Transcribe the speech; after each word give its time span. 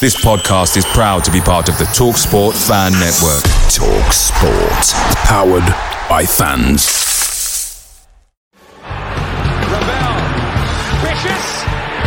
This 0.00 0.16
podcast 0.16 0.76
is 0.76 0.84
proud 0.86 1.22
to 1.24 1.30
be 1.30 1.40
part 1.40 1.68
of 1.68 1.78
the 1.78 1.84
TalkSport 1.84 2.54
Fan 2.56 2.90
Network. 2.98 3.44
TalkSport. 3.70 4.86
Powered 5.30 5.68
by 6.08 6.26
fans. 6.26 6.82
Ravel. 8.82 10.16
Vicious. 11.06 11.46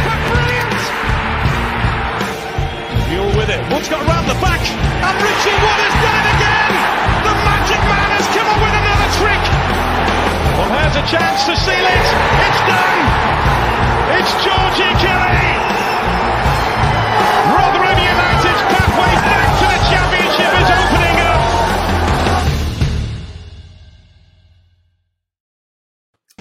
But 0.04 0.20
brilliant. 0.28 0.76
Mule 3.08 3.32
with 3.38 3.50
it. 3.54 3.62
Wood's 3.72 3.88
got 3.88 4.04
round 4.04 4.28
the 4.28 4.36
back. 4.44 4.59
And 4.59 5.16
Richie 5.24 5.56
Wood 5.56 5.80
has 5.88 5.96
done 6.04 6.18
it 6.20 6.28
again. 6.36 6.74
The 7.24 7.36
magic 7.48 7.80
man 7.86 8.09
has 8.12 8.28
come 8.36 8.48
up 8.50 8.59
with 8.59 8.76
another 8.76 9.09
trick. 9.24 9.44
Well, 10.59 10.68
here's 10.84 10.98
a 11.00 11.06
chance 11.08 11.48
to 11.48 11.56
seal 11.56 11.86
it. 11.86 12.06
It's 12.44 12.62
done. 12.68 13.02
It's 14.20 14.34
Georgie 14.44 14.96
Kelly. 15.00 15.65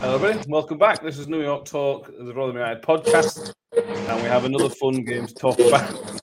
Hello, 0.04 0.16
everybody. 0.16 0.50
Welcome 0.50 0.76
back. 0.76 1.02
This 1.02 1.18
is 1.18 1.28
New 1.28 1.40
York 1.40 1.64
Talk, 1.64 2.08
the 2.08 2.34
Rotherham 2.34 2.58
United 2.58 2.82
podcast, 2.82 3.54
and 3.74 4.22
we 4.22 4.28
have 4.28 4.44
another 4.44 4.68
fun 4.68 5.02
game 5.02 5.26
to 5.26 5.32
talk 5.32 5.58
about. 5.58 6.20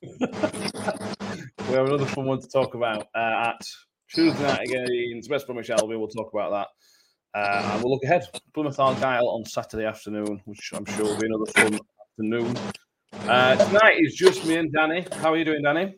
we 1.68 1.74
have 1.74 1.88
another 1.88 2.06
fun 2.06 2.26
one 2.26 2.40
to 2.40 2.46
talk 2.46 2.74
about 2.74 3.08
uh, 3.12 3.48
at 3.48 3.66
Tuesday 4.08 4.40
night 4.40 4.68
against 4.68 5.28
West 5.28 5.46
Bromwich 5.46 5.68
Albion. 5.70 5.98
We'll 5.98 6.06
talk 6.06 6.32
about 6.32 6.52
that. 6.52 7.40
Uh, 7.40 7.72
and 7.72 7.82
we'll 7.82 7.94
look 7.94 8.04
ahead. 8.04 8.24
Plymouth 8.54 8.78
Argyle 8.78 9.28
on 9.28 9.44
Saturday 9.44 9.84
afternoon, 9.84 10.40
which 10.44 10.70
I'm 10.72 10.84
sure 10.84 11.06
will 11.06 11.18
be 11.18 11.26
another 11.26 11.50
fun 11.50 11.80
afternoon. 12.12 12.56
Uh, 13.28 13.56
tonight 13.66 13.96
is 13.98 14.14
just 14.14 14.46
me 14.46 14.58
and 14.58 14.72
Danny. 14.72 15.04
How 15.14 15.32
are 15.32 15.36
you 15.36 15.44
doing, 15.44 15.62
Danny? 15.62 15.96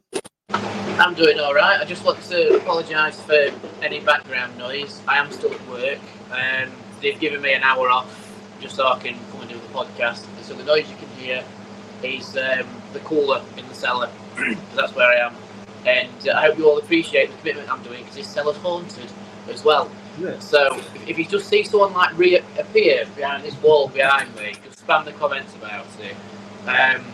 I'm 0.49 1.13
doing 1.13 1.39
all 1.39 1.53
right. 1.53 1.79
I 1.79 1.85
just 1.85 2.03
want 2.03 2.23
to 2.31 2.57
apologise 2.57 3.21
for 3.21 3.51
any 3.83 4.01
background 4.01 4.57
noise. 4.57 5.03
I 5.07 5.19
am 5.19 5.31
still 5.31 5.53
at 5.53 5.69
work. 5.69 5.99
Um, 6.31 6.73
they've 7.01 7.19
given 7.19 7.43
me 7.43 7.55
an 7.55 7.63
hour 7.63 7.89
off 7.91 8.21
just 8.61 8.77
so 8.77 8.87
I 8.87 8.99
can 8.99 9.19
come 9.31 9.43
and 9.43 9.51
do 9.51 9.57
the 9.57 9.67
podcast. 9.69 10.25
So 10.43 10.55
the 10.55 10.65
noise 10.65 10.89
you 10.89 10.97
can 10.97 11.09
hear 11.17 11.45
is 12.03 12.37
um, 12.37 12.67
the 12.93 13.01
cooler 13.01 13.43
in 13.57 13.67
the 13.69 13.75
cellar. 13.75 14.11
That's 14.75 14.95
where 14.95 15.09
I 15.09 15.27
am. 15.27 15.35
And 15.87 16.29
uh, 16.29 16.33
I 16.33 16.47
hope 16.47 16.59
you 16.59 16.69
all 16.69 16.79
appreciate 16.79 17.31
the 17.31 17.37
commitment 17.39 17.71
I'm 17.71 17.83
doing 17.83 18.01
because 18.01 18.17
this 18.17 18.29
cellar's 18.29 18.57
haunted 18.59 19.11
as 19.51 19.65
well. 19.65 19.91
Yeah. 20.19 20.39
So 20.39 20.77
if, 20.77 21.09
if 21.09 21.19
you 21.19 21.27
just 21.27 21.49
see 21.49 21.63
someone 21.63 21.93
like 21.93 22.17
reappear 22.17 23.07
behind 23.17 23.45
this 23.45 23.61
wall 23.63 23.89
behind 23.89 24.35
me, 24.37 24.55
just 24.65 24.87
spam 24.87 25.05
the 25.05 25.13
comments 25.13 25.55
about 25.55 25.87
it. 26.01 26.17
Um, 26.69 27.05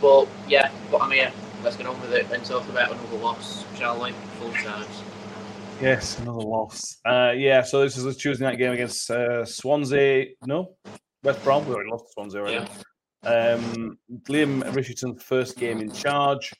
but 0.00 0.28
yeah, 0.48 0.70
but 0.90 1.02
I'm 1.02 1.10
here. 1.10 1.32
Let's 1.62 1.76
get 1.76 1.86
on 1.86 2.00
with 2.00 2.12
it 2.12 2.30
and 2.30 2.44
talk 2.44 2.68
about 2.68 2.92
another 2.92 3.16
loss, 3.16 3.64
shall 3.76 4.00
we? 4.00 4.12
Full 4.38 4.52
times. 4.52 5.02
Yes, 5.80 6.18
another 6.20 6.40
loss. 6.40 6.96
Uh, 7.04 7.34
yeah, 7.36 7.60
so 7.60 7.82
this 7.82 7.98
is 7.98 8.06
a 8.06 8.14
Tuesday 8.14 8.46
night 8.46 8.56
game 8.56 8.72
against 8.72 9.10
uh, 9.10 9.44
Swansea. 9.44 10.28
No, 10.46 10.74
West 11.22 11.44
Brom. 11.44 11.66
We 11.66 11.74
already 11.74 11.90
lost 11.90 12.06
to 12.06 12.12
Swansea 12.12 12.40
already. 12.40 12.66
Um, 13.24 13.98
Leam 14.28 14.62
Richardson's 14.72 15.22
first 15.22 15.58
game 15.58 15.80
in 15.80 15.92
charge. 15.92 16.50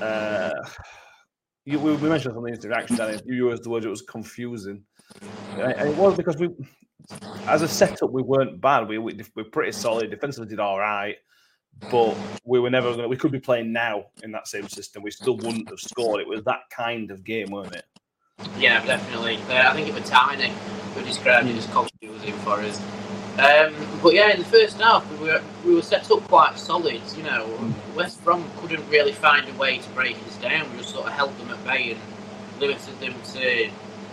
Uh, 0.00 0.52
you, 1.64 1.80
we, 1.80 1.94
we 1.96 2.08
mentioned 2.08 2.36
on 2.36 2.44
the 2.44 2.52
interaction, 2.52 2.96
Danny. 2.96 3.18
You 3.24 3.50
used 3.50 3.64
the 3.64 3.70
word 3.70 3.84
it 3.84 3.88
was 3.88 4.02
confusing, 4.02 4.84
and 5.54 5.72
and 5.72 5.88
it 5.90 5.96
was 5.96 6.16
because 6.16 6.36
we, 6.36 6.50
as 7.46 7.62
a 7.62 7.68
setup, 7.68 8.12
we 8.12 8.22
weren't 8.22 8.60
bad. 8.60 8.86
We 8.86 8.98
we 8.98 9.18
we're 9.34 9.44
pretty 9.44 9.72
solid. 9.72 10.08
Defensively, 10.10 10.48
did 10.48 10.60
all 10.60 10.78
right, 10.78 11.16
but 11.90 12.16
we 12.44 12.60
were 12.60 12.70
never 12.70 12.90
going. 12.90 13.02
to 13.02 13.08
We 13.08 13.16
could 13.16 13.32
be 13.32 13.40
playing 13.40 13.72
now 13.72 14.04
in 14.22 14.30
that 14.32 14.46
same 14.46 14.68
system. 14.68 15.02
We 15.02 15.10
still 15.10 15.36
wouldn't 15.36 15.68
have 15.68 15.80
scored. 15.80 16.20
It 16.20 16.28
was 16.28 16.44
that 16.44 16.60
kind 16.70 17.10
of 17.10 17.24
game, 17.24 17.50
weren't 17.50 17.74
it? 17.74 17.84
Yeah, 18.58 18.84
definitely. 18.84 19.36
Uh, 19.48 19.70
I 19.70 19.74
think 19.74 19.88
it 19.88 19.94
was 19.94 20.08
Tiny 20.08 20.52
who 20.94 21.02
described 21.02 21.48
it 21.48 21.56
as 21.56 21.66
confusing 21.66 22.34
for 22.40 22.60
us. 22.60 22.80
Um, 23.38 23.74
but 24.02 24.14
yeah, 24.14 24.30
in 24.30 24.40
the 24.40 24.44
first 24.44 24.78
half, 24.78 25.10
we 25.10 25.26
were 25.26 25.42
we 25.64 25.74
were 25.74 25.82
set 25.82 26.10
up 26.10 26.22
quite 26.28 26.58
solid. 26.58 27.00
You 27.16 27.22
know, 27.22 27.72
West 27.96 28.22
Brom 28.24 28.44
couldn't 28.58 28.86
really 28.90 29.12
find 29.12 29.48
a 29.48 29.54
way 29.54 29.78
to 29.78 29.88
break 29.90 30.16
us 30.26 30.36
down. 30.36 30.70
We 30.72 30.78
just 30.78 30.90
sort 30.90 31.06
of 31.06 31.12
held 31.12 31.36
them 31.38 31.50
at 31.50 31.64
bay 31.64 31.92
and 31.92 32.00
limited 32.60 33.00
them 33.00 33.14
to, 33.32 33.64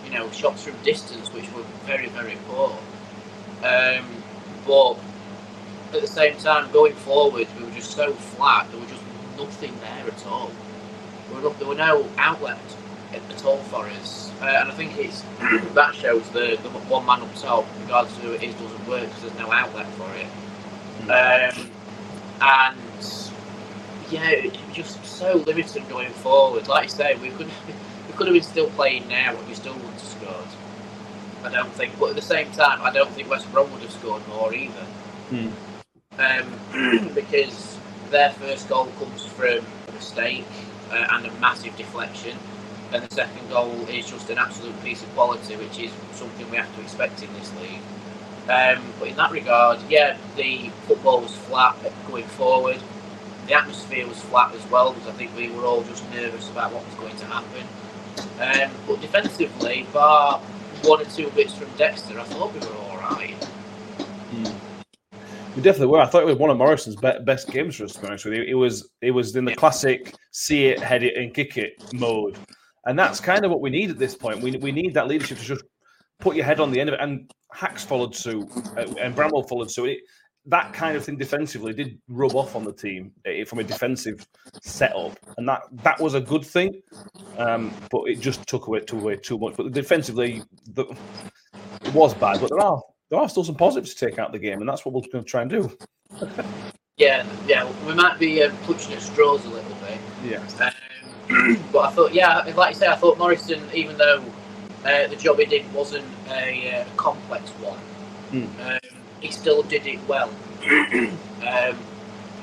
you 0.05 0.11
know, 0.11 0.31
shots 0.31 0.63
from 0.63 0.75
distance, 0.83 1.33
which 1.33 1.51
were 1.51 1.63
very 1.85 2.07
very 2.07 2.37
poor. 2.47 2.77
Um, 3.63 4.05
but 4.65 4.97
at 5.93 6.01
the 6.01 6.07
same 6.07 6.37
time, 6.37 6.71
going 6.71 6.93
forward, 6.93 7.47
we 7.57 7.65
were 7.65 7.71
just 7.71 7.91
so 7.91 8.13
flat. 8.13 8.71
There 8.71 8.79
was 8.79 8.89
just 8.89 9.03
nothing 9.37 9.77
there 9.81 10.07
at 10.07 10.25
all. 10.27 10.51
Were, 11.33 11.49
there 11.49 11.67
were 11.67 11.75
no 11.75 12.07
outlets 12.17 12.75
at, 13.13 13.45
all 13.45 13.57
for 13.57 13.87
us, 13.87 14.31
uh, 14.41 14.45
and 14.45 14.69
I 14.69 14.73
think 14.73 14.97
it's 14.97 15.21
that 15.73 15.95
shows 15.95 16.29
the, 16.29 16.59
the 16.61 16.69
one 16.69 17.05
man 17.05 17.21
up 17.21 17.33
top, 17.35 17.65
regardless 17.81 18.15
of 18.17 18.23
who 18.23 18.31
it 18.33 18.43
is, 18.43 18.53
doesn't 18.55 18.87
work 18.87 19.01
because 19.05 19.21
there's 19.21 19.37
no 19.37 19.51
outlet 19.51 19.87
for 19.93 20.11
it. 20.15 20.27
Um, 21.09 21.71
and 22.41 23.21
yeah, 24.09 24.29
it 24.29 24.51
was 24.51 24.75
just 24.75 25.05
so 25.05 25.37
limited 25.47 25.87
going 25.89 26.11
forward. 26.11 26.67
Like 26.67 26.83
you 26.83 26.89
say, 26.89 27.15
we 27.15 27.29
could 27.29 27.47
we 28.07 28.13
could 28.13 28.27
have 28.27 28.33
been 28.33 28.43
still 28.43 28.69
playing 28.71 29.07
now, 29.07 29.35
and 29.35 29.47
we 29.47 29.53
still 29.53 29.73
wouldn't 29.73 29.93
have 29.93 30.01
scored. 30.01 30.47
I 31.43 31.49
don't 31.49 31.71
think, 31.71 31.97
but 31.97 32.09
at 32.09 32.15
the 32.15 32.21
same 32.21 32.51
time, 32.51 32.81
I 32.81 32.91
don't 32.91 33.09
think 33.11 33.29
West 33.29 33.49
Brom 33.51 33.71
would 33.71 33.81
have 33.81 33.91
scored 33.91 34.27
more 34.27 34.53
either 34.53 34.85
um, 36.19 37.09
because 37.15 37.77
their 38.11 38.31
first 38.31 38.67
goal 38.69 38.87
comes 38.99 39.25
from 39.25 39.65
a 39.87 39.91
mistake 39.93 40.45
uh, 40.91 41.07
and 41.11 41.25
a 41.25 41.31
massive 41.39 41.75
deflection, 41.77 42.37
and 42.91 43.03
the 43.03 43.13
second 43.13 43.49
goal 43.49 43.73
is 43.89 44.09
just 44.09 44.29
an 44.29 44.37
absolute 44.37 44.81
piece 44.83 45.03
of 45.03 45.13
quality, 45.13 45.55
which 45.55 45.79
is 45.79 45.91
something 46.13 46.49
we 46.49 46.57
have 46.57 46.73
to 46.75 46.81
expect 46.81 47.21
in 47.21 47.31
this 47.33 47.53
league. 47.61 47.81
Um, 48.49 48.83
but 48.99 49.09
in 49.09 49.15
that 49.15 49.31
regard, 49.31 49.79
yeah, 49.89 50.17
the 50.35 50.69
football 50.87 51.21
was 51.21 51.35
flat 51.35 51.77
going 52.07 52.25
forward. 52.25 52.79
The 53.47 53.53
atmosphere 53.53 54.07
was 54.07 54.19
flat 54.23 54.53
as 54.55 54.65
well 54.71 54.93
because 54.93 55.07
I 55.07 55.11
think 55.11 55.35
we 55.35 55.49
were 55.49 55.65
all 55.65 55.83
just 55.83 56.09
nervous 56.11 56.49
about 56.49 56.73
what 56.73 56.85
was 56.85 56.95
going 56.95 57.15
to 57.17 57.25
happen. 57.25 57.67
Um, 58.39 58.71
but 58.87 59.01
defensively, 59.01 59.85
bar 59.93 60.39
one 60.83 61.01
or 61.01 61.05
two 61.05 61.29
bits 61.31 61.53
from 61.53 61.69
Dexter, 61.77 62.19
I 62.19 62.23
thought 62.23 62.53
we 62.53 62.59
were 62.59 62.73
all 62.75 62.97
right. 62.97 63.35
We 65.55 65.63
definitely 65.63 65.87
were. 65.87 65.99
I 65.99 66.05
thought 66.05 66.21
it 66.21 66.27
was 66.27 66.37
one 66.37 66.49
of 66.49 66.57
Morrison's 66.57 66.95
be- 66.95 67.19
best 67.23 67.49
games 67.49 67.75
for 67.75 67.83
us. 67.83 67.93
To 67.93 68.01
be 68.01 68.07
honest 68.07 68.25
with 68.25 68.35
you, 68.35 68.43
it 68.43 68.53
was 68.53 68.89
it 69.01 69.11
was 69.11 69.35
in 69.35 69.45
the 69.45 69.55
classic 69.55 70.15
see 70.31 70.67
it, 70.67 70.79
head 70.79 71.03
it, 71.03 71.17
and 71.17 71.33
kick 71.33 71.57
it 71.57 71.73
mode, 71.93 72.37
and 72.85 72.97
that's 72.97 73.19
kind 73.19 73.45
of 73.45 73.51
what 73.51 73.61
we 73.61 73.69
need 73.69 73.89
at 73.89 73.97
this 73.97 74.15
point. 74.15 74.41
We 74.41 74.57
we 74.57 74.71
need 74.71 74.93
that 74.93 75.07
leadership 75.07 75.37
to 75.39 75.43
just 75.43 75.63
put 76.19 76.35
your 76.35 76.45
head 76.45 76.59
on 76.59 76.71
the 76.71 76.79
end 76.79 76.89
of 76.89 76.95
it. 76.95 77.01
And 77.01 77.31
Hacks 77.51 77.83
followed 77.83 78.15
suit, 78.15 78.47
uh, 78.77 78.93
and 78.99 79.15
Bramall 79.15 79.47
followed 79.47 79.71
suit. 79.71 79.89
It, 79.89 79.99
that 80.45 80.73
kind 80.73 80.95
of 80.95 81.03
thing 81.03 81.17
defensively 81.17 81.73
did 81.73 81.99
rub 82.07 82.35
off 82.35 82.55
on 82.55 82.63
the 82.63 82.73
team 82.73 83.11
uh, 83.27 83.45
from 83.45 83.59
a 83.59 83.63
defensive 83.63 84.25
setup, 84.61 85.17
and 85.37 85.47
that 85.47 85.61
that 85.83 85.99
was 85.99 86.13
a 86.13 86.21
good 86.21 86.45
thing. 86.45 86.81
Um, 87.37 87.73
but 87.91 88.03
it 88.05 88.19
just 88.19 88.45
took 88.47 88.67
away 88.67 88.79
took 88.81 89.01
away 89.01 89.17
too 89.17 89.37
much. 89.37 89.55
But 89.57 89.71
defensively, 89.71 90.43
the, 90.73 90.85
it 91.83 91.93
was 91.93 92.13
bad. 92.13 92.39
But 92.39 92.49
there 92.49 92.61
are 92.61 92.81
there 93.09 93.19
are 93.19 93.29
still 93.29 93.43
some 93.43 93.55
positives 93.55 93.93
to 93.93 94.05
take 94.05 94.19
out 94.19 94.27
of 94.27 94.33
the 94.33 94.39
game, 94.39 94.59
and 94.59 94.69
that's 94.69 94.85
what 94.85 94.93
we're 94.93 95.01
going 95.11 95.23
to 95.23 95.29
try 95.29 95.41
and 95.41 95.49
do. 95.49 95.77
Yeah, 96.99 97.25
yeah, 97.47 97.71
we 97.87 97.93
might 97.93 98.19
be 98.19 98.43
um, 98.43 98.51
clutching 98.65 98.93
at 98.93 99.01
straws 99.01 99.45
a 99.45 99.49
little 99.49 99.73
bit. 99.75 99.97
Yeah. 100.21 100.43
Um, 100.65 100.73
but 101.71 101.79
I 101.79 101.91
thought, 101.91 102.13
yeah, 102.13 102.39
like 102.55 102.73
you 102.73 102.79
say, 102.79 102.87
I 102.87 102.95
thought 102.95 103.17
Morrison, 103.17 103.61
even 103.73 103.97
though 103.97 104.23
uh, 104.85 105.07
the 105.07 105.15
job 105.15 105.37
he 105.37 105.45
did 105.45 105.71
wasn't 105.73 106.05
a 106.29 106.81
uh, 106.81 106.85
complex 106.97 107.49
one, 107.51 107.79
Mm. 108.31 108.47
um, 108.63 108.79
he 109.21 109.31
still 109.31 109.63
did 109.63 109.87
it 109.87 109.99
well. 110.07 110.29
um, 110.69 111.77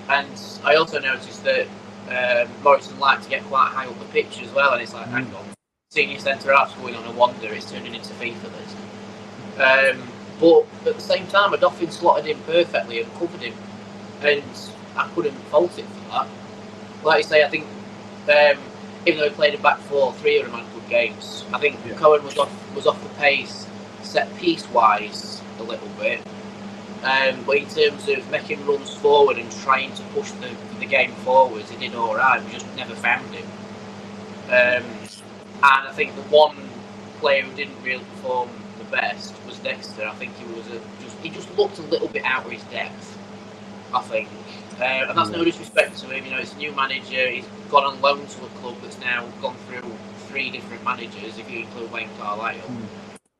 and 0.08 0.40
I 0.64 0.74
also 0.74 0.98
noticed 0.98 1.44
that 1.44 1.68
um, 2.10 2.48
Morrison 2.64 2.98
liked 2.98 3.22
to 3.24 3.30
get 3.30 3.44
quite 3.44 3.68
high 3.68 3.86
up 3.86 3.98
the 4.00 4.04
pitch 4.06 4.42
as 4.42 4.50
well, 4.52 4.72
and 4.72 4.82
it's 4.82 4.92
like, 4.92 5.06
hang 5.06 5.32
on, 5.34 5.44
senior 5.90 6.18
centre 6.18 6.52
half's 6.52 6.74
going 6.74 6.96
on 6.96 7.04
a 7.06 7.12
wander, 7.12 7.52
it's 7.52 7.70
turning 7.70 7.94
into 7.94 8.12
FIFA 8.14 8.50
this. 8.58 8.74
Um, 9.58 10.02
but 10.40 10.66
at 10.88 10.96
the 10.96 11.00
same 11.00 11.26
time, 11.28 11.54
a 11.54 11.56
Odoffin 11.56 11.90
slotted 11.90 12.26
in 12.26 12.38
perfectly 12.40 13.02
and 13.02 13.12
covered 13.14 13.40
him, 13.40 13.54
and 14.22 14.42
I 14.96 15.08
couldn't 15.14 15.34
fault 15.50 15.78
it 15.78 15.84
for 15.86 16.10
that. 16.10 16.28
Like 17.04 17.18
you 17.18 17.28
say, 17.28 17.44
I 17.44 17.48
think 17.48 17.64
um, 18.28 18.58
even 19.06 19.20
though 19.20 19.28
he 19.28 19.34
played 19.34 19.54
a 19.54 19.58
back 19.58 19.78
four, 19.78 20.12
three 20.14 20.40
of 20.40 20.46
them 20.50 20.60
had 20.60 20.74
good 20.74 20.88
games. 20.88 21.44
I 21.52 21.58
think 21.58 21.78
Yeah. 21.86 21.94
Cohen 21.94 22.24
was 22.24 22.36
off 22.38 22.52
was 22.74 22.86
off 22.86 23.02
the 23.02 23.08
pace, 23.10 23.66
set 24.02 24.34
piece 24.36 24.68
wise 24.70 25.40
a 25.58 25.62
little 25.62 25.88
bit. 25.98 26.20
Um, 27.02 27.44
but 27.44 27.56
in 27.58 27.68
terms 27.68 28.08
of 28.08 28.28
making 28.30 28.66
runs 28.66 28.92
forward 28.94 29.38
and 29.38 29.50
trying 29.62 29.92
to 29.94 30.02
push 30.14 30.30
the, 30.32 30.50
the 30.80 30.86
game 30.86 31.12
forwards, 31.24 31.70
he 31.70 31.76
did 31.76 31.94
all 31.94 32.16
right. 32.16 32.42
We 32.44 32.52
just 32.52 32.66
never 32.76 32.94
found 32.96 33.32
him. 33.32 33.46
Um, 34.46 34.84
and 35.62 35.88
I 35.88 35.92
think 35.92 36.14
the 36.16 36.22
one 36.22 36.56
player 37.20 37.42
who 37.42 37.54
didn't 37.56 37.80
really 37.82 38.04
perform 38.04 38.50
the 38.78 38.84
best 38.84 39.34
was 39.46 39.58
Dexter. 39.58 40.06
I 40.06 40.14
think 40.14 40.36
he 40.36 40.44
was 40.46 40.66
a, 40.68 40.80
just 41.02 41.16
he 41.22 41.30
just 41.30 41.56
looked 41.56 41.78
a 41.78 41.82
little 41.82 42.08
bit 42.08 42.24
out 42.24 42.44
of 42.44 42.50
his 42.50 42.62
depth. 42.64 43.18
I 43.94 44.00
think, 44.02 44.28
uh, 44.80 44.84
and 45.08 45.18
that's 45.18 45.30
no 45.30 45.44
disrespect 45.44 45.96
to 45.98 46.06
him. 46.06 46.24
You 46.24 46.30
know, 46.32 46.38
he's 46.38 46.52
a 46.52 46.56
new 46.56 46.72
manager. 46.72 47.28
He's 47.28 47.46
gone 47.70 47.84
on 47.84 48.00
loan 48.00 48.26
to 48.26 48.44
a 48.44 48.48
club 48.60 48.76
that's 48.82 48.98
now 49.00 49.26
gone 49.40 49.56
through 49.68 49.90
three 50.28 50.50
different 50.50 50.84
managers, 50.84 51.38
if 51.38 51.50
you 51.50 51.60
include 51.60 51.90
Wayne 51.92 52.10
Carlisle. 52.18 52.60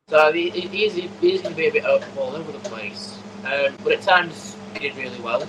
So 0.09 0.33
he, 0.33 0.51
he, 0.51 0.61
he 0.69 0.85
is, 0.87 0.95
he 0.95 1.33
is 1.35 1.43
going 1.43 1.55
to 1.55 1.57
be 1.57 1.69
a 1.69 1.73
bit 1.73 1.85
all 1.85 2.01
all 2.17 2.37
over 2.37 2.53
the 2.53 2.61
place. 2.61 3.19
Um, 3.45 3.77
but 3.83 3.93
at 3.93 4.03
times 4.03 4.57
he 4.73 4.79
did 4.81 4.97
really 4.97 5.21
well. 5.21 5.47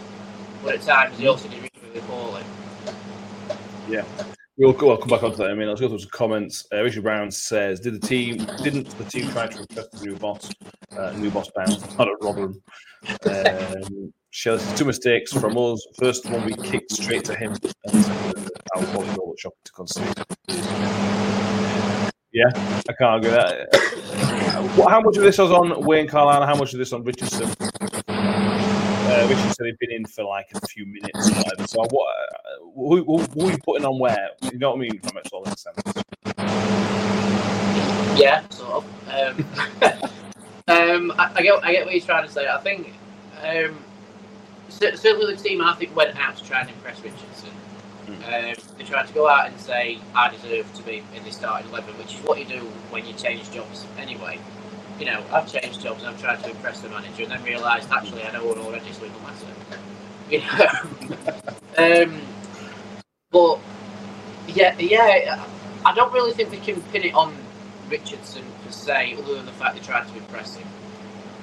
But 0.63 0.75
at 0.75 0.81
times 0.81 1.18
he 1.18 1.28
also 1.28 1.48
did 1.48 1.57
really, 1.57 1.72
really 1.94 2.01
poorly. 2.07 2.44
We'll 4.57 4.74
go. 4.74 4.89
I'll 4.89 4.98
come 4.98 5.09
back 5.09 5.21
onto 5.21 5.38
that 5.38 5.45
in 5.45 5.51
a 5.51 5.56
minute. 5.56 5.69
Let's 5.69 5.81
go 5.81 5.89
through 5.89 6.00
some 6.00 6.09
comments. 6.09 6.65
Uh, 6.74 6.81
Richard 6.81 7.04
Brown 7.04 7.30
says, 7.30 7.80
"Did 7.80 8.01
the 8.01 8.07
team 8.07 8.38
didn't 8.63 8.89
the 8.98 9.04
team 9.04 9.30
try 9.30 9.45
to 9.45 9.59
impress 9.59 9.88
the 9.89 10.06
new 10.06 10.15
boss? 10.15 10.50
Uh, 10.98 11.12
new 11.12 11.30
boss 11.30 11.50
bound, 11.56 11.80
not 11.98 12.07
at 12.07 12.15
Rotherham." 12.21 12.59
Um, 13.25 14.13
Shelley 14.31 14.63
two 14.75 14.86
mistakes 14.86 15.31
from 15.31 15.57
us. 15.57 15.86
First 16.00 16.27
one 16.30 16.44
we 16.45 16.56
kicked 16.56 16.92
straight 16.92 17.24
to 17.25 17.36
him, 17.36 17.56
our 18.75 18.81
body 18.94 19.15
goal 19.15 19.36
to 19.38 19.51
concede. 19.74 20.25
Yeah, 22.33 22.50
I 22.56 22.94
can't 22.94 23.01
argue 23.01 23.30
that. 23.30 23.68
How 24.89 25.01
much 25.01 25.18
of 25.18 25.24
this 25.24 25.38
was 25.38 25.51
on 25.51 25.86
Wayne 25.86 26.07
Carlisle? 26.07 26.45
How 26.45 26.56
much 26.56 26.74
of 26.74 26.80
this 26.80 26.94
on 26.94 27.03
Richardson? 27.03 27.50
Richard 29.27 29.51
said 29.53 29.68
he'd 29.68 29.79
been 29.79 29.91
in 29.91 30.06
for 30.06 30.24
like 30.25 30.47
a 30.56 30.62
few 30.68 30.85
minutes. 30.85 31.31
So 31.68 31.81
what? 31.91 32.07
Uh, 32.15 32.65
who, 32.75 33.03
who, 33.06 33.19
who 33.33 33.47
are 33.50 33.51
you 33.51 33.59
putting 33.63 33.85
on 33.85 34.00
where? 34.00 34.31
You 34.51 34.59
know 34.59 34.71
what 34.71 34.77
I 34.77 34.81
mean? 34.81 34.95
If 34.97 35.03
that 35.03 35.15
makes 35.15 35.31
all 35.33 35.44
that 35.45 35.59
sense. 35.59 35.77
Yeah, 38.15 38.47
sort 38.50 38.85
of. 38.85 39.09
Um, 39.09 39.45
um, 40.68 41.13
I, 41.19 41.31
I 41.35 41.41
get, 41.44 41.63
I 41.65 41.71
get 41.74 41.85
what 41.85 41.94
he's 41.94 42.06
trying 42.06 42.25
to 42.27 42.31
say. 42.33 42.47
I 42.47 42.59
think 42.59 42.94
um, 43.44 43.77
cer- 44.69 44.97
certainly 44.97 45.35
the 45.35 45.41
team 45.41 45.62
I 45.62 45.75
think 45.75 45.95
went 45.95 46.18
out 46.18 46.38
to 46.38 46.45
try 46.45 46.62
and 46.62 46.69
impress 46.69 47.01
Richardson. 47.01 47.51
Um, 48.25 48.56
they 48.77 48.83
tried 48.85 49.07
to 49.07 49.13
go 49.13 49.27
out 49.29 49.47
and 49.50 49.59
say, 49.59 50.00
"I 50.15 50.29
deserve 50.29 50.74
to 50.75 50.83
be 50.83 51.03
in 51.15 51.24
the 51.25 51.31
starting 51.31 51.69
eleven," 51.69 51.97
which 51.97 52.15
is 52.15 52.21
what 52.21 52.39
you 52.39 52.45
do 52.45 52.59
when 52.91 53.06
you 53.06 53.13
change 53.13 53.51
jobs 53.51 53.85
anyway. 53.97 54.39
You 54.99 55.05
know, 55.05 55.23
I've 55.31 55.51
changed 55.51 55.81
jobs 55.81 56.03
and 56.03 56.09
I've 56.09 56.21
tried 56.21 56.44
to 56.44 56.49
impress 56.49 56.81
the 56.81 56.89
manager, 56.89 57.23
and 57.23 57.31
then 57.31 57.44
realised 57.44 57.89
actually 57.91 58.23
I 58.23 58.31
know 58.31 58.45
one 58.45 58.57
already, 58.57 58.91
so 58.94 59.05
it 59.05 59.11
doesn't 59.13 59.23
matter. 59.23 59.81
You 60.29 60.39
know. 60.39 62.03
um, 62.03 62.21
but 63.31 63.59
yeah, 64.47 64.75
yeah, 64.79 65.45
I 65.85 65.94
don't 65.94 66.11
really 66.11 66.33
think 66.33 66.51
we 66.51 66.57
can 66.57 66.81
pin 66.81 67.03
it 67.03 67.13
on 67.13 67.35
Richardson 67.89 68.44
per 68.65 68.71
se, 68.71 69.15
other 69.17 69.35
than 69.35 69.45
the 69.45 69.51
fact 69.53 69.75
they 69.75 69.81
tried 69.81 70.07
to 70.07 70.17
impress 70.17 70.55
him. 70.55 70.67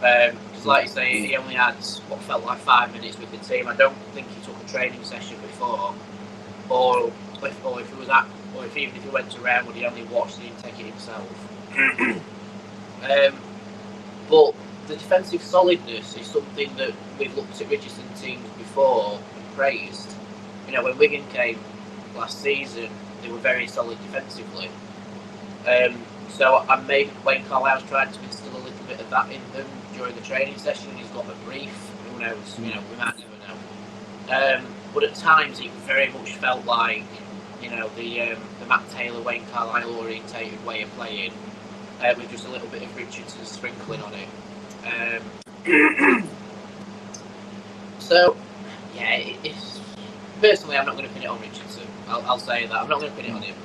Because, 0.00 0.66
like 0.66 0.84
you 0.84 0.90
say, 0.90 1.26
he 1.26 1.36
only 1.36 1.54
had 1.54 1.74
what 2.08 2.20
felt 2.22 2.44
like 2.44 2.58
five 2.58 2.92
minutes 2.92 3.18
with 3.18 3.30
the 3.30 3.38
team. 3.38 3.68
I 3.68 3.76
don't 3.76 3.96
think 4.12 4.28
he 4.28 4.44
took 4.44 4.60
a 4.62 4.68
training 4.68 5.02
session 5.04 5.38
before, 5.40 5.94
or 6.68 7.12
if, 7.42 7.64
or 7.64 7.80
if 7.80 7.88
he 7.88 7.94
was 7.98 8.08
at, 8.08 8.26
or 8.56 8.64
if 8.66 8.76
even 8.76 8.96
if 8.96 9.04
he 9.04 9.10
went 9.10 9.30
to 9.30 9.38
Roundwood, 9.38 9.74
he 9.74 9.86
only 9.86 10.02
watched 10.04 10.38
and 10.38 10.48
didn't 10.48 10.58
take 10.58 10.80
it 10.80 10.86
himself. 10.86 12.20
um, 13.04 13.38
but 14.28 14.54
the 14.86 14.94
defensive 14.94 15.42
solidness 15.42 16.16
is 16.16 16.26
something 16.26 16.74
that 16.76 16.92
we've 17.18 17.34
looked 17.36 17.60
at 17.60 17.70
Richardson 17.70 18.04
teams 18.16 18.48
before 18.58 19.18
and 19.36 19.56
praised. 19.56 20.14
You 20.66 20.74
know, 20.74 20.84
when 20.84 20.96
Wigan 20.98 21.26
came 21.28 21.58
last 22.16 22.40
season, 22.40 22.88
they 23.22 23.30
were 23.30 23.38
very 23.38 23.66
solid 23.66 23.98
defensively. 23.98 24.70
Um, 25.66 26.02
so 26.28 26.64
I 26.68 26.80
maybe 26.80 27.10
Wayne 27.24 27.44
Carlisle's 27.46 27.88
tried 27.88 28.12
to 28.12 28.22
instill 28.22 28.56
a 28.56 28.58
little 28.58 28.86
bit 28.86 29.00
of 29.00 29.08
that 29.10 29.30
in 29.30 29.40
them 29.52 29.66
during 29.94 30.14
the 30.14 30.20
training 30.22 30.58
session. 30.58 30.94
He's 30.96 31.08
got 31.08 31.26
a 31.26 31.34
brief. 31.46 31.72
Who 32.12 32.20
knows? 32.20 32.58
You 32.58 32.74
know, 32.74 32.82
we 32.90 32.96
might 32.96 33.14
never 33.18 34.58
know. 34.58 34.58
Um, 34.58 34.66
but 34.92 35.04
at 35.04 35.14
times, 35.14 35.60
it 35.60 35.70
very 35.86 36.08
much 36.08 36.34
felt 36.34 36.64
like 36.66 37.04
you 37.62 37.70
know 37.70 37.88
the 37.96 38.20
um, 38.22 38.40
the 38.60 38.66
Matt 38.66 38.88
Taylor, 38.90 39.22
Wayne 39.22 39.44
Carlisle 39.52 39.94
orientated 39.94 40.64
way 40.66 40.82
of 40.82 40.90
playing, 40.96 41.32
uh, 42.00 42.14
with 42.16 42.30
just 42.30 42.46
a 42.46 42.50
little 42.50 42.68
bit 42.68 42.82
of 42.82 42.96
Richardson 42.96 43.44
sprinkling 43.44 44.02
on 44.02 44.12
it. 44.14 44.28
Um, 45.64 46.28
so, 47.98 48.36
yeah, 48.94 49.16
it's 49.16 49.80
personally, 50.40 50.76
I'm 50.76 50.86
not 50.86 50.96
going 50.96 51.08
to 51.08 51.14
pin 51.14 51.22
it 51.24 51.28
on 51.28 51.40
Richardson. 51.40 51.86
I'll, 52.08 52.22
I'll 52.22 52.38
say 52.38 52.66
that 52.66 52.74
I'm 52.74 52.88
not 52.88 53.00
going 53.00 53.10
to 53.12 53.16
pin 53.20 53.30
it 53.30 53.34
on 53.34 53.42
him. 53.42 53.56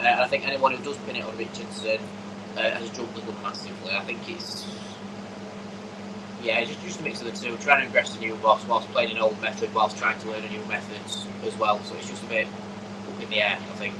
Uh, 0.00 0.02
and 0.02 0.20
I 0.20 0.26
think 0.26 0.46
anyone 0.46 0.74
who 0.74 0.82
does 0.82 0.96
pin 0.98 1.16
it 1.16 1.24
on 1.24 1.36
Richardson 1.36 1.98
uh, 2.56 2.70
has 2.70 2.90
jumped 2.90 3.14
the 3.14 3.20
gun 3.20 3.42
massively. 3.42 3.94
I 3.94 4.00
think 4.00 4.28
it's 4.28 4.66
yeah, 6.42 6.62
just, 6.64 6.80
just 6.82 7.00
a 7.00 7.02
mix 7.02 7.22
of 7.22 7.26
the 7.26 7.32
two. 7.32 7.56
Trying 7.58 7.80
to 7.80 7.86
impress 7.86 8.14
the 8.14 8.20
new 8.20 8.34
boss 8.36 8.64
whilst 8.66 8.88
playing 8.90 9.12
an 9.12 9.18
old 9.18 9.40
method, 9.40 9.72
whilst 9.74 9.96
trying 9.96 10.18
to 10.20 10.30
learn 10.30 10.44
a 10.44 10.48
new 10.48 10.64
method 10.66 11.00
as 11.46 11.56
well. 11.58 11.82
So 11.84 11.94
it's 11.96 12.08
just 12.08 12.22
a 12.22 12.26
bit 12.26 12.46
up 12.46 13.22
in 13.22 13.30
the 13.30 13.42
air, 13.42 13.56
I 13.58 13.76
think. 13.76 13.94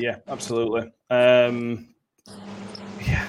Yeah, 0.00 0.16
absolutely. 0.28 0.90
Um, 1.10 1.88
yeah. 3.06 3.28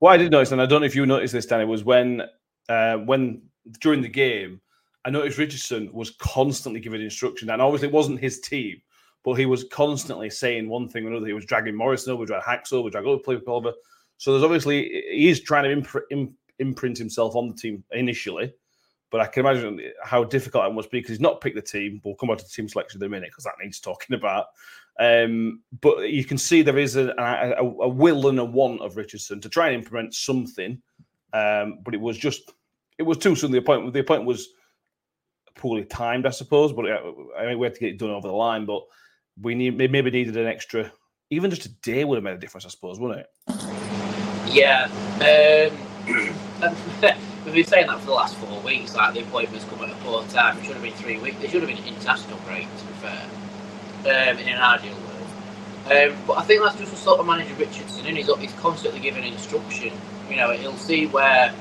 What 0.00 0.12
I 0.12 0.16
did 0.18 0.30
notice, 0.30 0.52
and 0.52 0.60
I 0.60 0.66
don't 0.66 0.80
know 0.80 0.86
if 0.86 0.94
you 0.94 1.06
noticed 1.06 1.32
this, 1.32 1.46
Danny, 1.46 1.64
was 1.64 1.84
when 1.84 2.22
uh, 2.68 2.96
when 2.98 3.42
during 3.80 4.02
the 4.02 4.08
game, 4.08 4.60
I 5.04 5.10
noticed 5.10 5.38
Richardson 5.38 5.90
was 5.92 6.10
constantly 6.10 6.80
giving 6.80 7.00
instruction, 7.00 7.50
and 7.50 7.62
obviously 7.62 7.88
it 7.88 7.94
wasn't 7.94 8.20
his 8.20 8.40
team, 8.40 8.80
but 9.24 9.34
he 9.34 9.46
was 9.46 9.64
constantly 9.64 10.28
saying 10.28 10.68
one 10.68 10.88
thing 10.88 11.06
or 11.06 11.08
another. 11.08 11.26
He 11.26 11.32
was 11.32 11.46
dragging 11.46 11.74
Morrison 11.74 12.12
over, 12.12 12.26
dragging 12.26 12.44
Hacks 12.46 12.72
over, 12.72 12.90
dragging 12.90 13.10
other 13.10 13.22
players 13.22 13.42
over. 13.46 13.72
So 14.18 14.32
there's 14.32 14.44
obviously 14.44 15.02
he 15.10 15.28
is 15.28 15.40
trying 15.40 15.64
to 15.64 15.88
impr- 15.88 16.04
im- 16.10 16.34
imprint 16.58 16.98
himself 16.98 17.34
on 17.34 17.48
the 17.48 17.54
team 17.54 17.82
initially, 17.92 18.52
but 19.10 19.22
I 19.22 19.26
can 19.26 19.46
imagine 19.46 19.80
how 20.04 20.24
difficult 20.24 20.66
it 20.66 20.74
must 20.74 20.90
be 20.90 20.98
because 20.98 21.10
he's 21.10 21.20
not 21.20 21.40
picked 21.40 21.56
the 21.56 21.62
team. 21.62 22.00
We'll 22.04 22.14
come 22.14 22.28
back 22.28 22.38
to 22.38 22.44
the 22.44 22.50
team 22.50 22.68
selection 22.68 23.02
in 23.02 23.06
a 23.06 23.08
minute 23.08 23.30
because 23.30 23.44
that 23.44 23.54
needs 23.62 23.80
talking 23.80 24.14
about. 24.16 24.46
Um, 24.98 25.62
but 25.80 26.10
you 26.10 26.24
can 26.24 26.36
see 26.36 26.62
there 26.62 26.78
is 26.78 26.96
a, 26.96 27.14
a, 27.18 27.62
a 27.62 27.88
will 27.88 28.28
and 28.28 28.38
a 28.38 28.44
want 28.44 28.82
of 28.82 28.96
Richardson 28.96 29.40
to 29.40 29.48
try 29.48 29.68
and 29.68 29.76
implement 29.76 30.14
something. 30.14 30.80
Um, 31.32 31.78
but 31.84 31.94
it 31.94 32.00
was 32.00 32.18
just, 32.18 32.52
it 32.98 33.04
was 33.04 33.18
too 33.18 33.34
soon. 33.34 33.52
The 33.52 33.58
appointment, 33.58 33.94
the 33.94 34.00
appointment 34.00 34.28
was 34.28 34.48
poorly 35.54 35.84
timed, 35.84 36.26
I 36.26 36.30
suppose. 36.30 36.72
But 36.72 36.90
uh, 36.90 37.12
I 37.38 37.46
mean, 37.46 37.58
we 37.58 37.66
had 37.66 37.74
to 37.74 37.80
get 37.80 37.90
it 37.90 37.98
done 37.98 38.10
over 38.10 38.28
the 38.28 38.34
line. 38.34 38.66
But 38.66 38.82
we 39.40 39.54
need 39.54 39.76
maybe 39.76 40.10
needed 40.10 40.36
an 40.36 40.46
extra, 40.46 40.90
even 41.30 41.50
just 41.50 41.66
a 41.66 41.68
day 41.80 42.04
would 42.04 42.16
have 42.16 42.24
made 42.24 42.34
a 42.34 42.38
difference, 42.38 42.66
I 42.66 42.68
suppose, 42.68 42.98
wouldn't 43.00 43.20
it? 43.20 43.26
Yeah. 44.52 44.90
Um, 45.20 45.76
we've 47.44 47.54
been 47.54 47.64
saying 47.64 47.86
that 47.86 48.00
for 48.00 48.06
the 48.06 48.12
last 48.12 48.36
four 48.36 48.60
weeks. 48.60 48.94
Like 48.94 49.14
the 49.14 49.20
appointments 49.20 49.64
come 49.66 49.82
at 49.82 49.90
a 49.90 49.94
poor 50.02 50.24
time. 50.24 50.58
It 50.58 50.64
should 50.64 50.74
have 50.74 50.82
been 50.82 50.92
three 50.94 51.18
weeks. 51.18 51.36
It 51.42 51.50
should 51.50 51.62
have 51.62 51.70
been 51.70 51.78
an 51.78 51.88
international 51.88 52.38
break, 52.46 52.64
to 52.64 52.84
be 52.84 52.92
fair, 52.94 53.26
um, 54.06 54.38
in 54.38 54.48
an 54.48 54.60
ideal 54.60 54.94
world. 54.94 55.06
Um, 55.86 56.16
but 56.26 56.38
I 56.38 56.42
think 56.42 56.62
that's 56.62 56.78
just 56.78 56.92
the 56.92 56.96
sort 56.96 57.20
of 57.20 57.26
manager 57.26 57.54
Richardson, 57.54 58.06
and 58.06 58.16
he's, 58.16 58.32
he's 58.38 58.52
constantly 58.54 59.00
giving 59.00 59.24
instruction. 59.24 59.92
You 60.28 60.36
know, 60.36 60.50
he'll 60.52 60.76
see 60.76 61.06
where 61.06 61.52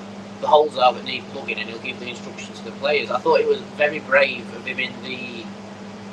the 0.42 0.48
holes 0.48 0.78
are 0.78 0.94
that 0.94 1.04
need 1.04 1.24
plugging, 1.32 1.58
and 1.58 1.70
he'll 1.70 1.80
give 1.80 2.00
the 2.00 2.08
instructions 2.08 2.60
to 2.60 2.66
the 2.66 2.72
players. 2.72 3.12
I 3.12 3.20
thought 3.20 3.40
it 3.40 3.48
was 3.48 3.60
very 3.78 4.00
brave 4.00 4.54
of 4.56 4.66
him 4.66 4.80
in 4.80 4.94
the 5.04 5.46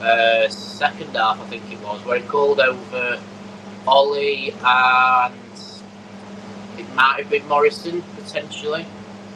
uh, 0.00 0.48
second 0.48 1.16
half, 1.16 1.40
I 1.40 1.46
think 1.46 1.70
it 1.70 1.80
was, 1.80 2.04
where 2.04 2.18
he 2.18 2.26
called 2.26 2.60
over 2.60 3.20
Ollie 3.86 4.52
and 4.64 5.34
it 6.78 6.94
might 6.94 7.18
have 7.18 7.30
been 7.30 7.46
Morrison 7.48 8.02
potentially, 8.16 8.84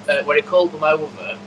uh, 0.09 0.23
where 0.25 0.37
he 0.37 0.43
called 0.43 0.73
them 0.73 0.85
over 0.85 1.39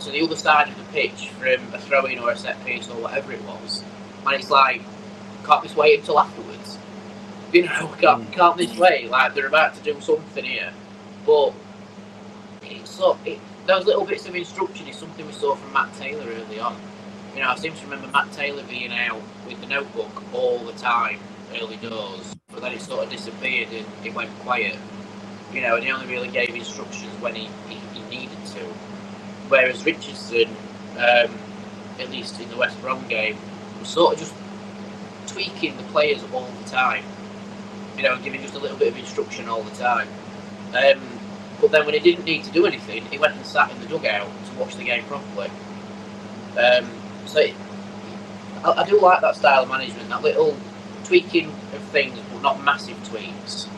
to 0.00 0.10
the 0.10 0.22
other 0.22 0.36
side 0.36 0.68
of 0.68 0.76
the 0.76 0.84
pitch 0.84 1.30
from 1.30 1.74
a 1.74 1.78
throw-in 1.78 2.18
or 2.18 2.30
a 2.30 2.36
set 2.36 2.62
piece 2.64 2.88
or 2.88 2.94
whatever 2.94 3.32
it 3.32 3.42
was, 3.42 3.84
and 4.26 4.40
it's 4.40 4.50
like, 4.50 4.82
can't 5.44 5.62
this 5.62 5.76
wait 5.76 6.00
until 6.00 6.18
afterwards? 6.18 6.78
You 7.52 7.64
know, 7.64 7.94
can't, 8.00 8.30
can't 8.32 8.56
this 8.56 8.76
wait? 8.76 9.10
Like 9.10 9.34
they're 9.34 9.46
about 9.46 9.74
to 9.76 9.82
do 9.82 10.00
something 10.00 10.44
here, 10.44 10.72
but 11.24 11.52
it's 12.62 12.90
so 12.90 13.18
it, 13.24 13.38
those 13.66 13.86
little 13.86 14.04
bits 14.04 14.26
of 14.26 14.34
instruction 14.34 14.88
is 14.88 14.96
something 14.96 15.26
we 15.26 15.32
saw 15.32 15.54
from 15.54 15.72
Matt 15.72 15.94
Taylor 15.94 16.26
early 16.28 16.60
on. 16.60 16.76
You 17.34 17.42
know, 17.42 17.50
I 17.50 17.56
seem 17.56 17.74
to 17.74 17.84
remember 17.84 18.08
Matt 18.08 18.32
Taylor 18.32 18.62
being 18.64 18.92
out 18.92 19.20
with 19.46 19.60
the 19.60 19.66
notebook 19.66 20.22
all 20.32 20.58
the 20.58 20.72
time 20.72 21.18
early 21.60 21.76
doors, 21.76 22.34
but 22.52 22.62
then 22.62 22.72
it 22.72 22.80
sort 22.80 23.04
of 23.04 23.10
disappeared 23.10 23.68
and 23.72 23.86
it 24.04 24.14
went 24.14 24.30
quiet. 24.40 24.76
You 25.52 25.60
know, 25.60 25.76
and 25.76 25.84
he 25.84 25.90
only 25.92 26.06
really 26.06 26.28
gave 26.28 26.50
instructions 26.50 27.12
when 27.20 27.34
he, 27.34 27.48
he, 27.68 27.76
he 27.98 28.02
needed 28.08 28.44
to. 28.54 28.60
Whereas 29.48 29.84
Richardson, 29.84 30.48
um, 30.96 31.30
at 32.00 32.10
least 32.10 32.40
in 32.40 32.48
the 32.50 32.56
West 32.56 32.80
Brom 32.82 33.06
game, 33.08 33.36
sort 33.84 34.14
of 34.14 34.20
just 34.20 34.34
tweaking 35.26 35.76
the 35.76 35.82
players 35.84 36.22
all 36.32 36.48
the 36.62 36.70
time. 36.70 37.04
You 37.96 38.02
know, 38.02 38.18
giving 38.18 38.42
just 38.42 38.54
a 38.54 38.58
little 38.58 38.76
bit 38.76 38.88
of 38.88 38.98
instruction 38.98 39.48
all 39.48 39.62
the 39.62 39.74
time. 39.76 40.08
Um, 40.74 41.00
but 41.60 41.70
then 41.70 41.86
when 41.86 41.94
he 41.94 42.00
didn't 42.00 42.24
need 42.24 42.44
to 42.44 42.50
do 42.50 42.66
anything, 42.66 43.04
he 43.06 43.18
went 43.18 43.34
and 43.36 43.46
sat 43.46 43.70
in 43.70 43.80
the 43.80 43.86
dugout 43.86 44.28
to 44.46 44.58
watch 44.58 44.76
the 44.76 44.84
game 44.84 45.04
properly. 45.04 45.50
Um, 46.58 46.90
so 47.26 47.40
it, 47.40 47.54
I, 48.64 48.72
I, 48.72 48.84
do 48.86 49.00
like 49.00 49.20
that 49.22 49.36
style 49.36 49.62
of 49.62 49.68
management, 49.68 50.08
that 50.08 50.22
little 50.22 50.56
tweaking 51.04 51.48
of 51.48 51.82
things, 51.92 52.18
but 52.32 52.42
not 52.42 52.62
massive 52.62 53.02
tweaks. 53.08 53.68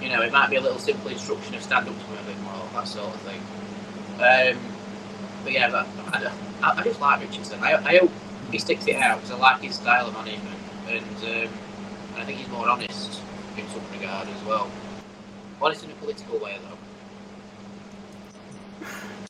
You 0.00 0.08
know, 0.08 0.22
it 0.22 0.32
might 0.32 0.50
be 0.50 0.56
a 0.56 0.60
little 0.60 0.78
simple 0.78 1.10
instruction 1.10 1.54
of 1.54 1.62
stand 1.62 1.88
up 1.88 1.94
to 1.94 2.04
him 2.06 2.18
a 2.18 2.26
bit 2.28 2.40
more, 2.40 2.68
that 2.74 2.88
sort 2.88 3.14
of 3.14 3.20
thing. 3.22 3.40
Um, 4.14 4.58
but 5.44 5.52
yeah, 5.52 5.70
but 5.70 5.86
I, 6.14 6.32
I, 6.62 6.84
just 6.84 7.00
like 7.00 7.20
Richardson. 7.20 7.60
I, 7.62 7.74
I 7.74 7.98
hope 7.98 8.12
he 8.50 8.58
sticks 8.58 8.86
it 8.86 8.96
out 8.96 9.20
because 9.20 9.30
I 9.32 9.38
like 9.38 9.60
his 9.60 9.76
style 9.76 10.06
of 10.06 10.14
management, 10.14 10.58
and, 10.86 11.04
um, 11.04 11.52
and 12.14 12.16
I 12.16 12.24
think 12.24 12.38
he's 12.38 12.48
more 12.48 12.68
honest 12.68 13.20
in 13.56 13.68
some 13.68 13.82
regard 13.92 14.28
as 14.28 14.44
well. 14.44 14.70
Honest 15.60 15.84
in 15.84 15.90
a 15.90 15.94
political 15.94 16.38
way, 16.38 16.56
though. 16.62 16.78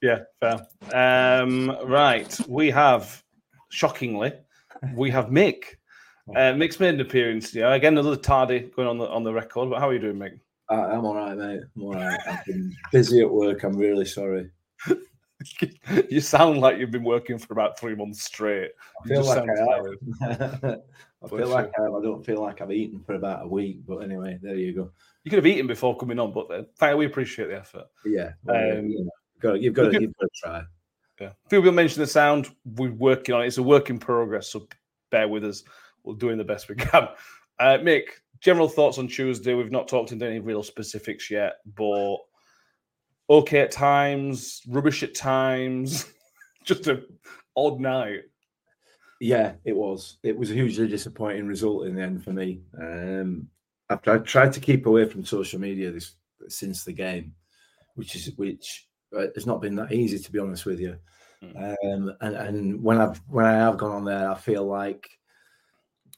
Yeah, 0.01 0.21
fair. 0.41 1.43
Um, 1.43 1.77
right, 1.85 2.39
we 2.49 2.71
have 2.71 3.23
shockingly, 3.71 4.33
we 4.95 5.11
have 5.11 5.27
Mick. 5.27 5.63
Uh, 6.37 6.53
Mick's 6.53 6.79
made 6.79 6.93
an 6.93 7.01
appearance. 7.01 7.55
Yeah, 7.55 7.73
again 7.73 7.97
another 7.97 8.15
tardy 8.15 8.71
going 8.77 8.87
on 8.87 8.99
the 8.99 9.09
on 9.09 9.25
the 9.25 9.33
record. 9.33 9.71
But 9.71 9.79
how 9.79 9.89
are 9.89 9.95
you 9.95 9.99
doing, 9.99 10.19
Mick? 10.19 10.39
I'm 10.69 11.07
all 11.07 11.17
right, 11.17 11.35
mate. 11.35 11.63
I'm 11.75 11.83
all 11.83 11.95
right. 11.95 12.21
I've 12.29 12.45
been 12.45 12.77
busy 12.93 13.23
at 13.23 13.31
work. 13.31 13.63
I'm 13.63 13.79
really 13.79 14.05
sorry. 14.05 14.51
you 16.11 16.21
sound 16.21 16.61
like 16.61 16.78
you've 16.78 16.90
been 16.90 17.04
working 17.04 17.38
for 17.38 17.52
about 17.52 17.78
three 17.78 17.95
months 17.95 18.25
straight. 18.25 18.71
I 19.04 19.09
feel 19.09 19.25
like 19.25 19.49
I. 20.23 20.76
I 21.23 21.28
feel 21.28 21.49
like 21.49 21.73
I, 21.78 21.83
I 21.83 22.02
don't 22.02 22.25
feel 22.25 22.40
like 22.40 22.61
I've 22.61 22.71
eaten 22.71 23.00
for 23.00 23.14
about 23.14 23.45
a 23.45 23.49
week. 23.49 23.80
But 23.87 23.99
anyway, 23.99 24.38
there 24.40 24.54
you 24.54 24.73
go. 24.73 24.90
You 25.25 25.30
could 25.30 25.38
have 25.38 25.47
eaten 25.47 25.66
before 25.66 25.97
coming 25.97 26.18
on, 26.18 26.33
but 26.33 26.49
then 26.49 26.97
we 26.97 27.07
appreciate 27.07 27.49
the 27.49 27.59
effort. 27.59 27.87
Yeah. 28.04 28.33
Well, 28.45 28.78
um, 28.78 28.87
you 28.87 29.04
know, 29.04 29.11
got, 29.40 29.61
you've 29.61 29.75
got 29.75 29.92
to, 29.92 30.00
you've 30.00 30.16
got 30.16 30.26
to 30.26 30.40
try. 30.42 30.62
Yeah. 31.21 31.33
People 31.50 31.73
mention 31.73 32.00
the 32.00 32.07
sound. 32.07 32.54
We're 32.64 32.92
working 32.92 33.35
on 33.35 33.42
it. 33.42 33.49
It's 33.49 33.59
a 33.59 33.62
work 33.62 33.90
in 33.90 33.99
progress, 33.99 34.49
so 34.49 34.68
bear 35.11 35.26
with 35.26 35.45
us. 35.45 35.64
We're 36.04 36.14
doing 36.14 36.38
the 36.38 36.45
best 36.45 36.68
we 36.68 36.75
can. 36.76 37.09
Uh, 37.59 37.78
Mick, 37.78 38.04
general 38.40 38.68
thoughts 38.68 38.99
on 38.99 39.09
Tuesday. 39.09 39.54
We've 39.54 39.73
not 39.73 39.88
talked 39.88 40.12
into 40.12 40.26
any 40.26 40.38
real 40.38 40.62
specifics 40.62 41.28
yet, 41.30 41.54
but 41.75 42.18
okay 43.28 43.61
at 43.61 43.70
times, 43.70 44.62
rubbish 44.68 45.02
at 45.02 45.14
times. 45.14 46.06
Just 46.64 46.87
an 46.87 47.04
odd 47.56 47.80
night. 47.80 48.23
Yeah, 49.20 49.54
it 49.64 49.75
was. 49.75 50.18
It 50.23 50.37
was 50.37 50.50
a 50.50 50.54
hugely 50.54 50.87
disappointing 50.87 51.47
result 51.47 51.87
in 51.87 51.97
the 51.97 52.02
end 52.02 52.23
for 52.23 52.32
me. 52.32 52.61
Um, 52.80 53.49
I've, 53.90 54.06
I've 54.06 54.25
tried 54.25 54.52
to 54.52 54.61
keep 54.61 54.87
away 54.87 55.06
from 55.06 55.25
social 55.25 55.58
media 55.58 55.90
this 55.90 56.14
since 56.49 56.85
the 56.85 56.92
game, 56.92 57.35
which 57.94 58.14
is 58.14 58.30
which 58.37 58.87
it's 59.12 59.47
not 59.47 59.61
been 59.61 59.75
that 59.76 59.92
easy 59.92 60.18
to 60.18 60.32
be 60.32 60.38
honest 60.38 60.66
with 60.66 60.78
you. 60.78 60.97
Mm. 61.42 61.76
Um, 61.85 62.16
and 62.20 62.37
and 62.37 62.82
when 62.82 63.00
I've 63.00 63.18
when 63.28 63.47
I 63.47 63.54
have 63.54 63.78
gone 63.78 63.92
on 63.92 64.04
there, 64.04 64.30
I 64.30 64.35
feel 64.35 64.64
like 64.64 65.08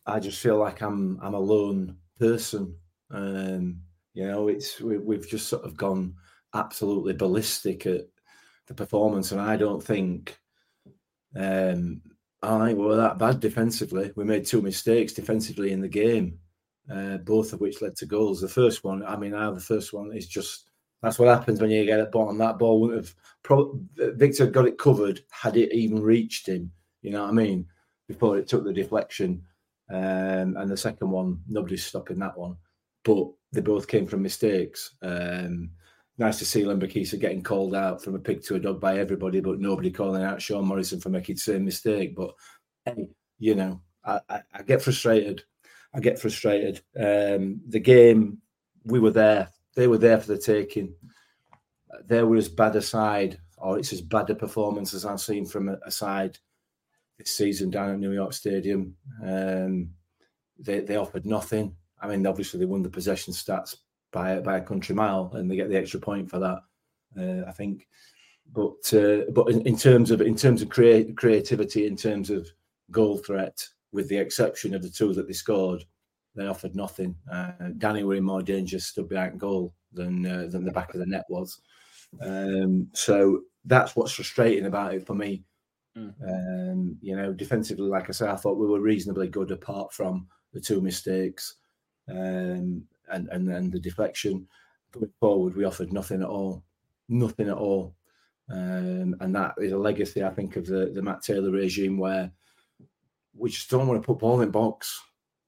I 0.07 0.19
just 0.21 0.41
feel 0.41 0.59
like 0.59 0.83
I'm 0.83 1.19
I'm 1.23 1.35
a 1.35 1.41
lone 1.41 1.97
person. 2.19 2.77
Um, 3.11 3.81
you 4.13 4.27
know, 4.27 4.49
it's 4.49 4.81
we, 4.81 4.99
we've 4.99 5.29
just 5.29 5.49
sort 5.49 5.65
of 5.65 5.77
gone 5.77 6.15
absolutely 6.55 7.15
ballistic 7.15 7.87
at 7.87 8.03
the 8.67 8.75
performance, 8.75 9.33
and 9.33 9.41
I 9.41 9.57
don't 9.57 9.83
think 9.83 10.39
um, 11.37 12.03
I 12.43 12.67
think 12.67 12.79
we 12.79 12.87
were 12.87 12.97
that 12.97 13.19
bad 13.19 13.41
defensively. 13.41 14.13
We 14.17 14.25
made 14.25 14.47
two 14.47 14.63
mistakes 14.63 15.13
defensively 15.13 15.73
in 15.73 15.81
the 15.81 15.89
game, 15.89 16.39
uh, 16.93 17.19
both 17.19 17.53
of 17.53 17.61
which 17.61 17.83
led 17.83 17.97
to 17.97 18.07
goals. 18.07 18.41
The 18.41 18.49
first 18.49 18.83
one, 18.83 19.05
I 19.05 19.17
mean, 19.17 19.33
now 19.33 19.53
the 19.53 19.61
first 19.61 19.93
one 19.93 20.13
is 20.13 20.27
just 20.27 20.71
that's 21.03 21.19
what 21.19 21.29
happens 21.29 21.61
when 21.61 21.71
you 21.71 21.85
get 21.85 22.01
at 22.01 22.13
bottom. 22.13 22.39
That 22.39 22.59
ball 22.59 22.81
wouldn't 22.81 23.05
have. 23.05 23.15
Pro- 23.43 23.81
Viktor 23.97 24.47
got 24.47 24.67
it 24.67 24.79
covered 24.79 25.21
had 25.31 25.57
it 25.57 25.73
even 25.73 26.03
reached 26.03 26.47
him. 26.47 26.71
You 27.03 27.11
know 27.11 27.23
what 27.23 27.31
I 27.31 27.33
mean? 27.33 27.67
Before 28.09 28.39
it 28.39 28.49
took 28.49 28.65
the 28.65 28.73
deflection, 28.73 29.43
um, 29.91 30.57
and 30.57 30.71
the 30.71 30.77
second 30.77 31.11
one, 31.11 31.41
nobody's 31.49 31.85
stopping 31.85 32.19
that 32.19 32.37
one. 32.37 32.57
But 33.05 33.29
they 33.53 33.61
both 33.61 33.87
came 33.89 34.07
from 34.07 34.23
mistakes. 34.23 34.95
Um, 35.03 35.71
nice 36.21 36.39
to 36.39 36.45
see 36.45 36.63
Lembikisa 36.63 37.19
getting 37.19 37.43
called 37.43 37.75
out 37.75 38.05
from 38.05 38.15
a 38.15 38.19
pig 38.19 38.43
to 38.45 38.55
a 38.55 38.61
dog 38.61 38.81
by 38.81 38.99
everybody, 38.99 39.41
but 39.41 39.59
nobody 39.59 39.91
calling 39.91 40.23
out 40.23 40.41
Sean 40.41 40.67
Morrison 40.67 41.01
for 41.01 41.09
making 41.09 41.37
the 41.37 41.41
same 41.41 41.65
mistake. 41.65 42.15
But 42.15 42.35
hey, 42.85 43.09
you 43.39 43.55
know, 43.55 43.81
I, 44.05 44.21
I, 44.29 44.43
I 44.53 44.63
get 44.63 44.83
frustrated. 44.83 45.43
I 45.95 46.01
get 46.01 46.21
frustrated. 46.21 46.83
Um, 46.97 47.63
the 47.67 47.81
game, 47.81 48.39
we 48.85 49.01
were 49.01 49.11
there 49.11 49.49
they 49.75 49.87
were 49.87 49.99
there 49.99 50.21
for 50.21 50.27
the 50.29 50.39
taking. 50.39 50.95
They 52.07 52.23
were 52.23 52.37
as 52.37 52.49
bad 52.49 52.77
a 52.77 52.83
side, 52.83 53.39
or 53.57 53.79
it's 53.79 53.93
as 53.93 54.01
bad 54.01 54.31
a 54.31 54.35
performance 54.35 54.95
as 54.95 55.05
I've 55.05 55.21
seen 55.21 55.47
from 55.47 55.69
a, 55.69 55.79
a 55.87 55.91
side 55.91 56.39
this 57.19 57.37
season 57.37 57.71
down 57.71 57.91
at 57.91 57.99
New 57.99 58.13
York 58.13 58.33
Stadium. 58.33 58.95
Um, 59.25 59.91
they 60.59 60.81
they 60.81 60.97
offered 60.97 61.27
nothing. 61.27 61.75
I 62.01 62.09
mean, 62.09 62.27
obviously 62.27 62.61
they 62.61 62.67
won 62.67 62.83
the 62.83 62.91
possession 62.91 63.33
stats 63.33 63.77
by 64.13 64.41
by 64.41 64.59
a 64.59 64.63
country 64.63 64.95
mile, 64.95 65.31
and 65.35 65.51
they 65.51 65.57
get 65.57 65.69
the 65.69 65.79
extra 65.79 66.01
point 66.01 66.31
for 66.31 66.39
that. 66.39 66.61
Uh, 67.19 67.49
I 67.49 67.53
think, 67.53 67.89
but 68.53 68.93
uh, 68.95 69.31
but 69.33 69.51
in, 69.51 69.67
in, 69.67 69.77
terms 69.77 70.11
of 70.11 70.21
in 70.21 70.37
terms 70.37 70.63
of 70.63 70.69
create, 70.69 71.17
creativity, 71.17 71.87
in 71.87 71.97
terms 71.97 72.31
of 72.31 72.49
goal 72.91 73.19
threat, 73.19 73.67
with 73.93 74.09
the 74.09 74.19
exception 74.19 74.75
of 74.75 74.83
the 74.83 74.91
two 74.91 75.13
that 75.15 75.27
they 75.27 75.33
scored, 75.33 75.85
they 76.35 76.47
offered 76.47 76.77
nothing. 76.77 77.15
Uh, 77.31 77.53
Danny 77.79 78.05
were 78.05 78.15
in 78.15 78.25
more 78.25 78.43
danger 78.43 78.79
stood 78.79 79.09
behind 79.09 79.41
goal 79.41 79.75
than 79.93 80.27
uh, 80.27 80.47
than 80.49 80.65
the 80.65 80.73
back 80.73 80.95
of 80.95 81.01
the 81.01 81.07
net 81.07 81.25
was. 81.29 81.61
Um, 82.21 82.89
so 82.93 83.43
that's 83.65 83.95
what's 83.95 84.13
frustrating 84.13 84.67
about 84.67 84.95
it 84.95 85.07
for 85.07 85.15
me. 85.15 85.45
Mm. 85.97 86.15
Um, 86.23 86.97
you 87.01 87.17
know, 87.17 87.33
defensively, 87.33 87.89
like 87.89 88.09
I 88.09 88.13
said, 88.13 88.29
I 88.29 88.37
thought 88.37 88.59
we 88.59 88.67
were 88.67 88.81
reasonably 88.81 89.29
good 89.29 89.51
apart 89.51 89.93
from 89.93 90.27
the 90.53 90.61
two 90.61 90.81
mistakes 90.81 91.57
um, 92.09 92.85
and 93.13 93.29
and 93.29 93.49
then 93.49 93.71
the 93.71 93.81
deflection. 93.81 94.47
Going 94.93 95.13
forward, 95.21 95.55
we 95.55 95.65
offered 95.65 95.93
nothing 95.93 96.23
at 96.23 96.29
all, 96.29 96.65
nothing 97.09 97.49
at 97.49 97.57
all, 97.57 97.95
um, 98.51 99.15
and 99.21 99.35
that 99.37 99.55
is 99.59 99.73
a 99.73 99.79
legacy, 99.79 100.25
I 100.25 100.31
think, 100.31 100.57
of 100.57 100.67
the 100.67 100.91
the 100.93 101.03
Matt 101.03 101.23
Taylor 101.23 101.51
regime 101.51 101.97
where 101.97 102.33
we 103.37 103.51
just 103.51 103.71
don't 103.71 103.87
want 103.87 104.03
to 104.03 104.07
put 104.07 104.19
ball 104.19 104.41
in 104.41 104.51
box. 104.51 105.01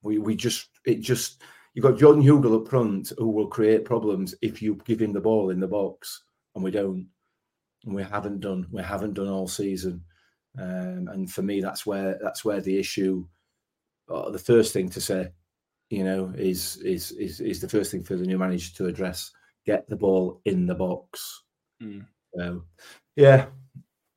We 0.02 0.18
we 0.18 0.36
just 0.36 0.68
it 0.86 1.00
just 1.00 1.42
you've 1.74 1.82
got 1.82 1.98
Jordan 1.98 2.22
Hugill 2.22 2.60
up 2.60 2.68
front 2.68 3.12
who 3.18 3.30
will 3.30 3.48
create 3.48 3.84
problems 3.84 4.34
if 4.42 4.62
you 4.62 4.80
give 4.84 5.02
him 5.02 5.12
the 5.12 5.20
ball 5.20 5.50
in 5.50 5.60
the 5.60 5.68
box, 5.68 6.22
and 6.54 6.62
we 6.62 6.70
don't. 6.70 7.08
And 7.84 7.96
we 7.96 8.04
haven't 8.04 8.38
done. 8.38 8.68
We 8.70 8.80
haven't 8.80 9.14
done 9.14 9.26
all 9.26 9.48
season. 9.48 10.04
Um, 10.56 11.08
and 11.10 11.30
for 11.30 11.42
me, 11.42 11.60
that's 11.60 11.84
where 11.84 12.18
that's 12.22 12.44
where 12.44 12.60
the 12.60 12.78
issue. 12.78 13.26
Uh, 14.08 14.30
the 14.30 14.38
first 14.38 14.72
thing 14.72 14.88
to 14.90 15.00
say, 15.00 15.32
you 15.92 16.04
know, 16.04 16.32
is 16.38 16.78
is 16.78 17.12
is 17.12 17.40
is 17.40 17.60
the 17.60 17.68
first 17.68 17.90
thing 17.90 18.02
for 18.02 18.16
the 18.16 18.24
new 18.24 18.38
manager 18.38 18.74
to 18.76 18.86
address. 18.86 19.30
Get 19.66 19.86
the 19.90 19.96
ball 19.96 20.40
in 20.46 20.64
the 20.64 20.74
box. 20.74 21.42
Mm. 21.82 22.06
So, 22.34 22.64
yeah, 23.14 23.46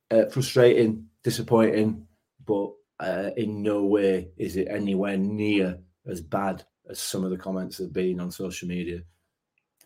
uh, 0.09 0.25
frustrating, 0.31 1.07
disappointing, 1.21 2.07
but 2.45 2.71
uh, 3.01 3.31
in 3.35 3.61
no 3.61 3.83
way 3.83 4.29
is 4.37 4.55
it 4.55 4.69
anywhere 4.69 5.17
near 5.17 5.77
as 6.07 6.21
bad 6.21 6.63
as 6.89 6.97
some 6.97 7.25
of 7.25 7.29
the 7.29 7.37
comments 7.37 7.79
have 7.79 7.91
been 7.91 8.21
on 8.21 8.31
social 8.31 8.69
media. 8.69 9.01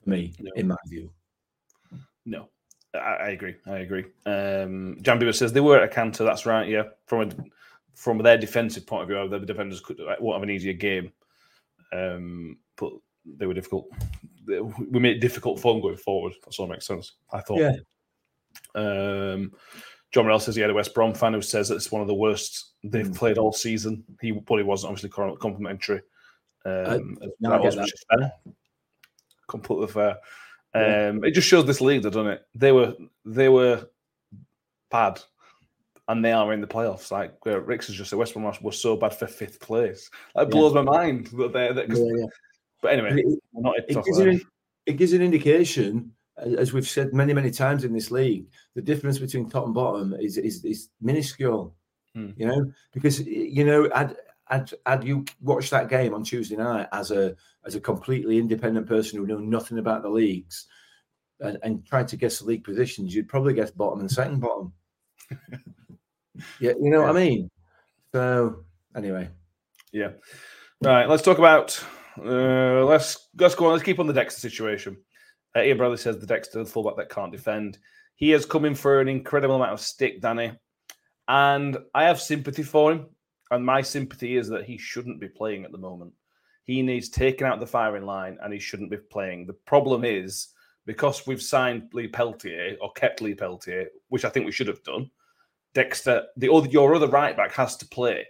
For 0.03 0.11
me, 0.11 0.35
no. 0.39 0.51
in 0.55 0.67
my 0.67 0.75
view. 0.87 1.09
No, 2.23 2.49
I, 2.93 2.99
I 2.99 3.29
agree. 3.29 3.55
I 3.65 3.79
agree. 3.79 4.05
Um, 4.27 4.99
Jan 5.01 5.19
Bieber 5.19 5.35
says 5.35 5.53
they 5.53 5.59
were 5.59 5.77
at 5.77 5.83
a 5.85 5.87
canter. 5.87 6.23
That's 6.23 6.45
right. 6.45 6.69
Yeah, 6.69 6.83
from 7.07 7.21
a, 7.21 7.33
from 7.95 8.19
their 8.19 8.37
defensive 8.37 8.85
point 8.85 9.01
of 9.01 9.07
view, 9.07 9.27
the 9.27 9.43
defenders 9.43 9.81
could 9.81 9.99
won't 10.19 10.35
have 10.35 10.43
an 10.43 10.51
easier 10.51 10.73
game. 10.73 11.11
Um, 11.91 12.57
but 12.77 12.93
they 13.25 13.45
were 13.45 13.53
difficult. 13.53 13.87
We 14.47 14.99
made 14.99 15.17
it 15.17 15.19
difficult 15.19 15.59
for 15.59 15.73
them 15.73 15.81
going 15.81 15.97
forward. 15.97 16.33
That 16.43 16.53
sort 16.53 16.69
of 16.69 16.71
makes 16.71 16.87
sense. 16.87 17.13
I 17.31 17.41
thought. 17.41 17.59
Yeah. 17.59 17.75
Um, 18.75 19.51
John 20.11 20.25
Morell 20.25 20.39
says 20.39 20.55
he 20.55 20.61
had 20.61 20.71
a 20.71 20.73
West 20.73 20.93
Brom 20.95 21.13
fan 21.13 21.33
who 21.33 21.41
says 21.41 21.69
that 21.69 21.75
it's 21.75 21.91
one 21.91 22.01
of 22.01 22.07
the 22.07 22.15
worst 22.15 22.71
they've 22.83 23.07
Mm. 23.07 23.15
played 23.15 23.37
all 23.37 23.51
season. 23.51 24.03
He, 24.21 24.31
but 24.31 24.57
he 24.57 24.63
wasn't 24.63 24.91
obviously 24.91 25.09
complimentary. 25.37 26.01
Um, 26.65 27.17
I 27.21 27.27
that 27.41 27.61
was 27.61 27.75
that. 27.75 27.91
fair. 28.09 28.33
Completely 29.47 29.87
fair. 29.87 30.17
Yeah. 30.75 31.09
Um, 31.09 31.23
it 31.23 31.31
just 31.31 31.47
shows 31.47 31.65
this 31.65 31.81
league, 31.81 32.03
doesn't 32.03 32.27
it? 32.27 32.45
They 32.55 32.71
were 32.71 32.95
they 33.25 33.49
were 33.49 33.87
bad, 34.91 35.19
and 36.09 36.25
they 36.25 36.31
are 36.33 36.51
in 36.51 36.59
the 36.59 36.67
playoffs. 36.67 37.11
Like 37.11 37.33
uh, 37.47 37.61
Ricks 37.61 37.87
has 37.87 37.95
just 37.95 38.09
said, 38.09 38.19
West 38.19 38.33
Brom 38.33 38.51
was- 38.61 38.81
so 38.81 38.97
bad 38.97 39.13
for 39.15 39.27
fifth 39.27 39.59
place. 39.61 40.09
That 40.35 40.47
Yeah. 40.47 40.49
blows 40.49 40.73
my 40.73 40.81
mind. 40.81 41.27
That 41.27 41.53
they, 41.53 41.71
that, 41.71 41.87
Yeah, 41.89 42.03
yeah. 42.17 42.25
But 42.81 42.93
anyway, 42.93 43.21
It- 43.21 43.39
not 43.53 43.77
it 43.77 43.87
gives, 43.87 43.95
about 43.97 44.07
you 44.07 44.13
that. 44.25 44.27
an, 44.41 44.41
it 44.87 44.93
gives 44.97 45.13
an 45.13 45.21
indication, 45.21 46.11
as 46.37 46.73
we've 46.73 46.87
said 46.87 47.13
many, 47.13 47.33
many 47.33 47.51
times 47.51 47.83
in 47.83 47.93
this 47.93 48.09
league, 48.11 48.47
the 48.73 48.81
difference 48.81 49.19
between 49.19 49.49
top 49.49 49.65
and 49.65 49.73
bottom 49.73 50.13
is 50.19 50.37
is, 50.37 50.65
is 50.65 50.89
minuscule. 50.99 51.75
Hmm. 52.15 52.31
You 52.35 52.47
know, 52.47 52.71
because 52.91 53.19
you 53.21 53.63
know, 53.63 53.87
had, 53.93 54.17
had 54.45 54.73
had 54.87 55.03
you 55.03 55.25
watched 55.41 55.69
that 55.71 55.89
game 55.89 56.15
on 56.15 56.23
Tuesday 56.23 56.55
night 56.55 56.87
as 56.91 57.11
a 57.11 57.35
as 57.65 57.75
a 57.75 57.79
completely 57.79 58.39
independent 58.39 58.87
person 58.87 59.19
who 59.19 59.27
knew 59.27 59.41
nothing 59.41 59.77
about 59.77 60.01
the 60.01 60.09
leagues 60.09 60.65
and, 61.39 61.59
and 61.61 61.85
tried 61.85 62.07
to 62.07 62.17
guess 62.17 62.39
the 62.39 62.45
league 62.45 62.63
positions, 62.63 63.13
you'd 63.13 63.27
probably 63.29 63.53
guess 63.53 63.69
bottom 63.69 63.99
and 63.99 64.09
second 64.09 64.39
bottom. 64.39 64.73
yeah, 66.59 66.73
you 66.79 66.89
know 66.89 67.01
what 67.01 67.09
I 67.09 67.13
mean. 67.13 67.49
So 68.13 68.63
anyway, 68.95 69.29
Yeah. 69.91 70.11
Right. 70.81 71.07
Let's 71.09 71.23
talk 71.23 71.37
about. 71.37 71.81
Uh, 72.17 72.85
let's 72.85 73.29
let's 73.37 73.55
go 73.55 73.67
on. 73.67 73.73
Let's 73.73 73.83
keep 73.83 73.99
on 73.99 74.07
the 74.07 74.13
Dexter 74.13 74.41
situation. 74.41 74.97
Uh, 75.55 75.61
Ian 75.61 75.77
Bradley 75.77 75.97
says 75.97 76.17
the 76.17 76.25
Dexter, 76.25 76.59
the 76.59 76.69
fullback 76.69 76.97
that 76.97 77.09
can't 77.09 77.31
defend. 77.31 77.77
He 78.15 78.29
has 78.31 78.45
come 78.45 78.65
in 78.65 78.75
for 78.75 78.99
an 78.99 79.07
incredible 79.07 79.55
amount 79.55 79.71
of 79.71 79.79
stick, 79.79 80.21
Danny, 80.21 80.51
and 81.27 81.77
I 81.93 82.03
have 82.03 82.19
sympathy 82.19 82.63
for 82.63 82.91
him. 82.91 83.07
And 83.51 83.65
my 83.65 83.81
sympathy 83.81 84.37
is 84.37 84.47
that 84.49 84.65
he 84.65 84.77
shouldn't 84.77 85.19
be 85.19 85.27
playing 85.27 85.65
at 85.65 85.71
the 85.71 85.77
moment. 85.77 86.13
He 86.65 86.83
needs 86.83 87.09
taken 87.09 87.47
out 87.47 87.59
the 87.59 87.65
firing 87.65 88.05
line, 88.05 88.37
and 88.43 88.53
he 88.53 88.59
shouldn't 88.59 88.91
be 88.91 88.97
playing. 88.97 89.47
The 89.47 89.53
problem 89.53 90.03
is 90.03 90.49
because 90.85 91.25
we've 91.25 91.41
signed 91.41 91.89
Lee 91.93 92.07
Peltier 92.07 92.75
or 92.81 92.91
kept 92.93 93.21
Lee 93.21 93.33
Peltier, 93.33 93.89
which 94.09 94.25
I 94.25 94.29
think 94.29 94.45
we 94.45 94.51
should 94.51 94.67
have 94.67 94.83
done. 94.83 95.09
Dexter, 95.79 96.25
the 96.35 96.51
other 96.51 96.67
your 96.67 96.93
other 96.93 97.07
right 97.07 97.37
back 97.37 97.53
has 97.53 97.77
to 97.77 97.87
play 97.87 98.25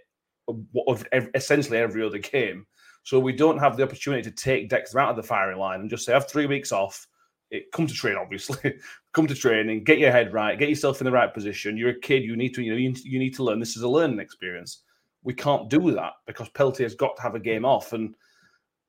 of 0.86 1.04
essentially 1.34 1.78
every 1.78 2.04
other 2.04 2.18
game. 2.18 2.64
So 3.02 3.18
we 3.18 3.32
don't 3.32 3.58
have 3.58 3.76
the 3.76 3.82
opportunity 3.82 4.22
to 4.22 4.30
take 4.30 4.68
Dexter 4.68 5.00
out 5.00 5.10
of 5.10 5.16
the 5.16 5.24
firing 5.24 5.58
line 5.58 5.80
and 5.80 5.90
just 5.90 6.04
say, 6.04 6.12
have 6.12 6.30
three 6.30 6.46
weeks 6.46 6.70
off. 6.70 7.08
It, 7.50 7.72
come 7.72 7.88
to 7.88 7.92
train, 7.92 8.14
obviously. 8.14 8.76
come 9.12 9.26
to 9.26 9.34
training, 9.34 9.82
get 9.82 9.98
your 9.98 10.12
head 10.12 10.32
right, 10.32 10.60
get 10.60 10.68
yourself 10.68 11.00
in 11.00 11.06
the 11.06 11.10
right 11.10 11.34
position. 11.34 11.76
You're 11.76 11.90
a 11.90 11.98
kid. 11.98 12.22
You 12.22 12.36
need 12.36 12.54
to, 12.54 12.62
you 12.62 12.70
know, 12.70 12.76
you, 12.76 13.18
need 13.18 13.34
to 13.34 13.42
learn. 13.42 13.58
This 13.58 13.76
is 13.76 13.82
a 13.82 13.88
learning 13.88 14.20
experience. 14.20 14.82
We 15.24 15.34
can't 15.34 15.68
do 15.68 15.90
that 15.90 16.12
because 16.28 16.50
Peltier's 16.50 16.94
got 16.94 17.16
to 17.16 17.22
have 17.22 17.34
a 17.34 17.40
game 17.40 17.64
off, 17.64 17.92
and 17.92 18.14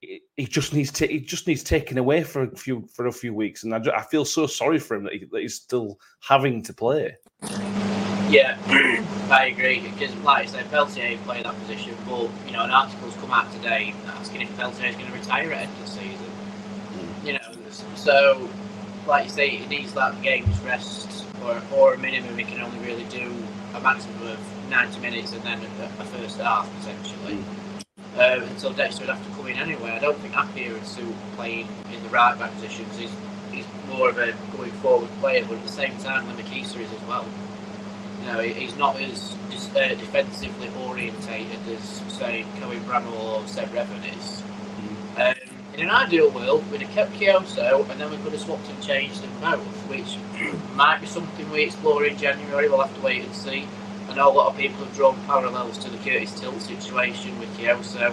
he 0.02 0.46
just 0.46 0.74
needs 0.74 0.92
to. 0.92 1.08
He 1.08 1.20
just 1.20 1.48
needs 1.48 1.64
taken 1.64 1.98
away 1.98 2.24
for 2.24 2.44
a 2.44 2.56
few 2.56 2.88
for 2.94 3.08
a 3.08 3.12
few 3.12 3.34
weeks. 3.34 3.64
And 3.64 3.74
I, 3.74 3.80
ju- 3.80 3.92
I 3.92 4.04
feel 4.04 4.24
so 4.24 4.46
sorry 4.46 4.78
for 4.78 4.96
him 4.96 5.04
that, 5.06 5.14
he, 5.14 5.26
that 5.32 5.42
he's 5.42 5.56
still 5.56 6.00
having 6.22 6.62
to 6.64 6.74
play. 6.74 7.18
Yeah, 8.32 8.58
I 9.30 9.48
agree. 9.48 9.82
Because, 9.82 10.16
like 10.24 10.44
I 10.44 10.46
said, 10.46 10.72
Peltier 10.72 11.18
played 11.26 11.44
that 11.44 11.60
position, 11.60 11.98
but 12.08 12.30
you 12.48 12.54
know, 12.54 12.64
an 12.64 12.72
article's 12.72 13.14
come 13.18 13.32
out 13.32 13.52
today 13.52 13.94
asking 14.08 14.42
if 14.44 14.58
Peltier 14.58 14.88
is 14.88 14.96
going 14.96 15.08
to 15.08 15.14
retire 15.14 15.52
at 15.52 15.58
the 15.58 15.62
end 15.64 15.72
of 15.74 15.80
the 15.82 15.88
season. 15.88 16.32
You 17.26 17.34
know, 17.34 17.72
so 17.96 18.50
like 19.06 19.26
you 19.26 19.32
say, 19.32 19.50
he 19.50 19.68
needs 19.68 19.94
that 19.96 20.22
game's 20.22 20.58
rest, 20.62 21.26
or 21.44 21.62
or 21.74 21.96
a 21.96 21.98
minimum. 21.98 22.38
He 22.38 22.46
can 22.46 22.62
only 22.62 22.80
really 22.80 23.04
do 23.06 23.36
a 23.76 23.82
maximum 23.82 24.26
of 24.28 24.70
ninety 24.70 25.02
minutes, 25.02 25.34
and 25.34 25.44
then 25.44 25.60
a, 25.82 26.02
a 26.02 26.06
first 26.06 26.40
half 26.40 26.70
essentially. 26.80 27.44
Um, 28.16 28.44
until 28.44 28.72
Dexter 28.72 29.02
would 29.06 29.14
have 29.16 29.26
to 29.26 29.36
come 29.36 29.48
in 29.48 29.58
anyway. 29.58 29.92
I 29.92 30.00
don't 30.00 30.18
think 30.20 30.34
Appiah 30.36 30.72
would 30.72 30.86
suit 30.86 31.14
playing 31.36 31.68
in 31.94 32.02
the 32.04 32.10
right 32.10 32.38
back 32.38 32.54
position 32.56 32.84
because 32.86 33.00
he's, 33.00 33.12
he's 33.52 33.66
more 33.88 34.10
of 34.10 34.18
a 34.18 34.34
going 34.56 34.72
forward 34.74 35.10
player, 35.20 35.46
but 35.46 35.58
at 35.58 35.64
the 35.64 35.70
same 35.70 35.98
time, 35.98 36.26
Lembikisa 36.28 36.80
is 36.82 36.92
as 36.92 37.02
well. 37.08 37.26
You 38.22 38.28
know, 38.28 38.40
he's 38.40 38.78
not 38.78 39.00
as 39.02 39.36
uh, 39.76 39.90
defensively 39.96 40.70
orientated 40.86 41.60
as, 41.70 42.04
say, 42.10 42.46
Cohen 42.60 42.80
Bramall 42.82 43.42
or 43.42 43.48
Seb 43.48 43.70
Revan 43.70 44.18
is. 44.18 44.44
Um, 45.18 45.36
in 45.74 45.82
an 45.82 45.90
ideal 45.90 46.30
world, 46.30 46.70
we'd 46.72 46.82
have 46.82 46.92
kept 46.92 47.14
Kioso 47.14 47.90
and 47.90 48.00
then 48.00 48.12
we 48.12 48.18
could 48.18 48.34
have 48.34 48.42
swapped 48.42 48.70
and 48.70 48.82
changed 48.84 49.24
them 49.24 49.32
both, 49.40 49.66
which 49.90 50.18
might 50.76 51.00
be 51.02 51.08
something 51.08 51.50
we 51.50 51.64
explore 51.64 52.06
in 52.06 52.18
January. 52.18 52.70
We'll 52.70 52.82
have 52.82 52.96
to 52.96 53.02
wait 53.02 53.24
and 53.24 53.34
see. 53.34 53.68
I 54.10 54.14
know 54.14 54.30
a 54.30 54.34
lot 54.34 54.50
of 54.50 54.58
people 54.58 54.84
have 54.84 54.94
drawn 54.96 55.16
parallels 55.26 55.78
to 55.80 55.90
the 55.90 55.98
Curtis 55.98 56.40
Tilt 56.40 56.62
situation 56.62 57.40
with 57.40 57.50
Kioso, 57.58 58.10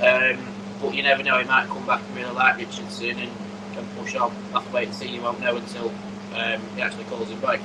um, 0.00 0.54
but 0.80 0.94
you 0.94 1.02
never 1.02 1.22
know, 1.22 1.38
he 1.38 1.44
might 1.44 1.66
come 1.66 1.84
back 1.84 2.00
and 2.06 2.16
really 2.16 2.32
like 2.32 2.58
Richardson 2.58 3.18
and, 3.18 3.32
and 3.76 3.96
push 3.96 4.14
on. 4.14 4.32
We'll 4.52 4.60
have 4.60 4.68
to 4.68 4.74
wait 4.74 4.88
and 4.88 4.94
see. 4.94 5.08
You 5.08 5.22
won't 5.22 5.40
know 5.40 5.56
until 5.56 5.88
um, 6.34 6.60
he 6.76 6.82
actually 6.82 7.04
calls 7.04 7.28
him 7.28 7.40
back. 7.40 7.60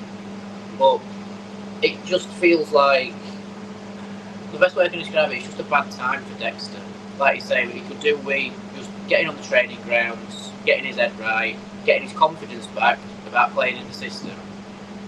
But 0.80 1.02
it 1.82 2.04
just 2.06 2.28
feels 2.30 2.72
like 2.72 3.14
the 4.52 4.60
best 4.60 4.76
way 4.76 4.86
I 4.86 4.90
can 4.90 5.00
describe 5.00 5.32
it 5.32 5.38
is 5.38 5.46
just 5.46 5.60
a 5.60 5.64
bad 5.64 5.90
time 5.92 6.24
for 6.24 6.40
Dexter. 6.40 6.80
Like 7.18 7.36
you 7.36 7.42
say, 7.42 7.68
he 7.68 7.82
could 7.82 8.00
do 8.00 8.18
with 8.18 8.54
just 8.76 8.90
getting 9.08 9.28
on 9.28 9.36
the 9.36 9.44
training 9.44 9.82
grounds, 9.84 10.52
getting 10.66 10.86
his 10.86 10.98
head 10.98 11.18
right, 11.20 11.58
getting 11.86 12.04
his 12.04 12.18
confidence 12.18 12.68
back 12.68 13.00
about 13.28 13.52
playing 13.54 13.78
in 13.78 13.88
the 13.88 13.94
system, 13.94 14.32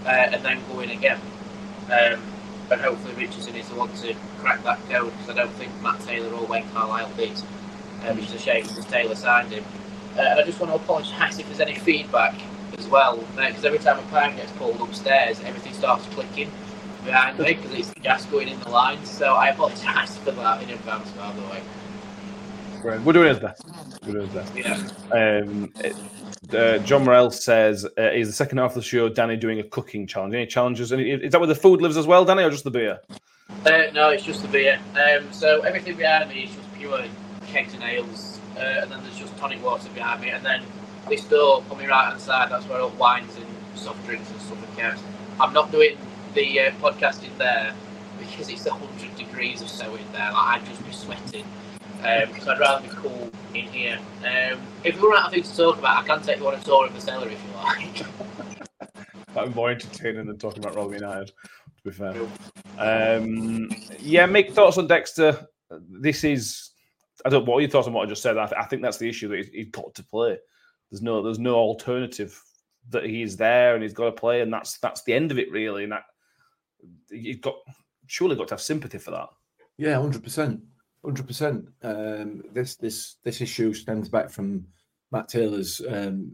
uh, 0.04 0.08
and 0.08 0.44
then 0.44 0.60
going 0.72 0.90
again. 0.90 1.20
Um, 1.86 2.20
and 2.70 2.80
hopefully 2.80 3.14
Richardson 3.14 3.54
is 3.56 3.68
the 3.68 3.74
one 3.74 3.92
to 3.96 4.14
crack 4.38 4.62
that 4.64 4.80
code 4.88 5.12
because 5.12 5.28
I 5.28 5.34
don't 5.34 5.52
think 5.52 5.70
Matt 5.82 6.00
Taylor 6.00 6.34
or 6.34 6.46
Wayne 6.46 6.68
Carlisle 6.70 7.10
did, 7.16 7.32
uh, 8.02 8.14
which 8.14 8.24
is 8.24 8.34
a 8.34 8.38
shame 8.38 8.62
because 8.62 8.86
Taylor 8.86 9.14
signed 9.14 9.52
him. 9.52 9.64
Uh, 10.16 10.20
and 10.20 10.40
I 10.40 10.42
just 10.44 10.58
want 10.58 10.72
to 10.72 10.76
apologise 10.76 11.38
if 11.38 11.46
there's 11.46 11.60
any 11.60 11.74
feedback 11.74 12.34
as 12.78 12.88
well, 12.88 13.18
because 13.36 13.64
every 13.64 13.78
time 13.78 13.98
a 13.98 14.02
pine 14.10 14.34
gets 14.36 14.50
pulled 14.52 14.80
upstairs, 14.80 15.40
everything 15.40 15.74
starts 15.74 16.06
clicking 16.06 16.50
behind 17.04 17.38
me 17.38 17.54
because 17.54 17.72
it's 17.74 17.88
the 17.90 18.00
gas 18.00 18.24
going 18.26 18.48
in 18.48 18.58
the 18.60 18.68
line. 18.70 19.04
So 19.04 19.34
I 19.34 19.48
apologise 19.48 20.16
for 20.18 20.32
that 20.32 20.62
in 20.62 20.70
advance, 20.70 21.10
by 21.12 21.32
the 21.32 21.42
way. 21.42 21.62
We're 23.02 23.12
doing 23.14 23.28
his 23.28 23.38
best. 23.38 23.64
We're 24.06 24.12
doing 24.12 24.28
his 24.28 24.34
best. 24.34 24.54
Yeah. 24.56 25.40
Um, 25.42 25.72
it- 25.80 25.96
uh, 26.52 26.78
John 26.78 27.04
Morell 27.04 27.30
says, 27.30 27.86
uh, 27.98 28.02
"Is 28.12 28.28
the 28.28 28.34
second 28.34 28.58
half 28.58 28.72
of 28.72 28.74
the 28.74 28.82
show 28.82 29.08
Danny 29.08 29.34
doing 29.36 29.58
a 29.60 29.62
cooking 29.62 30.06
challenge? 30.06 30.34
Any 30.34 30.46
challenges? 30.46 30.92
Any, 30.92 31.10
is 31.10 31.32
that 31.32 31.40
where 31.40 31.48
the 31.48 31.54
food 31.54 31.80
lives 31.80 31.96
as 31.96 32.06
well, 32.06 32.24
Danny, 32.24 32.42
or 32.42 32.50
just 32.50 32.64
the 32.64 32.70
beer?" 32.70 33.00
Uh, 33.64 33.84
no, 33.94 34.10
it's 34.10 34.22
just 34.22 34.42
the 34.42 34.48
beer. 34.48 34.78
Um, 34.94 35.32
so 35.32 35.62
everything 35.62 35.96
behind 35.96 36.28
me 36.28 36.44
is 36.44 36.50
just 36.50 36.74
pure 36.74 37.02
kegs 37.46 37.72
and 37.72 37.82
ales, 37.82 38.38
uh, 38.56 38.60
and 38.82 38.92
then 38.92 39.00
there's 39.02 39.16
just 39.18 39.36
tonic 39.38 39.64
water 39.64 39.88
behind 39.94 40.20
me, 40.20 40.28
and 40.30 40.44
then 40.44 40.62
this 41.08 41.24
door 41.24 41.64
on 41.70 41.78
my 41.78 41.86
right 41.86 42.08
hand 42.10 42.20
side, 42.20 42.50
that's 42.50 42.66
where 42.68 42.80
all 42.80 42.90
wines 42.90 43.34
and 43.36 43.46
soft 43.74 44.04
drinks 44.06 44.30
and 44.30 44.40
stuff 44.42 44.62
are 44.62 44.76
kept. 44.76 45.00
I'm 45.40 45.54
not 45.54 45.72
doing 45.72 45.96
the 46.34 46.60
uh, 46.60 46.70
podcasting 46.72 47.36
there 47.38 47.74
because 48.18 48.48
it's 48.48 48.64
100 48.64 49.16
degrees 49.16 49.62
or 49.62 49.68
so 49.68 49.94
in 49.94 50.12
there. 50.12 50.32
Like, 50.32 50.62
I'd 50.62 50.66
just 50.66 50.84
be 50.84 50.92
sweating. 50.92 51.44
Because 52.02 52.48
I'd 52.48 52.60
rather 52.60 52.86
be 52.86 52.94
cool 52.94 53.30
in 53.54 53.66
here. 53.66 53.98
Um, 54.18 54.60
if 54.84 55.00
we 55.00 55.08
run 55.08 55.18
out 55.18 55.26
of 55.26 55.32
things 55.32 55.50
to 55.52 55.56
talk 55.56 55.78
about, 55.78 56.04
I 56.04 56.06
can 56.06 56.22
take 56.22 56.38
you 56.38 56.46
on 56.46 56.54
a 56.54 56.60
tour 56.60 56.86
of 56.86 56.94
the 56.94 57.00
cellar 57.00 57.28
if 57.28 57.42
you 57.42 57.54
like. 57.54 58.04
That'd 59.34 59.50
be 59.50 59.56
more 59.56 59.70
entertaining 59.70 60.26
than 60.26 60.38
talking 60.38 60.62
about 60.62 60.76
Rotherham 60.76 61.00
United. 61.00 61.28
To 61.28 61.84
be 61.84 61.90
fair, 61.90 62.14
um, 62.78 63.70
yeah. 63.98 64.26
Make 64.26 64.52
thoughts 64.52 64.78
on 64.78 64.86
Dexter. 64.86 65.48
This 65.70 66.24
is. 66.24 66.70
I 67.24 67.30
don't. 67.30 67.46
What 67.46 67.56
are 67.56 67.60
your 67.60 67.70
thoughts 67.70 67.86
on 67.86 67.94
what 67.94 68.06
I 68.06 68.08
just 68.08 68.22
said? 68.22 68.38
I, 68.38 68.46
th- 68.46 68.60
I 68.60 68.64
think 68.64 68.82
that's 68.82 68.98
the 68.98 69.08
issue 69.08 69.28
that 69.28 69.36
he's, 69.38 69.48
he's 69.48 69.68
got 69.70 69.94
to 69.94 70.04
play. 70.04 70.38
There's 70.90 71.02
no. 71.02 71.22
There's 71.22 71.38
no 71.38 71.56
alternative 71.56 72.40
that 72.90 73.04
he's 73.04 73.36
there 73.36 73.74
and 73.74 73.82
he's 73.82 73.92
got 73.92 74.04
to 74.04 74.12
play, 74.12 74.40
and 74.40 74.52
that's 74.52 74.78
that's 74.78 75.02
the 75.02 75.14
end 75.14 75.30
of 75.30 75.38
it 75.38 75.50
really. 75.50 75.82
And 75.82 75.92
that 75.92 76.04
you've 77.10 77.40
got 77.40 77.56
surely 78.06 78.36
got 78.36 78.48
to 78.48 78.54
have 78.54 78.60
sympathy 78.60 78.98
for 78.98 79.10
that. 79.12 79.28
Yeah, 79.76 80.00
hundred 80.00 80.22
percent, 80.22 80.60
hundred 81.04 81.26
percent. 81.26 81.66
This 82.52 82.76
this 82.76 83.16
this 83.24 83.40
issue 83.40 83.72
stems 83.74 84.08
back 84.08 84.30
from 84.30 84.66
Matt 85.10 85.28
Taylor's 85.28 85.80
um, 85.88 86.32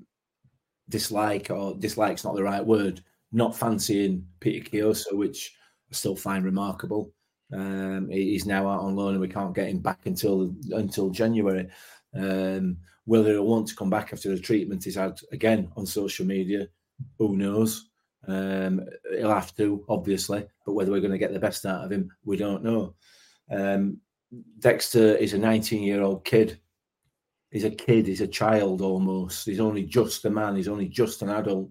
dislike, 0.88 1.50
or 1.50 1.74
dislike's 1.74 2.24
not 2.24 2.34
the 2.34 2.42
right 2.42 2.64
word, 2.64 3.02
not 3.32 3.56
fancying 3.56 4.26
Peter 4.40 4.68
Kioso, 4.68 5.14
which 5.14 5.54
I 5.90 5.94
still 5.94 6.16
find 6.16 6.44
remarkable. 6.44 7.12
Um, 7.52 8.08
he's 8.10 8.46
now 8.46 8.68
out 8.68 8.80
on 8.80 8.94
loan, 8.96 9.12
and 9.12 9.20
we 9.20 9.28
can't 9.28 9.54
get 9.54 9.68
him 9.68 9.80
back 9.80 10.00
until 10.06 10.54
until 10.72 11.10
January. 11.10 11.68
Um, 12.14 12.76
whether 13.06 13.30
he'll 13.30 13.46
want 13.46 13.66
to 13.68 13.76
come 13.76 13.90
back 13.90 14.12
after 14.12 14.28
the 14.28 14.38
treatment 14.38 14.84
he's 14.84 14.94
had 14.94 15.18
again 15.32 15.70
on 15.76 15.86
social 15.86 16.26
media, 16.26 16.68
who 17.18 17.36
knows? 17.36 17.89
Um, 18.26 18.84
he'll 19.16 19.30
have 19.30 19.54
to, 19.56 19.84
obviously, 19.88 20.44
but 20.64 20.74
whether 20.74 20.90
we're 20.90 21.00
going 21.00 21.12
to 21.12 21.18
get 21.18 21.32
the 21.32 21.40
best 21.40 21.64
out 21.66 21.84
of 21.84 21.90
him, 21.92 22.10
we 22.24 22.36
don't 22.36 22.62
know. 22.62 22.94
Um, 23.50 23.98
Dexter 24.60 25.16
is 25.16 25.32
a 25.32 25.38
19 25.38 25.82
year 25.82 26.02
old 26.02 26.24
kid. 26.24 26.60
He's 27.50 27.64
a 27.64 27.70
kid, 27.70 28.06
he's 28.06 28.20
a 28.20 28.28
child 28.28 28.80
almost. 28.80 29.44
He's 29.46 29.58
only 29.58 29.84
just 29.84 30.24
a 30.24 30.30
man, 30.30 30.54
he's 30.54 30.68
only 30.68 30.86
just 30.86 31.22
an 31.22 31.30
adult. 31.30 31.70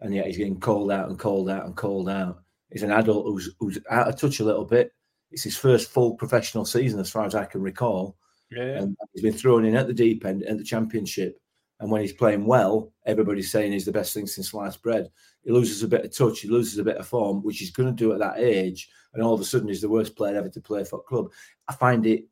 and 0.00 0.14
yet 0.14 0.26
he's 0.26 0.38
getting 0.38 0.60
called 0.60 0.90
out 0.90 1.08
and 1.08 1.18
called 1.18 1.50
out 1.50 1.66
and 1.66 1.76
called 1.76 2.08
out. 2.08 2.42
He's 2.70 2.82
an 2.82 2.92
adult 2.92 3.26
who's 3.26 3.54
who's 3.60 3.78
out 3.90 4.08
of 4.08 4.16
touch 4.16 4.40
a 4.40 4.44
little 4.44 4.64
bit. 4.64 4.92
It's 5.30 5.42
his 5.42 5.56
first 5.56 5.90
full 5.90 6.14
professional 6.14 6.64
season, 6.64 7.00
as 7.00 7.10
far 7.10 7.26
as 7.26 7.34
I 7.34 7.44
can 7.44 7.60
recall. 7.60 8.16
Yeah, 8.50 8.78
And 8.78 8.96
he's 9.12 9.22
been 9.22 9.32
thrown 9.32 9.64
in 9.64 9.74
at 9.76 9.86
the 9.86 9.92
deep 9.92 10.24
end 10.24 10.44
at 10.44 10.56
the 10.56 10.64
championship. 10.64 11.40
And 11.78 11.90
when 11.90 12.00
he's 12.00 12.12
playing 12.12 12.46
well, 12.46 12.92
everybody's 13.04 13.50
saying 13.50 13.72
he's 13.72 13.84
the 13.84 13.92
best 13.92 14.14
thing 14.14 14.26
since 14.26 14.50
sliced 14.50 14.82
bread. 14.82 15.10
He 15.42 15.50
loses 15.50 15.82
a 15.82 15.88
bit 15.88 16.04
of 16.04 16.16
touch, 16.16 16.40
he 16.40 16.48
loses 16.48 16.78
a 16.78 16.84
bit 16.84 16.96
of 16.96 17.06
form, 17.06 17.42
which 17.42 17.58
he's 17.58 17.70
going 17.70 17.88
to 17.88 18.04
do 18.04 18.12
at 18.12 18.18
that 18.18 18.38
age. 18.38 18.88
And 19.12 19.22
all 19.22 19.34
of 19.34 19.40
a 19.40 19.44
sudden, 19.44 19.68
he's 19.68 19.82
the 19.82 19.88
worst 19.88 20.16
player 20.16 20.36
ever 20.36 20.48
to 20.48 20.60
play 20.60 20.84
for 20.84 21.00
a 21.00 21.02
club. 21.02 21.30
I 21.68 21.74
find 21.74 22.06
it 22.06 22.24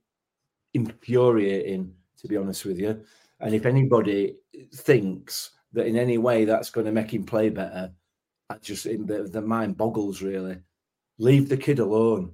infuriating, 0.73 1.95
to 2.19 2.29
be 2.29 2.37
honest 2.37 2.65
with 2.65 2.79
you. 2.79 3.03
And 3.41 3.55
if 3.55 3.67
anybody 3.67 4.37
thinks 4.75 5.51
that 5.73 5.87
in 5.87 5.97
any 5.97 6.19
way 6.19 6.45
that's 6.45 6.71
going 6.71 6.87
to 6.87 6.93
make 6.93 7.13
him 7.13 7.25
play 7.25 7.51
better, 7.51 7.93
I 8.51 8.57
just 8.59 8.85
the, 8.85 9.29
the 9.31 9.43
mind 9.43 9.77
boggles 9.77 10.23
really. 10.23 10.59
Leave 11.19 11.49
the 11.49 11.57
kid 11.57 11.79
alone. 11.79 12.33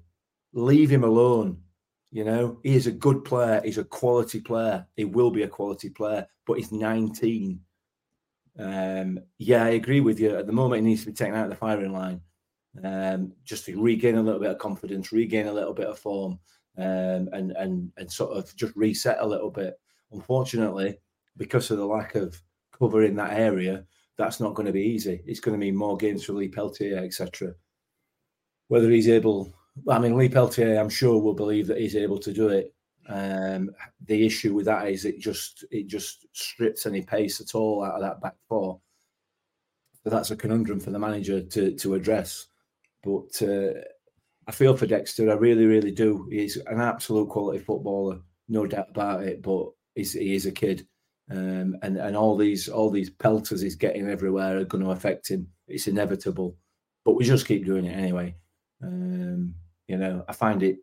Leave 0.52 0.90
him 0.90 1.04
alone. 1.04 1.58
You 2.12 2.24
know, 2.24 2.58
he 2.62 2.74
is 2.74 2.86
a 2.86 2.92
good 2.92 3.24
player. 3.24 3.60
He's 3.64 3.78
a 3.78 3.84
quality 3.84 4.40
player. 4.40 4.86
He 4.96 5.04
will 5.04 5.30
be 5.30 5.42
a 5.42 5.48
quality 5.48 5.90
player, 5.90 6.26
but 6.46 6.54
he's 6.54 6.72
19. 6.72 7.60
Um, 8.58 9.20
yeah, 9.38 9.64
I 9.64 9.70
agree 9.70 10.00
with 10.00 10.18
you. 10.18 10.36
At 10.36 10.46
the 10.46 10.52
moment, 10.52 10.82
he 10.82 10.88
needs 10.88 11.02
to 11.02 11.10
be 11.10 11.12
taken 11.12 11.34
out 11.34 11.44
of 11.44 11.50
the 11.50 11.56
firing 11.56 11.92
line 11.92 12.20
um, 12.84 13.32
just 13.44 13.64
to 13.66 13.80
regain 13.80 14.16
a 14.16 14.22
little 14.22 14.40
bit 14.40 14.50
of 14.50 14.58
confidence, 14.58 15.12
regain 15.12 15.46
a 15.46 15.52
little 15.52 15.74
bit 15.74 15.86
of 15.86 15.98
form, 15.98 16.38
um, 16.78 17.28
and 17.32 17.52
and 17.52 17.92
and 17.96 18.10
sort 18.10 18.36
of 18.36 18.54
just 18.56 18.74
reset 18.76 19.18
a 19.20 19.26
little 19.26 19.50
bit. 19.50 19.78
Unfortunately, 20.12 20.98
because 21.36 21.70
of 21.70 21.78
the 21.78 21.86
lack 21.86 22.14
of 22.14 22.40
cover 22.76 23.04
in 23.04 23.16
that 23.16 23.34
area, 23.34 23.84
that's 24.16 24.40
not 24.40 24.54
going 24.54 24.66
to 24.66 24.72
be 24.72 24.82
easy. 24.82 25.22
It's 25.26 25.40
going 25.40 25.58
to 25.58 25.64
mean 25.64 25.76
more 25.76 25.96
games 25.96 26.24
for 26.24 26.32
Lee 26.32 26.48
Peltier, 26.48 26.98
etc. 26.98 27.54
Whether 28.68 28.90
he's 28.90 29.08
able, 29.08 29.52
I 29.88 29.98
mean, 29.98 30.16
Lee 30.16 30.28
Peltier, 30.28 30.78
I'm 30.78 30.88
sure 30.88 31.20
will 31.20 31.34
believe 31.34 31.66
that 31.68 31.78
he's 31.78 31.96
able 31.96 32.18
to 32.18 32.32
do 32.32 32.48
it. 32.48 32.74
Um, 33.08 33.70
the 34.06 34.24
issue 34.24 34.54
with 34.54 34.66
that 34.66 34.88
is 34.88 35.04
it 35.04 35.18
just 35.18 35.64
it 35.70 35.88
just 35.88 36.26
strips 36.32 36.86
any 36.86 37.02
pace 37.02 37.40
at 37.40 37.54
all 37.54 37.82
out 37.82 37.94
of 37.94 38.02
that 38.02 38.20
back 38.20 38.34
four. 38.48 38.80
So 40.04 40.10
that's 40.10 40.30
a 40.30 40.36
conundrum 40.36 40.80
for 40.80 40.90
the 40.90 40.98
manager 40.98 41.42
to 41.42 41.74
to 41.74 41.94
address. 41.94 42.46
But 43.02 43.42
uh, 43.42 43.80
I 44.46 44.52
feel 44.52 44.76
for 44.76 44.86
Dexter. 44.86 45.30
I 45.30 45.34
really, 45.34 45.66
really 45.66 45.90
do. 45.90 46.28
He's 46.30 46.56
an 46.56 46.80
absolute 46.80 47.28
quality 47.28 47.58
footballer, 47.58 48.20
no 48.48 48.66
doubt 48.66 48.90
about 48.90 49.24
it. 49.24 49.42
But 49.42 49.68
he 49.94 50.34
is 50.34 50.46
a 50.46 50.52
kid, 50.52 50.86
um, 51.30 51.76
and 51.82 51.96
and 51.96 52.16
all 52.16 52.36
these 52.36 52.68
all 52.68 52.90
these 52.90 53.10
pelters 53.10 53.60
he's 53.60 53.76
getting 53.76 54.08
everywhere 54.08 54.58
are 54.58 54.64
going 54.64 54.84
to 54.84 54.90
affect 54.90 55.28
him. 55.28 55.48
It's 55.68 55.88
inevitable. 55.88 56.56
But 57.04 57.14
we 57.14 57.24
just 57.24 57.46
keep 57.46 57.64
doing 57.64 57.86
it 57.86 57.96
anyway. 57.96 58.34
Um, 58.82 59.54
you 59.90 59.96
know, 59.96 60.24
I 60.28 60.32
find 60.32 60.62
it 60.62 60.78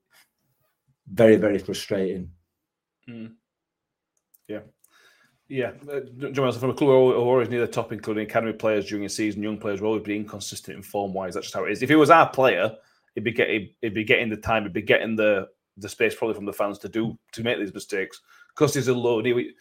very, 1.09 1.37
very 1.37 1.57
frustrating. 1.57 2.31
Mm. 3.09 3.33
Yeah. 4.47 4.59
Yeah, 5.49 5.71
uh, 5.89 6.01
John 6.31 6.51
from 6.51 6.71
a 6.71 6.73
club 6.73 6.89
who 6.89 7.13
always 7.13 7.47
near 7.47 7.61
the 7.65 7.71
top, 7.71 7.93
including 7.93 8.25
academy 8.25 8.51
players 8.51 8.85
during 8.87 9.05
a 9.05 9.09
season, 9.09 9.41
young 9.41 9.57
players 9.57 9.79
will 9.79 9.87
always 9.87 10.03
be 10.03 10.17
inconsistent 10.17 10.75
in 10.75 10.83
form 10.83 11.13
wise. 11.13 11.35
That's 11.35 11.45
just 11.45 11.55
how 11.55 11.63
it 11.63 11.71
is. 11.71 11.81
If 11.81 11.87
he 11.87 11.95
was 11.95 12.09
our 12.09 12.29
player, 12.29 12.75
he'd 13.15 13.23
be 13.23 13.31
getting 13.31 13.69
he'd 13.81 13.93
be 13.93 14.03
getting 14.03 14.29
the 14.29 14.35
time, 14.35 14.63
he'd 14.63 14.73
be 14.73 14.81
getting 14.81 15.15
the 15.15 15.47
the 15.77 15.87
space 15.87 16.13
probably 16.13 16.35
from 16.35 16.43
the 16.43 16.51
fans 16.51 16.79
to 16.79 16.89
do 16.89 17.17
to 17.31 17.43
make 17.43 17.59
these 17.59 17.73
mistakes 17.73 18.19
because 18.49 18.73
he's 18.73 18.89
a 18.89 18.91
loanee. 18.91 19.51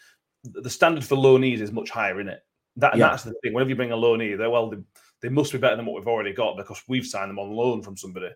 The 0.42 0.70
standard 0.70 1.04
for 1.04 1.14
loanees 1.14 1.60
is 1.60 1.70
much 1.70 1.90
higher 1.90 2.20
in 2.20 2.28
it. 2.28 2.40
That 2.74 2.96
yeah. 2.96 3.10
that's 3.10 3.22
the 3.22 3.34
thing. 3.44 3.52
Whenever 3.52 3.70
you 3.70 3.76
bring 3.76 3.92
a 3.92 3.96
loanee, 3.96 4.36
they're 4.36 4.50
well, 4.50 4.70
they, 4.70 4.78
they 5.22 5.28
must 5.28 5.52
be 5.52 5.58
better 5.58 5.76
than 5.76 5.86
what 5.86 5.94
we've 5.94 6.08
already 6.08 6.32
got 6.32 6.56
because 6.56 6.82
we've 6.88 7.06
signed 7.06 7.30
them 7.30 7.38
on 7.38 7.52
loan 7.52 7.80
from 7.80 7.96
somebody. 7.96 8.30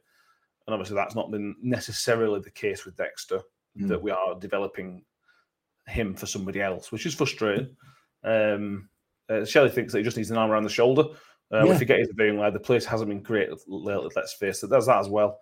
And 0.71 0.75
obviously, 0.75 0.95
that's 0.95 1.17
not 1.17 1.33
been 1.33 1.57
necessarily 1.61 2.39
the 2.39 2.51
case 2.51 2.85
with 2.85 2.97
Dexter. 2.97 3.41
Mm. 3.77 3.89
That 3.89 4.03
we 4.03 4.13
are 4.13 4.39
developing 4.39 5.05
him 5.87 6.15
for 6.15 6.27
somebody 6.27 6.61
else, 6.61 6.93
which 6.93 7.07
is 7.07 7.15
frustrating. 7.15 7.75
Um, 8.23 8.89
uh, 9.29 9.45
Shelley 9.45 9.71
thinks 9.71 9.93
that 9.93 9.99
he 9.99 10.05
just 10.05 10.17
needs 10.17 10.31
an 10.31 10.39
arm 10.39 10.51
around 10.51 10.63
the 10.63 10.71
shoulder. 10.71 11.05
Uh, 11.53 11.65
yeah. 11.65 11.73
If 11.73 11.81
you 11.81 11.87
get 11.87 11.99
his 11.99 12.13
being 12.17 12.39
like 12.39 12.53
the 12.53 12.61
place 12.61 12.85
hasn't 12.85 13.11
been 13.11 13.23
great 13.23 13.49
lately, 13.67 14.11
let's 14.15 14.35
face 14.35 14.63
it. 14.63 14.71
There's 14.71 14.87
that 14.87 15.01
as 15.01 15.09
well. 15.09 15.41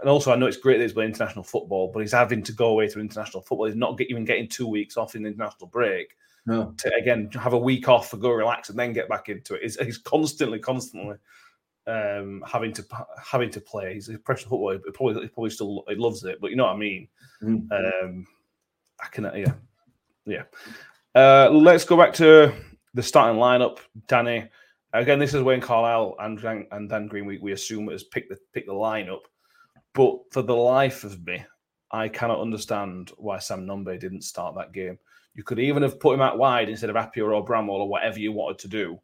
And 0.00 0.08
also, 0.10 0.32
I 0.32 0.36
know 0.36 0.46
it's 0.46 0.56
great 0.56 0.78
that 0.78 0.84
he's 0.84 0.92
playing 0.92 1.10
international 1.10 1.44
football, 1.44 1.92
but 1.92 2.00
he's 2.00 2.12
having 2.12 2.42
to 2.42 2.52
go 2.52 2.68
away 2.68 2.88
to 2.88 3.00
international 3.00 3.42
football. 3.42 3.66
He's 3.66 3.76
not 3.76 3.96
get, 3.96 4.10
even 4.10 4.24
getting 4.24 4.48
two 4.48 4.66
weeks 4.66 4.96
off 4.96 5.14
in 5.14 5.22
the 5.22 5.28
international 5.28 5.68
break. 5.68 6.16
No. 6.46 6.72
To 6.76 6.94
again 6.94 7.30
have 7.34 7.52
a 7.52 7.58
week 7.58 7.88
off, 7.88 8.10
to 8.10 8.16
go 8.16 8.30
relax, 8.30 8.70
and 8.70 8.78
then 8.78 8.92
get 8.92 9.08
back 9.08 9.28
into 9.28 9.54
it. 9.54 9.62
He's, 9.62 9.76
he's 9.80 9.98
constantly, 9.98 10.60
constantly 10.60 11.16
um, 11.86 12.42
having 12.46 12.72
to 12.72 12.84
having 13.22 13.50
to 13.50 13.60
play. 13.60 13.94
He's 13.94 14.08
a 14.08 14.18
professional 14.18 14.50
footballer. 14.50 14.80
He 14.84 14.90
probably, 14.92 15.22
he 15.22 15.28
probably 15.28 15.50
still 15.50 15.84
he 15.88 15.94
loves 15.94 16.24
it, 16.24 16.40
but 16.40 16.50
you 16.50 16.56
know 16.56 16.64
what 16.64 16.74
I 16.74 16.78
mean. 16.78 17.08
Mm-hmm. 17.42 18.06
Um, 18.06 18.26
I 19.00 19.08
can, 19.08 19.24
yeah, 19.34 19.52
yeah. 20.24 20.42
Uh, 21.14 21.50
let's 21.50 21.84
go 21.84 21.96
back 21.96 22.12
to 22.14 22.52
the 22.94 23.02
starting 23.02 23.40
lineup, 23.40 23.78
Danny. 24.06 24.48
Again, 24.92 25.18
this 25.18 25.34
is 25.34 25.42
Wayne 25.42 25.60
Carlisle 25.60 26.16
and 26.20 26.42
and 26.72 26.88
Dan 26.88 27.06
Green. 27.06 27.26
We, 27.26 27.38
we 27.38 27.52
assume 27.52 27.88
has 27.88 28.04
picked 28.04 28.30
the 28.30 28.38
pick 28.52 28.66
the 28.66 28.72
lineup, 28.72 29.20
but 29.92 30.18
for 30.30 30.42
the 30.42 30.56
life 30.56 31.04
of 31.04 31.24
me, 31.26 31.44
I 31.90 32.08
cannot 32.08 32.40
understand 32.40 33.12
why 33.16 33.38
Sam 33.38 33.66
Nombe 33.66 33.98
didn't 34.00 34.22
start 34.22 34.54
that 34.56 34.72
game. 34.72 34.98
You 35.34 35.42
could 35.42 35.58
even 35.58 35.82
have 35.82 36.00
put 36.00 36.14
him 36.14 36.22
out 36.22 36.38
wide 36.38 36.70
instead 36.70 36.88
of 36.88 36.96
Appiah 36.96 37.34
or 37.34 37.44
Bramall 37.44 37.68
or 37.80 37.88
whatever 37.88 38.18
you 38.18 38.32
wanted 38.32 38.58
to 38.60 38.68
do. 38.68 39.00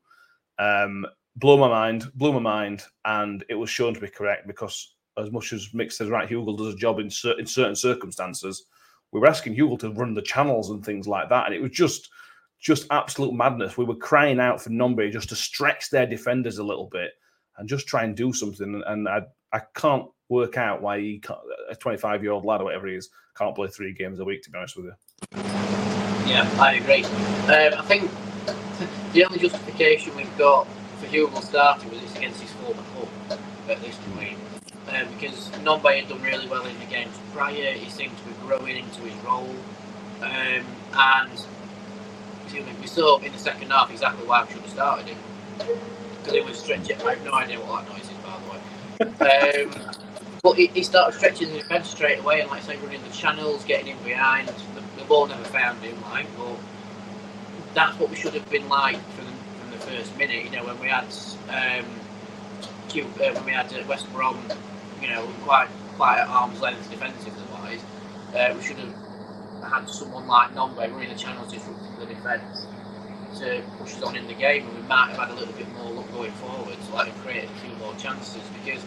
Um, 0.59 1.07
blew 1.37 1.59
my 1.59 1.69
mind, 1.69 2.11
blew 2.15 2.33
my 2.33 2.41
mind, 2.41 2.83
and 3.05 3.45
it 3.49 3.55
was 3.55 3.71
shown 3.71 3.95
to 3.95 4.01
be 4.01 4.09
correct 4.09 4.47
because 4.47 4.95
as 5.19 5.31
much 5.31 5.53
as 5.53 5.69
Mick 5.69 5.93
says, 5.93 6.09
right, 6.09 6.29
Hugill 6.29 6.57
does 6.57 6.75
a 6.75 6.77
job 6.77 6.99
in, 6.99 7.11
cer- 7.11 7.39
in 7.39 7.47
certain 7.47 7.77
circumstances 7.77 8.67
we 9.13 9.21
were 9.21 9.29
asking 9.29 9.55
Hugill 9.55 9.79
to 9.81 9.91
run 9.91 10.15
the 10.15 10.23
channels 10.23 10.71
and 10.71 10.85
things 10.85 11.07
like 11.07 11.29
that, 11.29 11.47
and 11.47 11.55
it 11.55 11.63
was 11.63 11.71
just 11.71 12.11
just 12.59 12.87
absolute 12.91 13.35
madness. 13.35 13.77
We 13.77 13.85
were 13.85 13.97
crying 13.97 14.39
out 14.41 14.63
for 14.63 14.71
Nombe 14.71 15.11
just 15.11 15.29
to 15.31 15.37
stretch 15.37 15.91
their 15.91 16.07
defenders 16.07 16.59
a 16.59 16.65
little 16.65 16.87
bit 16.87 17.11
and 17.59 17.69
just 17.69 17.89
try 17.89 18.05
and 18.05 18.17
do 18.17 18.33
something. 18.33 18.83
And 18.87 19.09
I 19.09 19.23
I 19.53 19.61
can't 19.75 20.07
work 20.29 20.57
out 20.57 20.81
why 20.81 20.99
he 20.99 21.23
a 21.69 21.77
25 21.77 22.23
year 22.23 22.33
old 22.33 22.45
lad 22.45 22.61
or 22.61 22.65
whatever 22.65 22.89
he 22.89 22.95
is 22.95 23.11
can't 23.37 23.55
play 23.55 23.69
three 23.69 23.93
games 23.93 24.19
a 24.21 24.25
week. 24.25 24.43
To 24.43 24.51
be 24.51 24.59
honest 24.59 24.77
with 24.77 24.87
you. 24.87 24.93
Yeah, 26.27 26.49
I 26.59 26.75
agree. 26.75 27.05
Um, 27.05 27.79
I 27.79 27.85
think 27.87 28.11
the 29.13 29.25
only 29.25 29.39
justification 29.39 30.17
we've 30.17 30.39
got 30.39 30.67
Hugill 31.07 31.43
starting 31.43 31.91
was 31.91 32.17
against 32.17 32.41
his 32.41 32.51
former 32.53 32.83
club 32.95 33.41
at 33.69 33.81
this 33.81 33.99
point 34.15 34.39
um, 34.89 35.09
because 35.15 35.49
Nombe 35.63 36.01
had 36.01 36.09
done 36.09 36.23
really 36.23 36.49
well 36.49 36.65
in 36.67 36.79
the 36.79 36.87
games 36.87 37.17
prior. 37.33 37.73
He 37.73 37.91
seemed 37.91 38.17
to 38.19 38.25
be 38.25 38.33
growing 38.47 38.79
into 38.79 39.03
his 39.03 39.15
role, 39.25 39.55
um, 40.23 40.65
and 40.95 41.47
we 42.81 42.87
saw 42.87 43.19
in 43.19 43.33
the 43.33 43.39
second 43.39 43.71
half 43.71 43.91
exactly 43.91 44.27
why 44.27 44.45
we 44.45 44.53
should 44.53 44.63
have 44.63 44.71
started 44.71 45.07
him 45.07 45.19
because 46.19 46.33
he 46.33 46.41
was 46.41 46.59
stretching. 46.59 47.01
I 47.03 47.15
have 47.15 47.25
no 47.25 47.33
idea 47.33 47.59
what 47.61 47.85
that 47.85 47.93
noise 47.93 48.05
is, 48.05 48.17
by 48.23 48.37
the 48.39 48.51
way. 48.51 49.65
Um, 49.65 49.95
but 50.43 50.57
he, 50.57 50.67
he, 50.69 50.83
started 50.83 51.17
stretching 51.17 51.51
the 51.51 51.59
defence 51.59 51.89
straight 51.89 52.19
away, 52.19 52.41
and 52.41 52.51
like 52.51 52.63
I 52.63 52.67
say, 52.67 52.77
running 52.79 53.03
the 53.03 53.11
channels, 53.11 53.65
getting 53.65 53.89
in 53.89 54.03
behind. 54.05 54.49
The, 54.49 54.83
the, 54.99 55.05
ball 55.05 55.27
never 55.27 55.45
found 55.45 55.81
him, 55.83 56.01
like, 56.03 56.27
but 56.37 56.57
that's 57.75 57.99
what 57.99 58.11
we 58.11 58.17
should 58.17 58.35
have 58.35 58.49
been 58.51 58.69
like 58.69 59.01
from 59.15 59.27
the, 59.27 59.33
from 59.33 59.71
the 59.71 59.79
first 59.93 60.17
minute. 60.17 60.45
You 60.45 60.51
know, 60.51 60.65
when 60.65 60.81
we 60.81 60.89
had 60.89 61.05
um, 61.49 61.85
uh, 61.85 63.33
when 63.35 63.45
we 63.45 63.53
had 63.53 63.73
uh, 63.73 63.85
West 63.87 64.11
Brom 64.13 64.39
you 65.03 65.09
know, 65.09 65.27
quite 65.43 65.69
quite 65.97 66.19
at 66.19 66.29
arm's 66.29 66.61
length 66.61 66.89
defensively 66.91 67.43
wise. 67.53 67.83
Uh, 68.35 68.55
we 68.57 68.63
should 68.63 68.79
have 68.79 68.95
had 69.71 69.89
someone 69.89 70.27
like 70.27 70.55
Nombe 70.55 70.77
running 70.77 71.09
the 71.09 71.17
channels 71.17 71.53
disrupting 71.53 71.99
the 71.99 72.07
defence 72.07 72.67
to 73.39 73.63
push 73.79 73.95
us 73.97 74.03
on 74.03 74.17
in 74.17 74.27
the 74.29 74.35
game, 74.35 74.67
and 74.67 74.77
we 74.77 74.83
might 74.83 75.09
have 75.09 75.19
had 75.19 75.31
a 75.31 75.35
little 75.35 75.55
bit 75.55 75.71
more 75.75 75.91
luck 75.91 76.11
going 76.13 76.33
forward, 76.33 76.77
so 76.87 76.95
like 76.95 77.15
create 77.19 77.45
a 77.45 77.55
few 77.61 77.75
more 77.77 77.95
chances 77.97 78.43
because 78.63 78.83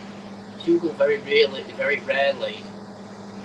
Hugo 0.59 0.91
very 0.93 1.17
rarely, 1.19 1.63
very 1.73 1.99
rarely 2.01 2.63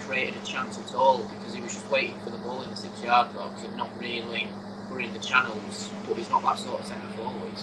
created 0.01 0.35
a 0.43 0.47
chance 0.47 0.79
at 0.79 0.95
all 0.95 1.19
because 1.19 1.55
he 1.55 1.61
was 1.61 1.75
just 1.75 1.91
waiting 1.91 2.19
for 2.21 2.31
the 2.31 2.39
ball 2.39 2.63
in 2.63 2.71
the 2.71 2.77
six 2.77 3.03
yard 3.03 3.35
box 3.35 3.63
and 3.63 3.77
not 3.77 3.91
really 4.01 4.49
running 4.91 5.13
the 5.13 5.19
channels. 5.19 5.91
But 6.07 6.17
he's 6.17 6.31
not 6.31 6.43
that 6.43 6.59
sort 6.59 6.81
of 6.81 6.87
centre 6.87 7.07
forward. 7.17 7.55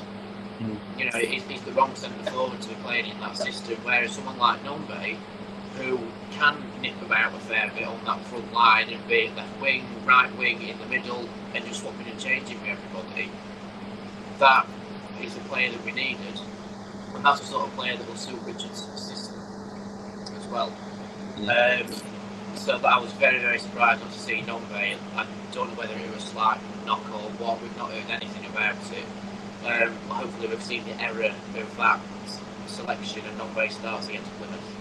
Mm. 0.59 0.77
You 0.97 1.05
know, 1.05 1.19
he's, 1.19 1.43
he's 1.43 1.61
the 1.61 1.71
wrong 1.73 1.95
centre 1.95 2.31
forward 2.31 2.61
to 2.61 2.69
be 2.69 2.75
playing 2.75 3.11
in 3.11 3.19
that 3.19 3.37
system. 3.37 3.77
Whereas 3.83 4.11
someone 4.13 4.37
like 4.37 4.63
Nombe, 4.63 5.17
who 5.77 5.99
can 6.31 6.57
nip 6.81 6.99
about 7.01 7.33
a 7.33 7.39
fair 7.39 7.71
bit 7.75 7.87
on 7.87 8.03
that 8.05 8.23
front 8.25 8.51
line 8.51 8.89
and 8.89 9.07
be 9.07 9.31
left 9.35 9.61
wing, 9.61 9.85
right 10.05 10.35
wing, 10.37 10.61
in 10.61 10.79
the 10.79 10.87
middle, 10.87 11.29
and 11.53 11.65
just 11.65 11.81
swapping 11.81 12.07
and 12.07 12.19
changing 12.19 12.59
with 12.61 12.69
everybody, 12.69 13.29
that 14.39 14.65
is 15.21 15.35
the 15.35 15.41
player 15.41 15.71
that 15.71 15.85
we 15.85 15.91
needed. 15.91 16.39
And 17.13 17.23
that's 17.23 17.39
the 17.41 17.45
sort 17.45 17.67
of 17.67 17.75
player 17.75 17.95
that 17.97 18.07
will 18.07 18.15
suit 18.15 18.39
Richardson's 18.43 19.01
system 19.01 19.39
as 20.35 20.47
well. 20.47 20.73
Yeah. 21.37 21.83
Um, 21.85 21.93
so 22.55 22.77
I 22.83 22.99
was 22.99 23.11
very, 23.13 23.39
very 23.39 23.59
surprised 23.59 24.01
not 24.01 24.11
to 24.11 24.19
see 24.19 24.41
Nombe. 24.41 24.97
I 25.15 25.25
don't 25.51 25.69
know 25.69 25.75
whether 25.75 25.93
it 25.93 26.13
was 26.13 26.23
slight 26.23 26.59
knock 26.87 27.05
or 27.11 27.29
what. 27.37 27.61
We've 27.61 27.77
not 27.77 27.91
heard 27.91 28.09
anything 28.09 28.45
about 28.49 28.75
it. 28.91 29.05
Um, 29.65 29.93
hopefully, 30.09 30.47
we've 30.47 30.63
seen 30.63 30.83
the 30.85 30.99
error 31.01 31.25
of 31.55 31.77
that 31.77 31.99
selection 32.65 33.23
and 33.27 33.37
not 33.37 33.49
very 33.49 33.69
starts 33.69 34.07
against 34.07 34.31
Plymouth. 34.37 34.77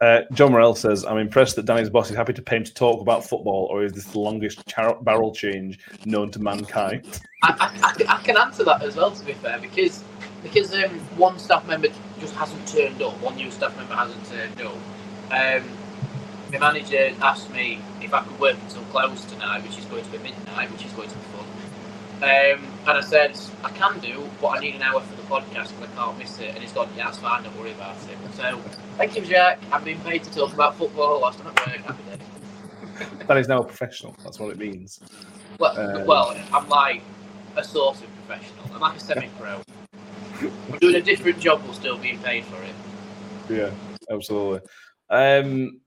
Uh, 0.00 0.20
John 0.32 0.52
Morell 0.52 0.74
says, 0.74 1.04
I'm 1.04 1.18
impressed 1.18 1.56
that 1.56 1.66
Danny's 1.66 1.88
boss 1.88 2.10
is 2.10 2.16
happy 2.16 2.32
to 2.34 2.42
pay 2.42 2.56
him 2.56 2.64
to 2.64 2.74
talk 2.74 3.00
about 3.00 3.24
football, 3.24 3.68
or 3.70 3.84
is 3.84 3.92
this 3.92 4.04
the 4.06 4.18
longest 4.18 4.66
char- 4.66 5.00
barrel 5.02 5.32
change 5.32 5.78
known 6.04 6.30
to 6.32 6.40
mankind? 6.40 7.20
I, 7.42 7.54
I, 7.58 7.88
I, 7.88 8.18
I 8.18 8.22
can 8.22 8.36
answer 8.36 8.64
that 8.64 8.82
as 8.82 8.96
well, 8.96 9.12
to 9.12 9.24
be 9.24 9.32
fair, 9.34 9.58
because 9.58 10.02
because 10.42 10.74
um, 10.74 10.90
one 11.16 11.38
staff 11.38 11.66
member 11.66 11.88
just 12.20 12.34
hasn't 12.34 12.68
turned 12.68 13.00
up, 13.00 13.18
one 13.22 13.34
new 13.36 13.50
staff 13.50 13.74
member 13.76 13.94
hasn't 13.94 14.24
turned 14.26 14.60
up. 14.60 14.76
Um, 15.30 15.64
the 16.54 16.60
manager 16.60 17.10
asked 17.20 17.50
me 17.50 17.80
if 18.00 18.14
I 18.14 18.22
could 18.22 18.38
work 18.38 18.56
until 18.62 18.82
close 18.84 19.24
tonight, 19.24 19.64
which 19.64 19.76
is 19.76 19.84
going 19.86 20.04
to 20.04 20.10
be 20.10 20.18
midnight, 20.18 20.70
which 20.70 20.84
is 20.84 20.92
going 20.92 21.08
to 21.08 21.14
be 21.16 21.24
fun. 21.34 21.46
Um, 22.22 22.64
and 22.86 22.98
I 22.98 23.00
said, 23.00 23.36
I 23.64 23.70
can 23.70 23.98
do, 23.98 24.22
but 24.40 24.48
I 24.50 24.60
need 24.60 24.76
an 24.76 24.82
hour 24.82 25.00
for 25.00 25.16
the 25.16 25.22
podcast 25.22 25.70
because 25.70 25.90
I 25.92 25.96
can't 25.96 26.16
miss 26.16 26.38
it. 26.38 26.50
And 26.50 26.58
he's 26.58 26.70
gone, 26.70 26.88
yeah, 26.96 27.06
that's 27.06 27.18
fine, 27.18 27.42
don't 27.42 27.58
worry 27.58 27.72
about 27.72 27.96
it. 28.08 28.16
So, 28.36 28.58
thank 28.96 29.16
you, 29.16 29.22
Jack. 29.22 29.58
I've 29.72 29.84
been 29.84 30.00
paid 30.02 30.22
to 30.22 30.30
talk 30.32 30.52
about 30.52 30.76
football 30.76 31.20
whilst 31.20 31.40
I'm 31.40 31.48
at 31.48 31.66
work. 31.66 31.80
Happy 31.80 32.02
day. 32.04 33.24
That 33.26 33.36
is 33.36 33.48
now 33.48 33.58
a 33.58 33.64
professional. 33.64 34.14
That's 34.22 34.38
what 34.38 34.50
it 34.50 34.58
means. 34.58 35.00
Well, 35.58 35.76
Um, 35.76 36.06
well, 36.06 36.40
I'm 36.52 36.68
like 36.68 37.02
a 37.56 37.64
sort 37.64 37.96
of 37.96 38.06
professional. 38.26 38.64
I'm 38.72 38.80
like 38.80 38.96
a 38.96 39.00
semi-pro. 39.00 39.60
I'm 40.40 40.78
doing 40.78 40.94
a 40.94 41.02
different 41.02 41.40
job 41.40 41.62
while 41.62 41.72
still 41.72 41.98
being 41.98 42.20
paid 42.20 42.44
for 42.44 42.62
it. 42.62 42.74
Yeah, 43.50 43.70
absolutely. 44.08 44.60
Um, 45.10 45.80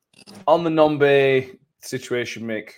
on 0.48 0.64
the 0.64 0.70
Nombe 0.70 1.58
situation, 1.82 2.44
Mick, 2.44 2.72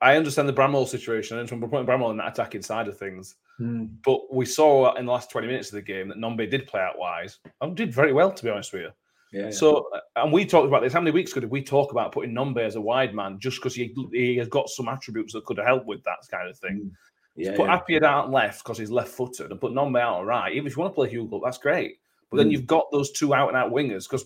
I 0.00 0.16
understand 0.16 0.48
the 0.48 0.52
Bramall 0.52 0.86
situation. 0.86 1.36
I 1.36 1.40
understand 1.40 1.62
we're 1.62 1.68
putting 1.68 1.86
Bramall 1.86 2.10
in 2.10 2.16
that 2.18 2.32
attacking 2.32 2.62
side 2.62 2.88
of 2.88 2.98
things. 2.98 3.36
Hmm. 3.58 3.86
But 4.04 4.32
we 4.34 4.44
saw 4.44 4.94
in 4.94 5.06
the 5.06 5.12
last 5.12 5.30
20 5.30 5.46
minutes 5.46 5.68
of 5.68 5.74
the 5.76 5.82
game 5.82 6.08
that 6.08 6.18
Nombe 6.18 6.50
did 6.50 6.66
play 6.66 6.80
out 6.80 6.98
wise 6.98 7.38
and 7.60 7.76
did 7.76 7.94
very 7.94 8.12
well, 8.12 8.30
to 8.32 8.44
be 8.44 8.50
honest 8.50 8.72
with 8.72 8.82
you. 8.82 8.90
Yeah. 9.32 9.50
So, 9.50 9.88
uh, 9.94 10.00
and 10.16 10.32
we 10.32 10.44
talked 10.44 10.68
about 10.68 10.82
this. 10.82 10.92
How 10.92 11.00
many 11.00 11.10
weeks 11.10 11.32
ago 11.32 11.40
did 11.40 11.50
we 11.50 11.62
talk 11.62 11.90
about 11.92 12.12
putting 12.12 12.32
Nombe 12.32 12.58
as 12.58 12.76
a 12.76 12.80
wide 12.80 13.14
man 13.14 13.38
just 13.40 13.56
because 13.58 13.74
he, 13.74 13.94
he 14.12 14.36
has 14.36 14.48
got 14.48 14.68
some 14.68 14.88
attributes 14.88 15.32
that 15.32 15.44
could 15.44 15.58
help 15.58 15.86
with 15.86 16.02
that 16.04 16.18
kind 16.30 16.48
of 16.48 16.58
thing? 16.58 16.90
yeah, 17.36 17.56
put 17.56 17.66
yeah. 17.66 17.80
Appiah 17.80 18.02
out 18.04 18.30
left 18.30 18.62
because 18.62 18.78
he's 18.78 18.90
left 18.90 19.08
footed 19.08 19.50
and 19.50 19.60
put 19.60 19.72
Nombe 19.72 20.00
out 20.00 20.20
on 20.20 20.26
right. 20.26 20.52
Even 20.52 20.66
if 20.66 20.76
you 20.76 20.82
want 20.82 20.92
to 20.92 20.94
play 20.94 21.10
Hugo, 21.10 21.40
that's 21.42 21.58
great. 21.58 21.96
But 22.30 22.38
then 22.38 22.48
Mm. 22.48 22.52
you've 22.52 22.66
got 22.66 22.90
those 22.92 23.10
two 23.12 23.34
out 23.34 23.48
and 23.48 23.56
out 23.56 23.72
wingers 23.72 24.04
because 24.08 24.24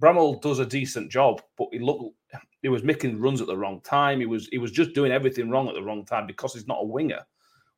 Bramall 0.00 0.40
does 0.40 0.58
a 0.58 0.66
decent 0.66 1.10
job, 1.10 1.42
but 1.56 1.68
he 1.72 1.78
looked 1.78 2.14
he 2.62 2.68
was 2.68 2.82
making 2.82 3.20
runs 3.20 3.40
at 3.40 3.46
the 3.46 3.56
wrong 3.56 3.80
time. 3.82 4.20
He 4.20 4.26
was 4.26 4.48
he 4.48 4.58
was 4.58 4.70
just 4.70 4.94
doing 4.94 5.12
everything 5.12 5.50
wrong 5.50 5.68
at 5.68 5.74
the 5.74 5.82
wrong 5.82 6.04
time 6.04 6.26
because 6.26 6.54
he's 6.54 6.66
not 6.66 6.82
a 6.82 6.86
winger. 6.86 7.20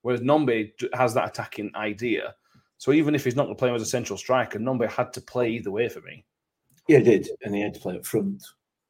Whereas 0.02 0.22
Nombe 0.22 0.70
has 0.94 1.14
that 1.14 1.28
attacking 1.28 1.70
idea. 1.74 2.34
So 2.78 2.92
even 2.92 3.14
if 3.14 3.24
he's 3.24 3.36
not 3.36 3.44
going 3.44 3.56
to 3.56 3.58
play 3.58 3.68
him 3.68 3.74
as 3.74 3.82
a 3.82 3.86
central 3.86 4.16
striker, 4.16 4.58
Nombe 4.58 4.88
had 4.88 5.12
to 5.12 5.20
play 5.20 5.50
either 5.50 5.70
way 5.70 5.88
for 5.90 6.00
me. 6.00 6.24
Yeah, 6.88 6.98
he 6.98 7.04
did, 7.04 7.28
and 7.42 7.54
he 7.54 7.60
had 7.60 7.74
to 7.74 7.80
play 7.80 7.96
up 7.96 8.06
front, 8.06 8.42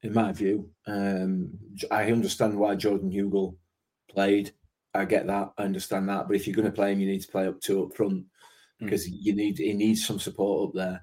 in 0.02 0.12
my 0.12 0.30
view. 0.30 0.70
Um, 0.86 1.50
I 1.90 2.04
understand 2.12 2.56
why 2.56 2.76
Jordan 2.76 3.10
Hugill 3.10 3.56
played. 4.08 4.52
I 4.94 5.04
get 5.04 5.26
that, 5.26 5.52
I 5.58 5.64
understand 5.64 6.08
that. 6.08 6.28
But 6.28 6.36
if 6.36 6.46
you're 6.46 6.54
going 6.54 6.66
to 6.66 6.72
play 6.72 6.92
him, 6.92 7.00
you 7.00 7.08
need 7.08 7.22
to 7.22 7.28
play 7.28 7.48
up 7.48 7.60
two 7.60 7.84
up 7.84 7.94
front 7.96 8.24
because 8.78 9.08
you 9.08 9.34
need 9.34 9.58
he 9.58 9.72
needs 9.72 10.06
some 10.06 10.18
support 10.18 10.68
up 10.68 10.74
there. 10.74 11.02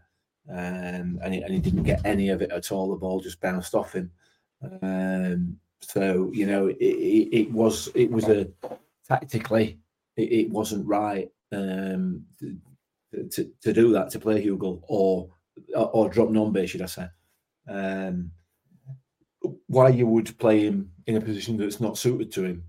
Um, 0.49 1.19
and 1.23 1.33
he, 1.33 1.41
and 1.41 1.53
he 1.53 1.59
didn't 1.59 1.83
get 1.83 2.05
any 2.05 2.29
of 2.29 2.41
it 2.41 2.51
at 2.51 2.71
all. 2.71 2.89
The 2.89 2.95
ball 2.95 3.19
just 3.19 3.41
bounced 3.41 3.75
off 3.75 3.93
him. 3.93 4.11
Um, 4.81 5.57
so 5.81 6.31
you 6.33 6.45
know, 6.45 6.67
it, 6.67 6.77
it, 6.79 7.37
it 7.37 7.51
was 7.51 7.89
it 7.95 8.09
was 8.09 8.25
a 8.25 8.47
tactically 9.07 9.79
it, 10.15 10.31
it 10.31 10.49
wasn't 10.49 10.87
right 10.87 11.29
um, 11.51 12.23
to, 12.39 13.51
to 13.61 13.73
do 13.73 13.91
that 13.93 14.09
to 14.11 14.19
play 14.19 14.43
Hugill 14.43 14.81
or 14.87 15.29
or, 15.75 16.09
drop 16.09 16.29
Nombe, 16.29 16.67
should 16.67 16.81
I 16.81 16.85
say? 16.85 17.07
Um, 17.67 18.31
why 19.67 19.89
you 19.89 20.07
would 20.07 20.37
play 20.37 20.61
him 20.61 20.91
in 21.07 21.17
a 21.17 21.21
position 21.21 21.57
that's 21.57 21.79
not 21.79 21.97
suited 21.97 22.31
to 22.33 22.43
him, 22.43 22.63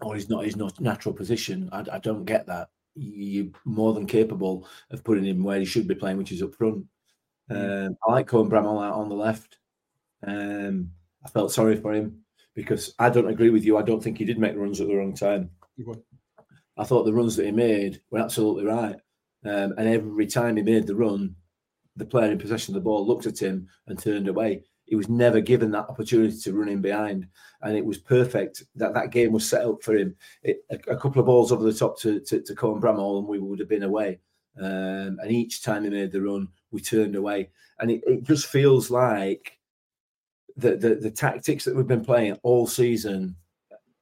or 0.00 0.14
he's 0.14 0.30
not 0.30 0.44
his 0.44 0.56
not 0.56 0.80
natural 0.80 1.14
position? 1.14 1.68
I, 1.72 1.84
I 1.92 1.98
don't 1.98 2.24
get 2.24 2.46
that. 2.46 2.70
You're 2.94 3.48
more 3.64 3.94
than 3.94 4.06
capable 4.06 4.68
of 4.90 5.04
putting 5.04 5.24
him 5.24 5.42
where 5.42 5.58
he 5.58 5.64
should 5.64 5.88
be 5.88 5.94
playing, 5.94 6.18
which 6.18 6.32
is 6.32 6.42
up 6.42 6.54
front. 6.54 6.84
Um, 7.50 7.96
I 8.06 8.12
like 8.12 8.26
Cohen 8.26 8.50
Bramall 8.50 8.84
out 8.84 8.94
on 8.94 9.08
the 9.08 9.14
left. 9.14 9.58
Um, 10.26 10.90
I 11.24 11.28
felt 11.28 11.52
sorry 11.52 11.76
for 11.76 11.92
him 11.92 12.22
because 12.54 12.94
I 12.98 13.10
don't 13.10 13.28
agree 13.28 13.50
with 13.50 13.64
you. 13.64 13.76
I 13.76 13.82
don't 13.82 14.02
think 14.02 14.18
he 14.18 14.24
did 14.24 14.38
make 14.38 14.56
runs 14.56 14.80
at 14.80 14.88
the 14.88 14.94
wrong 14.94 15.14
time. 15.14 15.50
I 16.76 16.84
thought 16.84 17.04
the 17.04 17.12
runs 17.12 17.36
that 17.36 17.46
he 17.46 17.52
made 17.52 18.00
were 18.10 18.20
absolutely 18.20 18.64
right. 18.64 18.96
Um, 19.44 19.74
and 19.76 19.88
every 19.88 20.26
time 20.26 20.56
he 20.56 20.62
made 20.62 20.86
the 20.86 20.94
run, 20.94 21.34
the 21.96 22.04
player 22.04 22.30
in 22.32 22.38
possession 22.38 22.74
of 22.74 22.82
the 22.82 22.84
ball 22.84 23.06
looked 23.06 23.26
at 23.26 23.40
him 23.40 23.68
and 23.86 23.98
turned 23.98 24.28
away. 24.28 24.64
He 24.92 24.96
was 24.96 25.08
never 25.08 25.40
given 25.40 25.70
that 25.70 25.88
opportunity 25.88 26.36
to 26.36 26.52
run 26.52 26.68
in 26.68 26.82
behind, 26.82 27.26
and 27.62 27.74
it 27.74 27.82
was 27.82 27.96
perfect 27.96 28.62
that 28.74 28.92
that 28.92 29.10
game 29.10 29.32
was 29.32 29.48
set 29.48 29.64
up 29.64 29.82
for 29.82 29.96
him. 29.96 30.14
It, 30.42 30.66
a, 30.70 30.74
a 30.92 30.96
couple 30.98 31.18
of 31.18 31.24
balls 31.24 31.50
over 31.50 31.64
the 31.64 31.72
top 31.72 31.98
to 32.00 32.20
to, 32.20 32.42
to 32.42 32.54
Cohen 32.54 32.78
Bramall, 32.78 33.18
and 33.18 33.26
we 33.26 33.38
would 33.38 33.58
have 33.58 33.70
been 33.70 33.84
away. 33.84 34.20
Um, 34.60 35.18
and 35.22 35.30
each 35.30 35.62
time 35.62 35.84
he 35.84 35.88
made 35.88 36.12
the 36.12 36.20
run, 36.20 36.46
we 36.72 36.82
turned 36.82 37.16
away, 37.16 37.48
and 37.78 37.90
it, 37.90 38.02
it 38.06 38.24
just 38.24 38.48
feels 38.48 38.90
like 38.90 39.58
the, 40.58 40.76
the 40.76 40.96
the 40.96 41.10
tactics 41.10 41.64
that 41.64 41.74
we've 41.74 41.86
been 41.86 42.04
playing 42.04 42.36
all 42.42 42.66
season 42.66 43.34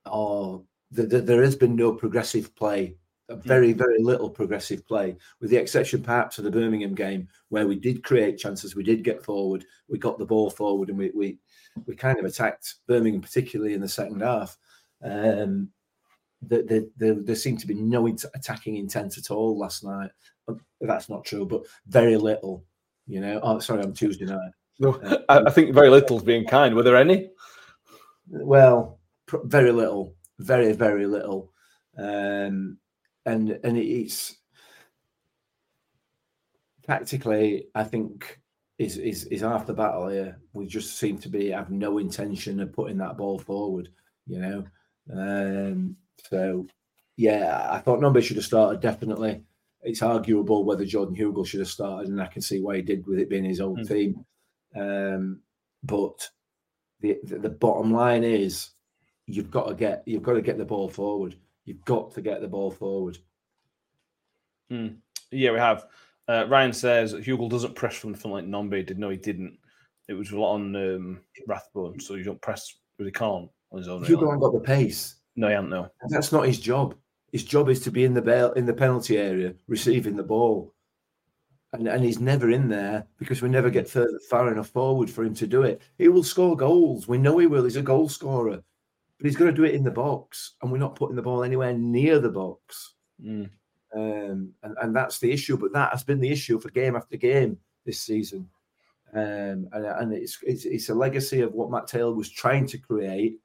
are 0.07 0.61
the, 0.91 1.07
the, 1.07 1.21
there 1.21 1.45
has 1.45 1.55
been 1.55 1.77
no 1.77 1.93
progressive 1.93 2.53
play 2.57 2.97
very, 3.37 3.73
very 3.73 4.03
little 4.03 4.31
progressive 4.31 4.87
play, 4.87 5.17
with 5.41 5.51
the 5.51 5.57
exception 5.57 6.03
perhaps 6.03 6.39
of 6.39 6.45
the 6.45 6.51
Birmingham 6.51 6.95
game, 6.95 7.29
where 7.49 7.67
we 7.67 7.77
did 7.77 8.03
create 8.03 8.39
chances, 8.39 8.75
we 8.75 8.83
did 8.83 9.05
get 9.05 9.25
forward, 9.25 9.65
we 9.89 9.99
got 9.99 10.19
the 10.19 10.27
ball 10.27 10.51
forward, 10.51 10.89
and 10.89 10.99
we 10.99 11.11
we, 11.15 11.39
we 11.87 11.95
kind 11.95 12.19
of 12.19 12.25
attacked 12.25 12.77
Birmingham, 12.87 13.21
particularly 13.21 13.75
in 13.75 13.81
the 13.81 13.89
second 13.89 14.21
half. 14.21 14.57
Um, 15.03 15.71
the, 16.43 16.63
the, 16.63 16.91
the, 16.97 17.15
there 17.23 17.37
seemed 17.37 17.61
to 17.61 17.67
be 17.67 17.75
no 17.75 18.07
attacking 18.09 18.77
intent 18.77 19.19
at 19.19 19.31
all 19.31 19.59
last 19.59 19.85
night. 19.85 20.11
That's 20.81 21.09
not 21.09 21.25
true, 21.25 21.47
but 21.47 21.63
very 21.87 22.17
little. 22.17 22.65
You 23.07 23.21
know, 23.21 23.41
oh, 23.43 23.59
sorry, 23.59 23.83
on 23.83 23.93
Tuesday 23.93 24.25
night. 24.25 24.53
No, 24.79 24.99
I, 25.29 25.41
I 25.47 25.51
think 25.51 25.75
very 25.75 25.91
little's 25.91 26.23
being 26.23 26.47
kind. 26.47 26.75
Were 26.75 26.83
there 26.83 26.97
any? 26.97 27.31
Well, 28.29 28.99
pr- 29.27 29.45
very 29.45 29.73
little, 29.73 30.15
very 30.39 30.73
very 30.73 31.07
little, 31.07 31.53
um, 31.99 32.79
and 33.27 33.59
and 33.65 33.77
it's 33.79 34.37
tactically, 36.87 37.67
I 37.75 37.85
think 37.85 38.41
is 38.79 38.97
is 38.97 39.25
is 39.27 39.43
half 39.43 39.67
the 39.67 39.75
battle 39.75 40.09
here. 40.09 40.41
We 40.53 40.67
just 40.67 40.99
seem 40.99 41.19
to 41.19 41.29
be 41.29 41.49
have 41.51 41.71
no 41.71 41.99
intention 41.99 42.61
of 42.61 42.73
putting 42.73 42.99
that 42.99 43.17
ball 43.17 43.39
forward, 43.39 43.89
you 44.27 44.39
know. 44.41 44.65
Um, 45.13 45.97
so 46.29 46.67
yeah, 47.17 47.69
I 47.71 47.79
thought 47.79 48.01
Nombe 48.01 48.23
should 48.23 48.37
have 48.37 48.45
started 48.45 48.81
definitely. 48.81 49.43
It's 49.83 50.03
arguable 50.03 50.65
whether 50.65 50.85
Jordan 50.85 51.17
Hugill 51.17 51.47
should 51.47 51.61
have 51.61 51.69
started, 51.69 52.09
and 52.09 52.21
I 52.21 52.27
can 52.27 52.43
see 52.43 52.61
why 52.61 52.77
he 52.77 52.83
did 52.83 53.07
with 53.07 53.19
it 53.19 53.31
being 53.31 53.45
his 53.45 53.61
old 53.61 53.79
Mm. 53.79 53.89
team. 53.89 54.25
Um, 54.77 55.41
but 55.83 56.29
the, 57.01 57.19
the 57.25 57.39
the 57.39 57.51
bottom 57.51 57.93
line 57.93 58.25
is 58.25 58.71
you've 59.27 59.51
got 59.51 59.69
to 59.69 59.75
get 59.75 60.03
you've 60.07 60.23
got 60.23 60.35
to 60.35 60.43
get 60.43 60.59
the 60.59 60.65
ball 60.65 60.89
forward. 60.89 61.37
You've 61.71 61.85
got 61.85 62.13
to 62.15 62.21
get 62.21 62.41
the 62.41 62.49
ball 62.49 62.73
forward. 62.73 63.17
Yeah, 64.71 65.53
we 65.53 65.59
have. 65.59 65.87
Uh, 66.27 66.45
Ryan 66.49 66.73
says 66.73 67.15
Hugill 67.15 67.49
doesn't 67.49 67.77
press 67.77 67.95
from 67.95 68.11
the 68.11 68.19
front 68.19 68.35
like 68.35 68.45
Nombe 68.45 68.85
did. 68.85 68.99
No, 68.99 69.09
he 69.09 69.17
didn't. 69.17 69.57
It 70.09 70.15
was 70.15 70.33
a 70.33 70.39
lot 70.39 70.55
on 70.55 70.75
um, 70.75 71.21
Rathbone, 71.47 72.01
so 72.01 72.15
you 72.15 72.25
don't 72.25 72.43
press 72.43 72.75
really 72.99 73.13
can't 73.13 73.49
on 73.71 73.79
his 73.79 73.87
own. 73.87 74.03
Hugo 74.03 74.23
really. 74.23 74.31
hasn't 74.33 74.43
got 74.43 74.53
the 74.53 74.67
pace. 74.67 75.15
No, 75.37 75.47
he 75.47 75.55
hasn't. 75.55 75.71
No. 75.71 75.89
That's 76.09 76.33
not 76.33 76.49
his 76.49 76.59
job. 76.59 76.97
His 77.31 77.45
job 77.45 77.69
is 77.69 77.79
to 77.83 77.93
be 77.93 78.03
in 78.03 78.15
the 78.15 78.23
bail 78.23 78.51
in 78.55 78.67
the 78.67 78.75
penalty 78.75 79.17
area, 79.17 79.55
receiving 79.69 80.17
the 80.17 80.25
ball. 80.25 80.75
And, 81.73 81.87
and 81.87 82.03
he's 82.03 82.19
never 82.19 82.51
in 82.51 82.69
there 82.69 83.07
because 83.17 83.43
we 83.43 83.49
never 83.49 83.71
get 83.71 83.89
further 83.89 84.19
far 84.29 84.51
enough 84.51 84.71
forward 84.71 85.09
for 85.09 85.23
him 85.23 85.35
to 85.35 85.47
do 85.47 85.63
it. 85.63 85.83
He 85.99 86.09
will 86.09 86.25
score 86.25 86.57
goals. 86.57 87.07
We 87.07 87.17
know 87.17 87.39
he 87.39 87.47
will. 87.47 87.63
He's 87.63 87.77
a 87.77 87.83
goal 87.83 88.09
scorer. 88.09 88.61
But 89.21 89.27
he's 89.27 89.37
going 89.37 89.55
to 89.55 89.57
do 89.57 89.65
it 89.65 89.75
in 89.75 89.85
the 89.85 89.91
box. 89.91 90.55
And 90.63 90.73
we're 90.73 90.79
not 90.79 90.97
putting 90.97 91.17
the 91.17 91.21
ball 91.21 91.45
anywhere 91.45 91.75
near 91.75 92.19
the 92.19 92.31
box. 92.31 92.95
Mm. 93.23 93.51
Um, 93.95 94.55
and, 94.63 94.77
and 94.81 94.97
that's 94.97 95.19
the 95.19 95.31
issue. 95.31 95.59
But 95.59 95.75
that 95.75 95.91
has 95.91 96.03
been 96.03 96.21
the 96.21 96.33
issue 96.33 96.59
for 96.59 96.71
game 96.71 96.97
after 96.97 97.19
game 97.19 97.59
this 97.85 98.01
season. 98.01 98.49
Um, 99.13 99.69
and 99.73 99.87
and 99.87 100.13
it's, 100.15 100.39
it's 100.43 100.65
it's 100.65 100.89
a 100.89 100.95
legacy 100.95 101.41
of 101.41 101.53
what 101.53 101.71
Matt 101.71 101.89
Taylor 101.89 102.15
was 102.15 102.31
trying 102.31 102.67
to 102.69 102.79
create, 102.79 103.41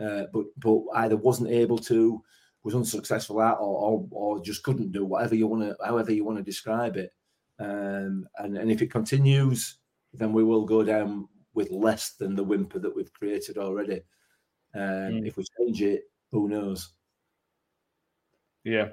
uh, 0.00 0.24
but 0.32 0.46
but 0.56 0.80
either 0.94 1.16
wasn't 1.16 1.50
able 1.50 1.76
to, 1.78 2.22
was 2.64 2.74
unsuccessful 2.74 3.42
at, 3.42 3.58
or 3.60 3.60
or, 3.60 4.08
or 4.10 4.42
just 4.42 4.62
couldn't 4.62 4.92
do 4.92 5.04
whatever 5.04 5.34
you 5.34 5.46
want 5.46 5.62
to, 5.62 5.76
however 5.84 6.12
you 6.12 6.24
want 6.24 6.38
to 6.38 6.42
describe 6.42 6.96
it. 6.96 7.12
Um, 7.58 8.26
and 8.38 8.56
and 8.56 8.70
if 8.70 8.80
it 8.80 8.90
continues, 8.90 9.76
then 10.14 10.32
we 10.32 10.42
will 10.42 10.64
go 10.64 10.82
down 10.82 11.28
with 11.52 11.70
less 11.70 12.12
than 12.12 12.34
the 12.34 12.44
whimper 12.44 12.78
that 12.78 12.94
we've 12.94 13.12
created 13.12 13.58
already. 13.58 14.00
Um, 14.74 14.82
Mm. 14.82 15.26
If 15.26 15.36
we 15.36 15.44
change 15.58 15.82
it, 15.82 16.04
who 16.32 16.48
knows? 16.48 16.90
Yeah. 18.64 18.88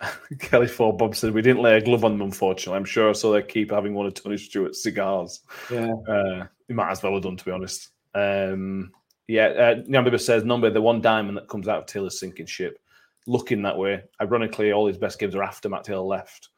Kelly 0.38 0.68
Ford 0.68 0.98
Bob 0.98 1.16
said 1.16 1.32
we 1.32 1.42
didn't 1.42 1.62
lay 1.62 1.76
a 1.76 1.80
glove 1.80 2.04
on 2.04 2.12
them, 2.12 2.22
unfortunately. 2.22 2.76
I'm 2.76 2.84
sure 2.84 3.14
saw 3.14 3.32
they 3.32 3.42
keep 3.42 3.70
having 3.70 3.94
one 3.94 4.06
of 4.06 4.14
Tony 4.14 4.36
Stewart's 4.36 4.82
cigars. 4.82 5.40
Yeah. 5.70 5.92
Uh, 6.08 6.46
he 6.68 6.74
might 6.74 6.90
as 6.90 7.02
well 7.02 7.14
have 7.14 7.22
done, 7.22 7.36
to 7.36 7.44
be 7.44 7.50
honest. 7.50 7.90
Um, 8.14 8.92
yeah, 9.26 9.46
uh, 9.46 10.18
says, 10.18 10.44
number 10.44 10.70
the 10.70 10.82
one 10.82 11.00
diamond 11.00 11.36
that 11.36 11.48
comes 11.48 11.68
out 11.68 11.78
of 11.78 11.86
Taylor's 11.86 12.20
sinking 12.20 12.46
ship. 12.46 12.78
Looking 13.26 13.62
that 13.62 13.78
way. 13.78 14.02
Ironically, 14.20 14.72
all 14.72 14.86
his 14.86 14.98
best 14.98 15.18
games 15.18 15.34
are 15.34 15.42
after 15.42 15.68
Matt 15.68 15.84
Taylor 15.84 16.02
left, 16.02 16.50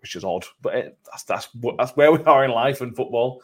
which 0.00 0.14
is 0.14 0.22
odd. 0.22 0.44
But 0.62 0.74
it, 0.76 0.98
that's 1.10 1.24
that's 1.24 1.48
that's 1.76 1.96
where 1.96 2.12
we 2.12 2.22
are 2.24 2.44
in 2.44 2.52
life 2.52 2.80
and 2.80 2.94
football. 2.94 3.42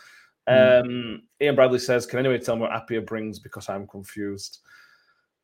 Mm. 0.48 0.80
Um, 0.80 1.22
Ian 1.40 1.54
Bradley 1.54 1.78
says, 1.78 2.06
"Can 2.06 2.18
anyone 2.18 2.40
tell 2.40 2.56
me 2.56 2.62
what 2.62 2.70
Appiah 2.70 3.04
brings? 3.04 3.38
Because 3.38 3.68
I'm 3.68 3.86
confused." 3.86 4.60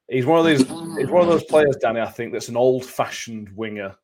He's 0.09 0.27
one 0.27 0.41
of 0.41 0.47
these. 0.47 0.61
He's 0.99 1.11
one 1.11 1.23
of 1.23 1.29
those 1.29 1.45
players, 1.45 1.77
Danny. 1.81 2.01
I 2.01 2.07
think 2.07 2.33
that's 2.33 2.49
an 2.49 2.57
old-fashioned 2.57 3.51
winger 3.55 3.95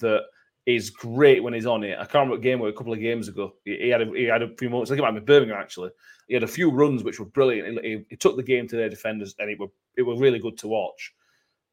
that 0.00 0.22
is 0.66 0.90
great 0.90 1.42
when 1.42 1.52
he's 1.52 1.66
on 1.66 1.84
it. 1.84 1.98
I 1.98 2.04
can't 2.04 2.26
remember 2.26 2.38
game 2.38 2.58
were 2.58 2.68
a 2.68 2.72
couple 2.72 2.92
of 2.92 3.00
games 3.00 3.28
ago. 3.28 3.54
He, 3.64 3.76
he 3.76 3.88
had 3.88 4.02
a, 4.02 4.06
he 4.12 4.24
had 4.24 4.42
a 4.42 4.56
few 4.56 4.70
moments. 4.70 4.90
I 4.90 4.94
think 4.94 5.04
it 5.06 5.12
might 5.12 5.18
be 5.18 5.24
Birmingham 5.24 5.58
actually. 5.58 5.90
He 6.28 6.34
had 6.34 6.42
a 6.42 6.48
few 6.48 6.70
runs 6.70 7.04
which 7.04 7.18
were 7.18 7.26
brilliant. 7.26 7.84
He, 7.84 8.02
he, 8.08 8.16
took 8.16 8.36
the 8.36 8.42
game 8.42 8.66
to 8.68 8.76
their 8.76 8.88
defenders, 8.88 9.34
and 9.38 9.50
it 9.50 9.58
were 9.58 9.68
it 9.96 10.02
were 10.02 10.16
really 10.16 10.38
good 10.38 10.56
to 10.58 10.68
watch 10.68 11.14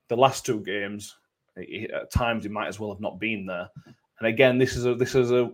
the 0.10 0.18
last 0.18 0.46
two 0.46 0.60
games, 0.60 1.16
at 1.58 2.12
times 2.12 2.44
he 2.44 2.50
might 2.50 2.68
as 2.68 2.80
well 2.80 2.92
have 2.92 3.00
not 3.00 3.18
been 3.18 3.46
there. 3.46 3.70
And 4.20 4.28
again, 4.28 4.58
this 4.58 4.76
is 4.76 4.86
a 4.86 4.94
this 4.94 5.16
is 5.16 5.32
a 5.32 5.52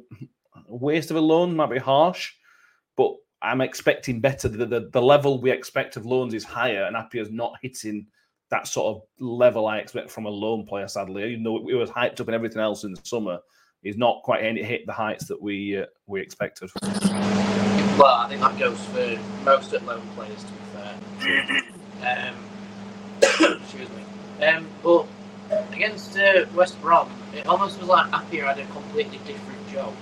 waste 0.68 1.12
of 1.12 1.18
a 1.18 1.22
loan. 1.22 1.56
Might 1.56 1.70
be 1.70 1.78
harsh, 1.78 2.34
but 2.98 3.14
I'm 3.42 3.62
expecting 3.62 4.20
better. 4.20 4.50
The, 4.50 4.66
the, 4.66 4.90
the 4.92 5.02
level 5.02 5.40
we 5.40 5.52
expect 5.52 5.96
of 5.96 6.06
loans 6.06 6.34
is 6.34 6.44
higher, 6.44 6.84
and 6.84 6.96
Appiah's 6.96 7.32
not 7.32 7.54
hitting 7.62 8.08
that 8.50 8.68
sort 8.68 8.96
of 8.96 9.02
level 9.20 9.68
I 9.68 9.78
expect 9.78 10.10
from 10.10 10.26
a 10.26 10.30
loan 10.30 10.66
player. 10.66 10.88
Sadly, 10.88 11.32
even 11.32 11.44
though 11.44 11.58
it 11.70 11.76
was 11.76 11.90
hyped 11.90 12.20
up 12.20 12.28
and 12.28 12.36
everything 12.36 12.62
else 12.62 12.84
in 12.84 12.94
the 12.94 13.02
summer, 13.04 13.40
he's 13.84 13.98
not 13.98 14.22
quite 14.24 14.44
hit 14.44 14.86
the 14.86 14.94
heights 14.94 15.28
that 15.28 15.42
we 15.42 15.78
uh, 15.78 15.86
we 16.08 16.20
expected. 16.22 16.70
Well, 16.84 18.16
I 18.16 18.28
think 18.30 18.42
that 18.42 18.58
goes 18.60 18.84
for 18.86 19.20
most 19.44 19.74
of 19.74 19.84
loan 19.86 20.06
players. 20.16 20.44
To 20.44 20.52
be 20.52 20.60
fair, 22.02 22.30
um, 22.30 22.36
excuse 23.62 23.90
me. 23.90 24.46
Um, 24.46 24.68
but 24.84 25.06
against 25.72 26.18
uh, 26.18 26.46
West 26.54 26.80
Brom, 26.82 27.10
it 27.36 27.46
almost 27.48 27.80
was 27.80 27.88
like 27.88 28.10
Appiah 28.12 28.46
had 28.46 28.60
a 28.60 28.66
completely 28.68 29.20
different 29.26 29.68
job. 29.72 29.94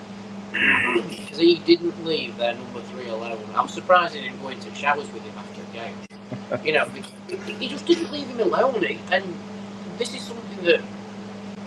Because 1.10 1.38
he 1.38 1.60
didn't 1.60 2.06
leave 2.06 2.38
their 2.38 2.54
number 2.54 2.82
three 2.82 3.08
alone. 3.10 3.44
I'm 3.56 3.68
surprised 3.68 4.16
he 4.16 4.22
didn't 4.22 4.42
go 4.42 4.50
into 4.50 4.74
showers 4.74 5.12
with 5.12 5.24
him 5.24 5.34
after 5.38 5.62
a 5.62 5.74
game. 5.74 6.66
you 6.66 6.74
know, 6.74 6.86
he, 7.60 7.68
just 7.68 7.86
didn't 7.86 8.12
leave 8.12 8.28
him 8.28 8.40
alone. 8.40 8.84
And 9.12 9.38
this 9.98 10.14
is 10.14 10.22
something 10.22 10.66
that 10.66 10.82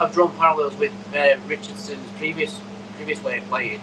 I've 0.00 0.12
drawn 0.12 0.34
parallels 0.36 0.76
with 0.76 0.92
uh, 1.14 1.36
Richardson's 1.46 2.10
previous 2.18 2.60
previous 2.96 3.22
way 3.22 3.38
of 3.38 3.44
playing. 3.44 3.80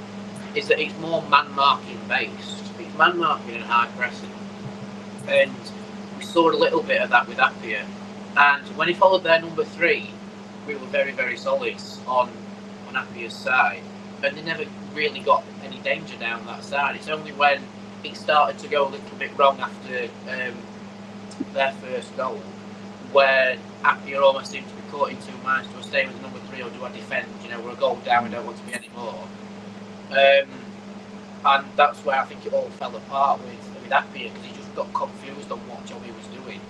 Is 0.55 0.67
that 0.69 0.79
it's 0.79 0.97
more 0.99 1.21
man 1.29 1.53
marking 1.53 1.99
based. 2.07 2.63
It's 2.79 2.97
man 2.97 3.17
marking 3.17 3.55
and 3.55 3.63
hard 3.63 3.89
pressing, 3.97 4.31
and 5.27 5.51
we 6.17 6.23
saw 6.23 6.49
a 6.49 6.55
little 6.55 6.81
bit 6.81 7.01
of 7.01 7.09
that 7.09 7.27
with 7.27 7.37
Appiah 7.37 7.85
and 8.37 8.65
when 8.75 8.87
he 8.89 8.93
followed 8.93 9.23
their 9.23 9.39
number 9.39 9.63
three, 9.63 10.09
we 10.67 10.75
were 10.75 10.87
very, 10.87 11.11
very 11.11 11.37
solid 11.37 11.75
on 12.05 12.29
on 12.87 12.95
Appiah's 12.95 13.33
side. 13.33 13.81
And 14.23 14.37
they 14.37 14.41
never 14.41 14.65
really 14.95 15.19
got 15.19 15.43
any 15.63 15.77
danger 15.79 16.15
down 16.17 16.45
that 16.45 16.63
side. 16.63 16.95
It's 16.95 17.09
only 17.09 17.31
when 17.33 17.61
it 18.03 18.15
started 18.15 18.57
to 18.59 18.67
go 18.67 18.87
a 18.87 18.89
little 18.89 19.17
bit 19.17 19.37
wrong 19.37 19.59
after 19.59 20.09
um, 20.29 20.57
their 21.53 21.73
first 21.73 22.15
goal 22.17 22.41
where 23.11 23.57
Appiah 23.83 24.21
almost 24.21 24.51
seemed 24.51 24.67
to 24.67 24.75
be 24.75 24.81
caught 24.91 25.09
in 25.09 25.17
two 25.17 25.37
minds. 25.43 25.69
Do 25.69 25.77
I 25.77 25.81
stay 25.81 26.07
with 26.07 26.21
number 26.21 26.39
three 26.39 26.61
or 26.61 26.69
do 26.69 26.83
I 26.83 26.91
defend? 26.91 27.27
You 27.43 27.49
know, 27.49 27.59
we're 27.61 27.71
a 27.71 27.75
goal 27.75 27.95
down, 27.97 28.23
we 28.25 28.29
don't 28.29 28.45
want 28.45 28.57
to 28.57 28.63
be 28.63 28.73
anymore. 28.73 29.27
Um, 30.11 30.49
and 31.45 31.65
that's 31.75 32.03
where 32.03 32.19
I 32.19 32.25
think 32.25 32.45
it 32.45 32.53
all 32.53 32.69
fell 32.71 32.95
apart 32.95 33.39
with, 33.41 33.81
with 33.81 33.91
Appiah 33.91 34.33
because 34.33 34.45
he 34.45 34.55
just 34.55 34.73
got 34.75 34.91
confused 34.93 35.51
on 35.51 35.59
what 35.69 35.85
job 35.85 36.03
he 36.03 36.11
was 36.11 36.25
doing 36.27 36.61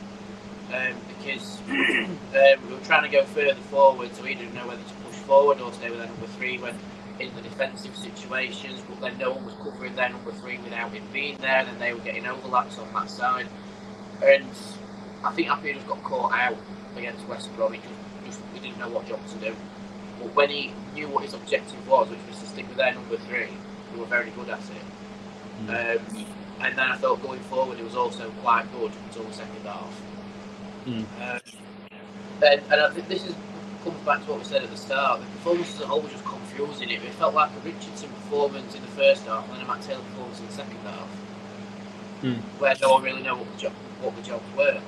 um, 0.74 0.96
because 1.08 1.60
um, 1.70 2.68
we 2.68 2.74
were 2.74 2.84
trying 2.84 3.04
to 3.04 3.10
go 3.10 3.24
further 3.24 3.56
forward, 3.56 4.14
so 4.16 4.24
he 4.24 4.36
didn't 4.36 4.54
know 4.54 4.68
whether 4.68 4.82
to 4.82 4.94
push 5.06 5.16
forward 5.16 5.62
or 5.62 5.72
stay 5.74 5.90
with 5.90 6.00
number 6.00 6.28
three 6.38 6.58
when 6.58 6.76
in 7.20 7.34
the 7.36 7.42
defensive 7.42 7.96
situations. 7.96 8.82
But 8.88 9.02
then 9.02 9.18
no 9.18 9.32
one 9.32 9.46
was 9.46 9.56
covering 9.56 9.96
their 9.96 10.10
number 10.10 10.32
three 10.32 10.58
without 10.60 10.92
him 10.92 11.04
being 11.12 11.38
there, 11.38 11.58
and 11.58 11.68
then 11.68 11.80
they 11.80 11.94
were 11.94 12.00
getting 12.00 12.26
overlaps 12.28 12.78
on 12.80 12.92
that 12.94 13.10
side. 13.10 13.48
And 14.24 14.46
I 15.24 15.32
think 15.32 15.48
Appiah 15.50 15.76
just 15.76 15.88
got 15.88 16.04
caught 16.04 16.32
out 16.34 16.58
against 16.98 17.26
West 17.28 17.54
Brom. 17.56 17.74
He 17.74 17.80
just, 17.80 17.94
just 18.26 18.42
he 18.54 18.60
didn't 18.60 18.80
know 18.80 18.90
what 18.90 19.08
job 19.08 19.26
to 19.28 19.36
do. 19.38 19.56
But 20.20 20.36
when 20.36 20.50
he 20.50 20.72
knew 20.94 21.08
what 21.10 21.24
his 21.24 21.34
objective 21.34 21.88
was, 21.88 22.10
which 22.10 22.20
was 22.30 22.40
to 22.40 22.48
stick 22.48 22.68
with 22.68 22.78
their 22.78 22.94
number 22.94 23.18
three, 23.18 23.50
they 23.92 24.00
were 24.00 24.06
very 24.06 24.32
good 24.32 24.50
at 24.50 24.60
it. 24.60 25.66
Mm. 25.66 25.98
Um, 25.98 26.26
and 26.62 26.78
then 26.78 26.88
I 26.92 26.96
thought 26.96 27.22
going 27.22 27.42
forward, 27.42 27.80
it 27.80 27.84
was 27.84 27.96
also 27.96 28.30
quite 28.42 28.72
good 28.72 28.92
until 29.08 29.24
the 29.24 29.34
second 29.34 29.64
half. 29.66 30.02
Mm. 30.86 31.06
Uh, 31.20 31.40
and, 32.46 32.62
and 32.72 32.82
I 32.82 32.90
think 32.92 33.08
this 33.08 33.26
is 33.26 33.36
comes 33.86 34.04
back 34.04 34.26
to 34.26 34.32
what 34.32 34.40
we 34.40 34.46
said 34.46 34.64
at 34.64 34.72
the 34.72 34.78
start. 34.78 35.22
The 35.22 35.28
performance 35.28 35.76
as 35.76 35.82
a 35.82 35.88
whole 35.88 36.02
was 36.02 36.12
just 36.12 36.26
confusing. 36.56 36.90
It, 36.90 37.04
it 37.04 37.14
felt 37.14 37.34
like 37.34 37.52
a 37.52 37.60
Richardson 37.60 38.10
performance 38.10 38.76
in 38.76 38.82
the 38.82 38.88
first 38.90 39.26
half, 39.26 39.46
and 39.50 39.58
then 39.58 39.66
a 39.66 39.68
Matt 39.68 39.82
Taylor 39.82 40.02
performance 40.02 40.40
in 40.40 40.48
the 40.48 40.52
second 40.54 40.78
half, 40.80 41.08
mm. 42.22 42.42
where 42.60 42.76
no 42.82 42.94
one 42.94 43.04
really 43.04 43.22
know 43.22 43.36
what 43.36 43.52
the 43.52 43.58
job 43.58 43.74
what 44.02 44.16
the 44.16 44.22
jobs 44.22 44.46
were. 44.56 44.82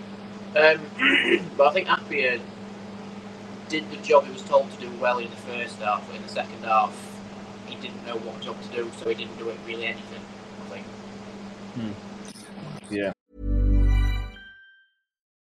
Um, 0.56 1.50
but 1.58 1.68
I 1.68 1.74
think 1.74 1.88
Appiah 1.88 2.40
did 3.70 3.90
the 3.92 3.98
job 3.98 4.26
he 4.26 4.32
was 4.32 4.44
told 4.44 4.72
to 4.72 4.80
do 4.80 4.90
well 5.00 5.18
in 5.20 5.30
the 5.30 5.36
first 5.36 5.80
half, 5.80 6.06
but 6.08 6.16
in 6.16 6.24
the 6.24 6.30
second 6.30 6.64
half, 6.64 6.96
he 7.68 7.76
didn't 7.76 8.06
know 8.06 8.16
what 8.16 8.42
job 8.42 8.62
to 8.62 8.70
do, 8.70 8.92
so 8.98 9.10
he 9.10 9.16
didn't 9.16 9.38
do 9.38 9.50
it 9.50 9.58
really 9.66 9.86
anything. 9.86 10.22
I 10.62 10.70
think. 10.70 10.86
Mm. 11.78 11.94
Yeah. 12.90 13.12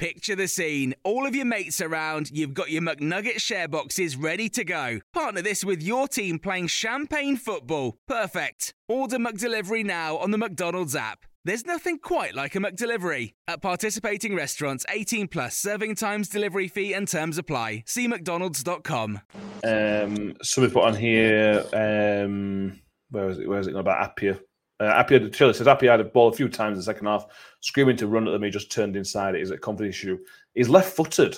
Picture 0.00 0.34
the 0.34 0.48
scene. 0.48 0.94
All 1.04 1.26
of 1.26 1.36
your 1.36 1.44
mates 1.44 1.78
around, 1.78 2.30
you've 2.30 2.54
got 2.54 2.70
your 2.70 2.80
McNugget 2.80 3.38
share 3.38 3.68
boxes 3.68 4.16
ready 4.16 4.48
to 4.48 4.64
go. 4.64 5.00
Partner 5.12 5.42
this 5.42 5.62
with 5.62 5.82
your 5.82 6.08
team 6.08 6.38
playing 6.38 6.68
champagne 6.68 7.36
football. 7.36 7.98
Perfect. 8.08 8.72
Order 8.88 9.18
McDelivery 9.18 9.84
now 9.84 10.16
on 10.16 10.30
the 10.30 10.38
McDonald's 10.38 10.96
app. 10.96 11.26
There's 11.44 11.66
nothing 11.66 11.98
quite 11.98 12.34
like 12.34 12.54
a 12.54 12.60
McDelivery. 12.60 13.34
At 13.46 13.60
participating 13.60 14.34
restaurants, 14.34 14.86
18 14.88 15.28
plus 15.28 15.58
serving 15.58 15.96
times, 15.96 16.30
delivery 16.30 16.68
fee, 16.68 16.94
and 16.94 17.06
terms 17.06 17.36
apply. 17.36 17.84
See 17.84 18.08
McDonald's.com. 18.08 19.20
Um, 19.62 20.34
somebody 20.42 20.72
put 20.72 20.84
on 20.84 20.94
here, 20.94 21.62
um, 21.74 22.80
where 23.10 23.28
is 23.28 23.38
it? 23.38 23.46
Where 23.46 23.58
is 23.58 23.66
it 23.66 23.76
about 23.76 24.16
Appiah? 24.16 24.40
Uh, 24.80 25.04
Appiah, 25.04 25.32
Shirley 25.32 25.52
says 25.52 25.66
Appiah 25.66 25.90
had 25.90 26.00
a 26.00 26.04
ball 26.04 26.28
a 26.28 26.32
few 26.32 26.48
times 26.48 26.72
in 26.72 26.78
the 26.78 26.82
second 26.82 27.06
half, 27.06 27.26
screaming 27.60 27.98
to 27.98 28.06
run 28.06 28.26
at 28.26 28.30
them. 28.30 28.42
He 28.42 28.50
just 28.50 28.72
turned 28.72 28.96
inside. 28.96 29.34
It 29.34 29.42
is 29.42 29.50
a 29.50 29.58
confidence 29.58 29.94
issue. 29.94 30.18
He's 30.54 30.70
left 30.70 30.96
footed, 30.96 31.36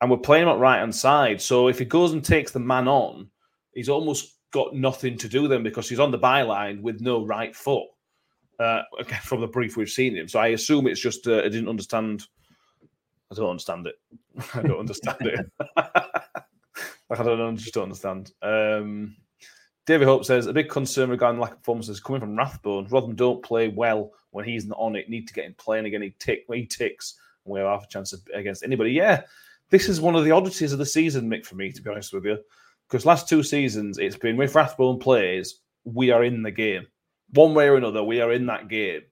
and 0.00 0.10
we're 0.10 0.18
playing 0.18 0.44
him 0.44 0.50
at 0.50 0.58
right 0.58 0.78
hand 0.78 0.94
side. 0.94 1.42
So 1.42 1.66
if 1.66 1.80
he 1.80 1.84
goes 1.84 2.12
and 2.12 2.24
takes 2.24 2.52
the 2.52 2.60
man 2.60 2.86
on, 2.86 3.28
he's 3.74 3.88
almost 3.88 4.36
got 4.52 4.74
nothing 4.74 5.18
to 5.18 5.28
do 5.28 5.48
then 5.48 5.64
because 5.64 5.88
he's 5.88 5.98
on 5.98 6.12
the 6.12 6.18
byline 6.18 6.80
with 6.80 7.00
no 7.00 7.26
right 7.26 7.54
foot. 7.54 7.88
Uh, 8.60 8.82
again, 9.00 9.20
from 9.22 9.40
the 9.40 9.46
brief 9.48 9.76
we've 9.76 9.88
seen 9.88 10.16
him, 10.16 10.28
so 10.28 10.38
I 10.38 10.48
assume 10.48 10.86
it's 10.86 11.00
just 11.00 11.26
uh, 11.26 11.38
I 11.38 11.48
didn't 11.48 11.68
understand. 11.68 12.24
I 13.32 13.34
don't 13.34 13.50
understand 13.50 13.88
it. 13.88 13.94
I 14.54 14.62
don't 14.62 14.78
understand 14.78 15.16
it. 15.22 15.50
I 17.10 17.22
don't 17.24 17.56
just 17.56 17.74
don't 17.74 17.84
understand. 17.84 18.32
Um, 18.42 19.16
David 19.86 20.06
Hope 20.06 20.24
says 20.24 20.46
a 20.46 20.52
big 20.52 20.68
concern 20.68 21.10
regarding 21.10 21.40
lack 21.40 21.52
of 21.52 21.58
performances 21.58 22.00
coming 22.00 22.20
from 22.20 22.36
Rathbone. 22.36 22.86
Rotherham 22.88 23.16
don't 23.16 23.42
play 23.42 23.68
well 23.68 24.12
when 24.30 24.44
he's 24.44 24.66
not 24.66 24.78
on 24.78 24.94
it. 24.94 25.08
Need 25.08 25.26
to 25.28 25.34
get 25.34 25.46
him 25.46 25.54
playing 25.58 25.86
again. 25.86 26.02
He 26.02 26.14
tick, 26.18 26.44
he 26.52 26.66
ticks, 26.66 27.16
and 27.44 27.52
we 27.52 27.60
have 27.60 27.68
half 27.68 27.84
a 27.84 27.88
chance 27.88 28.14
against 28.34 28.62
anybody. 28.62 28.92
Yeah, 28.92 29.22
this 29.70 29.88
is 29.88 30.00
one 30.00 30.14
of 30.14 30.24
the 30.24 30.30
oddities 30.30 30.72
of 30.72 30.78
the 30.78 30.86
season, 30.86 31.28
Mick. 31.28 31.46
For 31.46 31.54
me, 31.54 31.72
to 31.72 31.82
be 31.82 31.90
honest 31.90 32.12
with 32.12 32.24
you, 32.24 32.38
because 32.88 33.06
last 33.06 33.28
two 33.28 33.42
seasons 33.42 33.98
it's 33.98 34.16
been 34.16 34.36
with 34.36 34.54
Rathbone 34.54 34.98
plays, 34.98 35.60
we 35.84 36.10
are 36.10 36.24
in 36.24 36.42
the 36.42 36.50
game, 36.50 36.86
one 37.34 37.54
way 37.54 37.68
or 37.68 37.76
another. 37.76 38.04
We 38.04 38.20
are 38.20 38.32
in 38.32 38.46
that 38.46 38.68
game, 38.68 39.02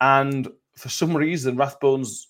and 0.00 0.48
for 0.76 0.88
some 0.88 1.16
reason, 1.16 1.56
Rathbone's 1.56 2.28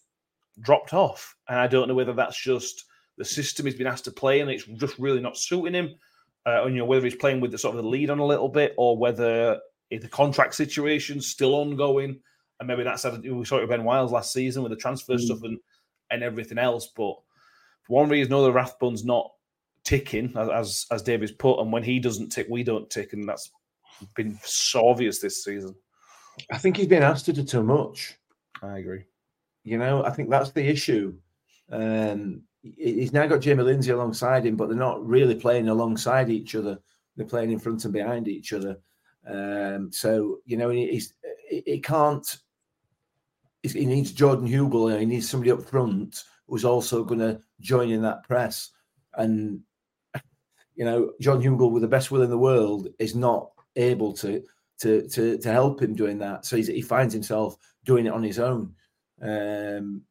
dropped 0.61 0.93
off, 0.93 1.35
and 1.49 1.59
I 1.59 1.67
don't 1.67 1.89
know 1.89 1.95
whether 1.95 2.13
that's 2.13 2.41
just 2.41 2.85
the 3.17 3.25
system 3.25 3.67
he's 3.67 3.75
been 3.75 3.87
asked 3.87 4.05
to 4.05 4.11
play 4.11 4.41
and 4.41 4.51
it's 4.51 4.65
just 4.65 4.99
really 4.99 5.21
not 5.21 5.39
suiting 5.39 5.75
him. 5.75 5.95
Uh, 6.47 6.67
you 6.67 6.77
know 6.77 6.85
whether 6.85 7.05
he's 7.05 7.15
playing 7.15 7.41
with 7.41 7.51
the 7.51 7.59
sort 7.59 7.77
of 7.77 7.83
the 7.83 7.89
lead 7.89 8.11
on 8.11 8.19
a 8.19 8.27
little 8.27 8.49
bit, 8.49 8.75
or 8.77 8.97
whether 8.97 9.59
the 9.91 10.09
contract 10.09 10.55
situation's 10.55 11.27
still 11.27 11.55
ongoing, 11.55 12.21
and 12.59 12.69
maybe 12.69 12.83
that's 12.83 13.05
we 13.05 13.45
saw 13.45 13.59
it 13.59 13.63
with 13.63 13.71
Ben 13.71 13.85
Wiles 13.85 14.13
last 14.13 14.33
season 14.33 14.63
with 14.63 14.71
the 14.71 14.77
transfer 14.77 15.15
mm. 15.15 15.21
stuff 15.21 15.43
and 15.43 15.59
and 16.11 16.23
everything 16.23 16.59
else. 16.59 16.89
But 16.95 17.17
for 17.83 18.01
one 18.01 18.09
reason 18.09 18.33
or 18.33 18.43
the 18.43 18.53
Rathbone's 18.53 19.05
not 19.05 19.31
ticking 19.85 20.35
as 20.37 20.87
as 20.91 21.03
David's 21.03 21.33
put, 21.33 21.61
and 21.61 21.73
when 21.73 21.83
he 21.83 21.99
doesn't 21.99 22.31
tick, 22.31 22.47
we 22.51 22.63
don't 22.63 22.91
tick, 22.91 23.13
and 23.13 23.29
that's 23.29 23.51
been 24.15 24.39
so 24.43 24.89
obvious 24.89 25.21
this 25.21 25.45
season. 25.45 25.75
I 26.51 26.59
think 26.59 26.77
he's 26.77 26.89
been 26.89 27.03
asked 27.03 27.27
to 27.27 27.33
do 27.33 27.45
too 27.45 27.63
much. 27.63 28.19
I 28.63 28.79
agree. 28.79 29.05
You 29.63 29.79
know, 29.79 30.05
I 30.05 30.11
think 30.11 30.31
that's 30.31 30.51
the 30.51 30.67
issue. 30.67 31.15
Um, 31.71 32.43
he's 32.77 33.13
now 33.13 33.27
got 33.27 33.41
Jamie 33.41 33.63
Lindsay 33.63 33.91
alongside 33.91 34.47
him, 34.47 34.57
but 34.57 34.69
they're 34.69 34.79
not 34.79 35.07
really 35.07 35.35
playing 35.35 35.69
alongside 35.69 36.31
each 36.31 36.55
other. 36.55 36.79
They're 37.17 37.27
playing 37.27 37.53
in 37.53 37.59
front 37.59 37.85
and 37.85 37.93
behind 37.93 38.27
each 38.27 38.53
other. 38.53 38.79
Um, 39.29 39.93
so 39.93 40.39
you 40.47 40.57
know, 40.57 40.71
he's 40.71 41.15
he 41.49 41.81
can't. 41.81 42.37
He 43.63 43.87
needs 43.87 44.13
Jordan 44.13 44.49
Hugill. 44.49 44.99
He 44.99 45.07
needs 45.07 45.29
somebody 45.29 45.51
up 45.51 45.63
front 45.63 46.23
who's 46.47 46.65
also 46.65 47.03
going 47.03 47.21
to 47.21 47.41
join 47.61 47.91
in 47.91 48.03
that 48.03 48.23
press. 48.25 48.71
And 49.15 49.61
you 50.75 50.85
know, 50.85 51.13
John 51.21 51.41
Hugill, 51.41 51.71
with 51.71 51.83
the 51.83 51.89
best 51.89 52.11
will 52.11 52.23
in 52.23 52.31
the 52.31 52.39
world, 52.39 52.89
is 52.99 53.15
not 53.15 53.51
able 53.77 54.13
to 54.15 54.43
to 54.81 55.09
to 55.09 55.39
to 55.39 55.53
help 55.53 55.81
him 55.81 55.95
doing 55.95 56.19
that. 56.19 56.45
So 56.45 56.57
he 56.57 56.83
finds 56.83 57.15
himself 57.15 57.57
doing 57.85 58.07
it 58.07 58.13
on 58.13 58.23
his 58.23 58.39
own. 58.39 58.75
Um, 59.23 60.03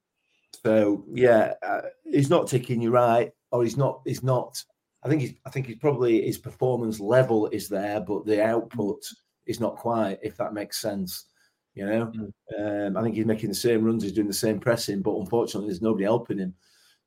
so 0.62 1.06
yeah, 1.14 1.54
uh, 1.66 1.82
he's 2.06 2.30
not 2.30 2.48
ticking 2.48 2.82
you 2.82 2.92
right, 2.92 3.32
or 3.52 3.64
he's 3.64 3.78
not. 3.78 4.02
He's 4.06 4.24
not. 4.24 4.64
I 5.04 5.10
think 5.10 5.22
he's. 5.22 5.34
I 5.46 5.50
think 5.50 5.68
he's 5.68 5.78
probably 5.78 6.26
his 6.26 6.38
performance 6.38 7.00
level 7.00 7.48
is 7.48 7.68
there, 7.68 8.00
but 8.00 8.26
the 8.26 8.44
output 8.44 9.04
is 9.46 9.60
not 9.60 9.76
quite. 9.76 10.20
If 10.22 10.38
that 10.38 10.54
makes 10.54 10.82
sense, 10.82 11.26
you 11.74 11.86
know. 11.86 12.12
Mm. 12.16 12.88
Um, 12.88 12.98
I 12.98 13.02
think 13.02 13.16
he's 13.16 13.26
making 13.26 13.50
the 13.50 13.56
same 13.56 13.84
runs, 13.84 14.04
he's 14.04 14.14
doing 14.14 14.28
the 14.28 14.34
same 14.34 14.60
pressing, 14.60 15.02
but 15.02 15.18
unfortunately, 15.18 15.70
there's 15.70 15.82
nobody 15.82 16.04
helping 16.04 16.38
him, 16.38 16.54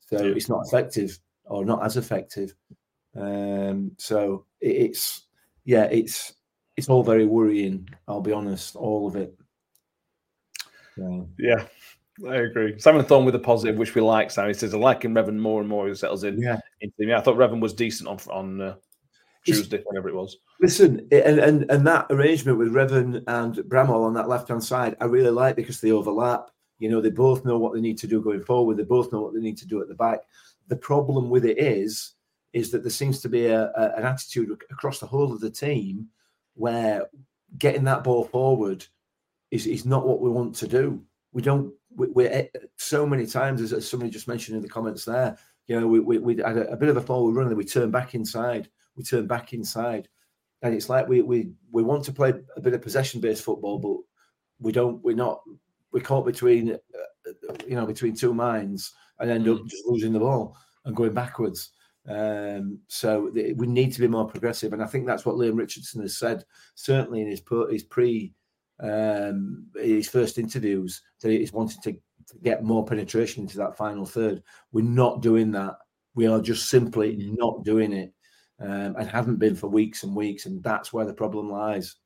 so 0.00 0.22
yeah. 0.22 0.34
it's 0.34 0.48
not 0.48 0.66
effective 0.66 1.18
or 1.44 1.64
not 1.64 1.84
as 1.84 1.96
effective. 1.96 2.54
Um, 3.14 3.92
so 3.98 4.44
it, 4.60 4.76
it's 4.76 5.26
yeah, 5.64 5.84
it's 5.84 6.34
it's 6.76 6.88
all 6.88 7.02
very 7.02 7.26
worrying. 7.26 7.88
I'll 8.06 8.20
be 8.20 8.32
honest, 8.32 8.76
all 8.76 9.06
of 9.06 9.16
it. 9.16 9.34
So. 10.96 11.28
Yeah, 11.38 11.66
I 12.28 12.36
agree. 12.36 12.78
Simon 12.78 13.04
Thorne 13.04 13.24
with 13.24 13.34
a 13.34 13.40
positive, 13.40 13.76
which 13.76 13.94
we 13.94 14.00
like. 14.00 14.30
Sam, 14.30 14.48
he 14.48 14.54
says, 14.54 14.72
"I 14.72 14.78
like 14.78 15.04
him, 15.04 15.14
Revan 15.14 15.36
more 15.36 15.60
and 15.60 15.68
more. 15.68 15.88
He 15.88 15.94
settles 15.94 16.24
in. 16.24 16.40
Yeah, 16.40 16.58
into 16.80 16.94
him. 16.98 17.10
Yeah, 17.10 17.18
I 17.18 17.20
thought 17.20 17.36
Revan 17.36 17.60
was 17.60 17.74
decent 17.74 18.08
on 18.08 18.18
on 18.30 18.60
uh, 18.60 18.74
Tuesday, 19.44 19.78
it's, 19.78 19.86
whenever 19.86 20.08
it 20.08 20.14
was. 20.14 20.38
Listen, 20.60 21.06
and, 21.12 21.38
and 21.38 21.70
and 21.70 21.86
that 21.86 22.06
arrangement 22.10 22.58
with 22.58 22.72
Revan 22.72 23.22
and 23.26 23.56
Bramall 23.56 24.04
on 24.04 24.14
that 24.14 24.28
left 24.28 24.48
hand 24.48 24.64
side, 24.64 24.96
I 25.00 25.04
really 25.04 25.30
like 25.30 25.56
because 25.56 25.80
they 25.80 25.92
overlap. 25.92 26.50
You 26.78 26.90
know, 26.90 27.00
they 27.00 27.10
both 27.10 27.44
know 27.44 27.58
what 27.58 27.74
they 27.74 27.80
need 27.80 27.98
to 27.98 28.06
do 28.06 28.20
going 28.20 28.44
forward. 28.44 28.76
They 28.76 28.84
both 28.84 29.12
know 29.12 29.22
what 29.22 29.34
they 29.34 29.40
need 29.40 29.56
to 29.58 29.66
do 29.66 29.80
at 29.80 29.88
the 29.88 29.94
back. 29.94 30.20
The 30.68 30.76
problem 30.76 31.30
with 31.30 31.44
it 31.44 31.58
is, 31.58 32.14
is 32.52 32.70
that 32.70 32.82
there 32.82 32.90
seems 32.90 33.20
to 33.20 33.28
be 33.28 33.46
a, 33.46 33.70
a 33.72 33.94
an 33.96 34.04
attitude 34.04 34.50
across 34.70 34.98
the 34.98 35.06
whole 35.06 35.32
of 35.32 35.40
the 35.40 35.50
team 35.50 36.08
where 36.54 37.06
getting 37.58 37.84
that 37.84 38.04
ball 38.04 38.24
forward 38.24 38.84
is, 39.50 39.66
is 39.66 39.84
not 39.84 40.06
what 40.06 40.20
we 40.20 40.30
want 40.30 40.54
to 40.56 40.68
do. 40.68 41.02
We 41.32 41.42
don't. 41.42 41.72
We, 41.96 42.26
are 42.26 42.30
eh, 42.30 42.46
so 42.76 43.06
many 43.06 43.26
times, 43.26 43.72
as, 43.72 43.88
somebody 43.88 44.10
just 44.10 44.28
mentioned 44.28 44.56
in 44.56 44.62
the 44.62 44.68
comments 44.68 45.04
there. 45.04 45.38
You 45.66 45.80
know, 45.80 45.86
we, 45.86 46.00
we, 46.00 46.18
we 46.18 46.36
had 46.36 46.58
a, 46.58 46.72
a, 46.72 46.76
bit 46.76 46.90
of 46.90 46.96
a 46.96 47.00
forward 47.00 47.34
run, 47.34 47.48
and 47.48 47.56
we 47.56 47.64
turn 47.64 47.90
back 47.90 48.14
inside. 48.14 48.68
We 48.96 49.02
turn 49.02 49.26
back 49.26 49.52
inside, 49.52 50.08
and 50.62 50.74
it's 50.74 50.88
like 50.88 51.08
we 51.08 51.22
we 51.22 51.50
we 51.70 51.82
want 51.82 52.04
to 52.04 52.12
play 52.12 52.34
a 52.56 52.60
bit 52.60 52.74
of 52.74 52.82
possession 52.82 53.20
based 53.20 53.44
football, 53.44 53.78
but 53.78 53.96
we 54.60 54.72
don't. 54.72 55.02
We're 55.02 55.16
not. 55.16 55.40
We're 55.92 56.00
caught 56.00 56.26
between, 56.26 56.74
uh, 56.74 57.54
you 57.66 57.74
know, 57.74 57.86
between 57.86 58.14
two 58.14 58.34
minds, 58.34 58.92
and 59.18 59.30
end 59.30 59.48
up 59.48 59.58
mm. 59.58 59.68
just 59.68 59.86
losing 59.86 60.12
the 60.12 60.20
ball 60.20 60.56
and 60.84 60.94
going 60.94 61.14
backwards. 61.14 61.70
Um, 62.08 62.78
so 62.88 63.30
th- 63.30 63.56
we 63.56 63.66
need 63.66 63.92
to 63.92 64.00
be 64.00 64.08
more 64.08 64.28
progressive, 64.28 64.72
and 64.72 64.82
I 64.82 64.86
think 64.86 65.06
that's 65.06 65.26
what 65.26 65.36
Leam 65.36 65.56
Richardson 65.56 66.02
has 66.02 66.16
said, 66.16 66.44
certainly 66.74 67.22
in 67.22 67.28
his 67.28 67.42
his 67.70 67.82
pre 67.82 68.34
um, 68.80 69.66
his 69.74 70.08
first 70.08 70.38
interviews, 70.38 71.02
that 71.20 71.30
he's 71.30 71.52
wanting 71.52 71.80
to, 71.82 71.92
to 71.92 72.38
get 72.42 72.64
more 72.64 72.84
penetration 72.84 73.42
into 73.42 73.58
that 73.58 73.76
final 73.76 74.06
third. 74.06 74.42
We're 74.72 74.84
not 74.84 75.22
doing 75.22 75.50
that. 75.52 75.76
We 76.14 76.26
are 76.26 76.40
just 76.40 76.68
simply 76.68 77.16
not 77.38 77.64
doing 77.64 77.92
it, 77.92 78.12
um, 78.60 78.96
and 78.98 79.08
haven't 79.08 79.36
been 79.36 79.54
for 79.54 79.68
weeks 79.68 80.02
and 80.02 80.16
weeks, 80.16 80.46
and 80.46 80.62
that's 80.62 80.92
where 80.92 81.04
the 81.04 81.12
problem 81.12 81.50
lies. 81.50 81.96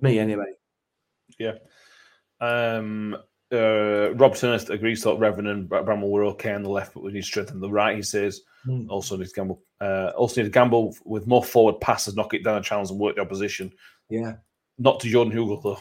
Me, 0.00 0.18
anyway. 0.18 0.52
Yeah. 1.38 1.54
Um, 2.40 3.16
uh, 3.52 4.12
Rob 4.14 4.34
Turnest 4.34 4.70
agrees 4.70 5.02
that 5.02 5.18
Revan 5.18 5.50
and 5.50 5.68
Bramall 5.68 6.10
were 6.10 6.24
okay 6.26 6.52
on 6.52 6.62
the 6.62 6.68
left, 6.68 6.94
but 6.94 7.02
we 7.02 7.12
need 7.12 7.24
strength 7.24 7.52
on 7.52 7.60
the 7.60 7.70
right. 7.70 7.96
He 7.96 8.02
says 8.02 8.42
mm. 8.66 8.86
also 8.88 9.16
need 9.16 9.28
to 9.28 9.32
gamble. 9.32 9.62
Uh, 9.80 10.10
also 10.16 10.40
need 10.40 10.46
to 10.46 10.52
gamble 10.52 10.96
with 11.04 11.26
more 11.26 11.44
forward 11.44 11.80
passes, 11.80 12.16
knock 12.16 12.34
it 12.34 12.42
down 12.42 12.56
the 12.56 12.60
channels, 12.62 12.90
and 12.90 12.98
work 12.98 13.16
the 13.16 13.22
opposition. 13.22 13.72
Yeah, 14.10 14.34
not 14.78 15.00
to 15.00 15.08
Jordan 15.08 15.32
Hugill 15.32 15.62
though. 15.62 15.78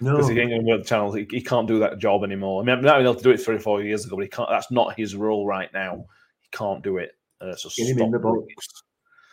No, 0.00 0.16
because 0.16 0.28
he 0.28 0.40
ain't 0.40 0.50
going 0.50 0.64
to 0.64 0.66
work 0.66 0.82
the 0.82 0.88
channels. 0.88 1.14
He, 1.14 1.26
he, 1.30 1.40
can't 1.40 1.68
do 1.68 1.78
that 1.80 1.98
job 1.98 2.24
anymore. 2.24 2.62
I 2.62 2.64
mean, 2.64 2.78
I 2.78 2.80
might 2.80 2.98
be 2.98 3.04
able 3.04 3.14
to 3.14 3.22
do 3.22 3.30
it 3.30 3.40
three 3.40 3.56
or 3.56 3.60
four 3.60 3.82
years 3.82 4.04
ago, 4.04 4.16
but 4.16 4.22
he 4.22 4.28
can't. 4.28 4.48
That's 4.50 4.70
not 4.70 4.98
his 4.98 5.14
role 5.14 5.46
right 5.46 5.72
now. 5.72 6.06
He 6.40 6.48
can't 6.56 6.82
do 6.82 6.98
it. 6.98 7.12
Uh, 7.40 7.54
so 7.54 7.70
Get 7.76 7.88
him 7.88 8.00
in 8.00 8.10
the 8.10 8.18
box 8.18 8.44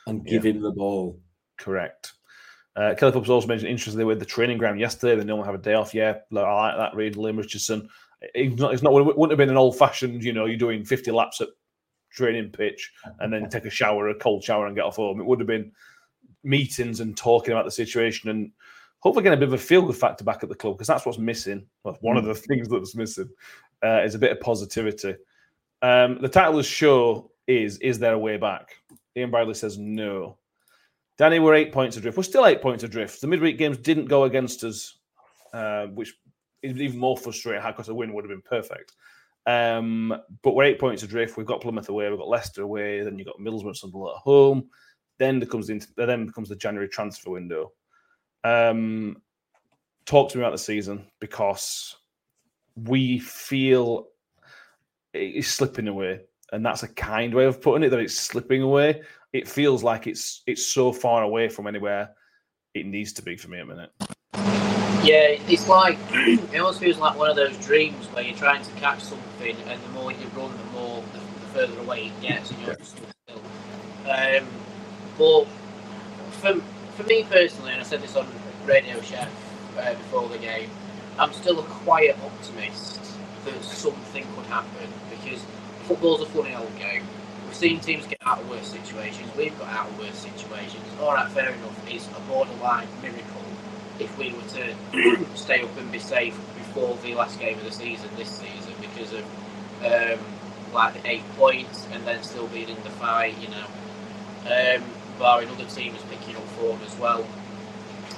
and 0.08 0.26
give 0.26 0.46
yeah. 0.46 0.52
him 0.52 0.62
the 0.62 0.72
ball. 0.72 1.20
Correct. 1.58 2.14
Uh, 2.76 2.96
Kelly 2.96 3.12
Pubs 3.12 3.30
also 3.30 3.48
mentioned 3.48 3.70
interestingly 3.70 4.06
with 4.06 4.20
the 4.20 4.26
training 4.26 4.58
ground 4.58 4.80
yesterday, 4.80 5.16
they 5.16 5.26
normally 5.26 5.46
have 5.46 5.56
a 5.56 5.60
day 5.60 5.74
off. 5.74 5.94
Yeah, 5.94 6.20
I 6.36 6.40
like 6.40 6.78
that. 6.78 6.96
Read 6.96 7.18
Leam 7.18 7.38
Richardson. 7.38 7.90
It's 8.34 8.60
not, 8.60 8.74
it's 8.74 8.84
not. 8.84 8.94
It 8.94 9.18
wouldn't 9.18 9.32
have 9.32 9.38
been 9.38 9.50
an 9.50 9.58
old 9.58 9.78
fashioned. 9.78 10.24
You 10.24 10.34
know, 10.34 10.46
you're 10.46 10.58
doing 10.58 10.86
50 10.86 11.12
laps 11.12 11.42
at 11.42 11.50
training 12.12 12.52
pitch 12.52 12.92
and 13.20 13.32
then 13.32 13.50
take 13.50 13.66
a 13.66 13.70
shower, 13.70 14.10
a 14.10 14.16
cold 14.16 14.44
shower, 14.44 14.68
and 14.68 14.76
get 14.76 14.86
off 14.86 14.98
home. 14.98 15.20
It 15.20 15.26
would 15.26 15.40
have 15.40 15.48
been 15.48 15.72
meetings 16.44 17.00
and 17.00 17.18
talking 17.18 17.52
about 17.52 17.66
the 17.66 17.72
situation 17.72 18.30
and 18.30 18.52
hopefully 19.00 19.24
getting 19.24 19.38
a 19.38 19.40
bit 19.40 19.50
of 19.50 19.54
a 19.54 19.58
feel 19.58 19.82
good 19.82 19.96
factor 19.96 20.24
back 20.24 20.44
at 20.44 20.50
the 20.50 20.56
club 20.56 20.76
because 20.76 20.88
that's 20.88 21.06
what's 21.06 21.18
missing. 21.18 21.66
Well, 21.84 21.98
one 22.02 22.18
of 22.18 22.26
the 22.26 22.36
things 22.48 22.68
that's 22.68 22.96
missing 22.96 23.30
uh, 23.84 24.02
is 24.04 24.16
a 24.16 24.20
bit 24.20 24.32
of 24.32 24.40
positivity. 24.40 25.16
Um, 25.82 26.20
the 26.22 26.30
title 26.30 26.52
of 26.52 26.58
the 26.58 26.64
show 26.64 27.32
is 27.48 27.78
Is 27.78 28.00
There 28.00 28.14
a 28.14 28.20
Way 28.20 28.38
Back? 28.38 28.76
Ian 29.16 29.32
Bradley 29.32 29.54
says 29.54 29.78
no. 29.78 30.38
Danny, 31.18 31.40
we're 31.40 31.56
eight 31.56 31.74
points 31.74 31.98
adrift. 31.98 32.18
We're 32.18 32.24
still 32.24 32.46
eight 32.46 32.62
points 32.62 32.84
adrift. 32.84 33.20
The 33.20 33.28
midweek 33.28 33.58
games 33.58 33.78
didn't 33.78 34.06
go 34.06 34.24
against 34.24 34.64
us, 34.64 35.00
uh, 35.54 35.88
which 35.88 36.14
is 36.62 36.80
even 36.80 36.98
more 36.98 37.18
frustrating 37.18 37.62
because 37.68 37.90
a 37.90 37.94
win 37.94 38.14
would 38.14 38.24
have 38.24 38.30
been 38.30 38.42
perfect. 38.42 38.94
Um, 39.46 40.16
but 40.44 40.56
we're 40.56 40.66
eight 40.66 40.80
points 40.80 41.04
adrift. 41.04 41.38
We've 41.38 41.46
got 41.46 41.62
Plymouth 41.62 41.90
away, 41.90 42.10
we've 42.10 42.20
got 42.20 42.30
Leicester 42.30 42.62
away, 42.62 43.02
then 43.02 43.18
you've 43.18 43.28
got 43.28 43.40
Middlesbrough 43.40 43.76
Sunderland 43.76 44.16
at 44.16 44.22
home. 44.22 44.70
Then 45.18 45.40
there 45.40 45.50
comes 45.50 45.68
the, 45.68 45.86
then 45.98 46.28
becomes 46.28 46.50
the 46.50 46.56
January 46.56 46.88
transfer 46.88 47.32
window. 47.32 47.72
Um, 48.44 49.22
talk 50.06 50.32
to 50.32 50.38
me 50.38 50.44
about 50.44 50.52
the 50.52 50.58
season 50.58 51.06
because 51.20 51.96
we 52.76 53.20
feel 53.20 54.08
it's 55.14 55.48
slipping 55.48 55.88
away, 55.88 56.22
and 56.52 56.66
that's 56.66 56.84
a 56.84 56.88
kind 56.88 57.34
way 57.34 57.46
of 57.46 57.62
putting 57.62 57.84
it. 57.84 57.90
That 57.90 58.00
it's 58.00 58.18
slipping 58.18 58.62
away 58.62 59.02
it 59.34 59.48
feels 59.48 59.84
like 59.84 60.08
it's 60.08 60.42
it's 60.48 60.66
so 60.66 60.92
far 60.92 61.24
away 61.24 61.50
from 61.50 61.68
anywhere 61.68 62.12
it 62.74 62.86
needs 62.86 63.14
to 63.14 63.22
be 63.22 63.36
for 63.36 63.50
me 63.50 63.60
a 63.60 63.66
minute. 63.66 63.92
Yeah, 65.04 65.38
it's 65.48 65.68
like 65.68 65.98
it 66.12 66.60
almost 66.60 66.80
feels 66.80 66.98
like 66.98 67.18
one 67.18 67.30
of 67.30 67.36
those 67.36 67.58
dreams 67.66 68.06
where 68.08 68.24
you're 68.24 68.36
trying 68.36 68.64
to 68.64 68.72
catch 68.74 69.02
something, 69.02 69.56
and 69.68 69.82
the 69.82 69.90
more 69.90 70.12
you 70.12 70.28
run, 70.36 70.52
the 70.56 70.72
more 70.72 71.04
the, 71.14 71.20
the 71.20 71.46
further 71.54 71.80
away 71.80 72.08
it 72.08 72.22
gets, 72.22 72.52
and 72.52 72.62
you're 72.62 72.76
just 72.76 72.98
still. 72.98 73.42
Um, 74.10 74.48
but 75.18 75.46
for 76.32 76.62
for 77.00 77.08
me 77.08 77.24
personally, 77.24 77.72
and 77.72 77.82
I 77.82 77.84
said 77.84 78.02
this 78.02 78.16
on 78.16 78.28
Radio 78.66 79.02
Chef 79.02 79.30
uh, 79.78 79.94
before 79.94 80.30
the 80.30 80.38
game, 80.38 80.70
I'm 81.18 81.34
still 81.34 81.60
a 81.60 81.64
quiet 81.64 82.18
optimist 82.24 83.02
that 83.46 83.64
something 83.64 84.26
could 84.36 84.46
happen 84.46 84.90
because 85.10 85.44
football's 85.84 86.22
a 86.22 86.26
funny 86.26 86.54
old 86.56 86.76
game 86.78 87.04
We've 87.50 87.56
seen 87.56 87.80
teams 87.80 88.06
get 88.06 88.20
out 88.28 88.42
of 88.42 88.48
worse 88.48 88.68
situations. 88.68 89.28
We've 89.36 89.58
got 89.58 89.70
out 89.70 89.90
of 89.90 89.98
worse 89.98 90.20
situations. 90.20 90.84
All 91.02 91.16
right, 91.16 91.28
fair 91.32 91.50
enough. 91.50 91.90
It's 91.90 92.08
a 92.16 92.20
borderline 92.28 92.88
miracle 93.02 93.42
if 93.98 94.16
we 94.20 94.34
were 94.34 94.44
to 94.44 95.26
stay 95.36 95.64
up 95.64 95.76
and 95.80 95.92
be 95.92 95.98
safe 95.98 96.36
before 96.56 96.96
the 96.98 97.16
last 97.16 97.40
game 97.40 97.58
of 97.58 97.66
the 97.66 97.72
season 97.72 98.08
this 98.18 98.30
season 98.30 98.72
because 98.80 99.14
of 99.14 99.24
um, 99.84 100.24
like 100.76 100.94
eight 101.06 101.24
points 101.38 101.88
and 101.92 102.06
then 102.06 102.22
still 102.22 102.46
being 102.50 102.70
in 102.70 102.84
the 102.84 102.92
fight. 102.92 103.36
You 103.40 103.48
know, 103.48 103.66
um, 104.46 104.84
barring 105.20 105.50
other 105.50 105.66
teams 105.66 106.00
picking 106.10 106.36
up 106.38 106.44
form 106.58 106.80
as 106.86 106.98
well. 106.98 107.24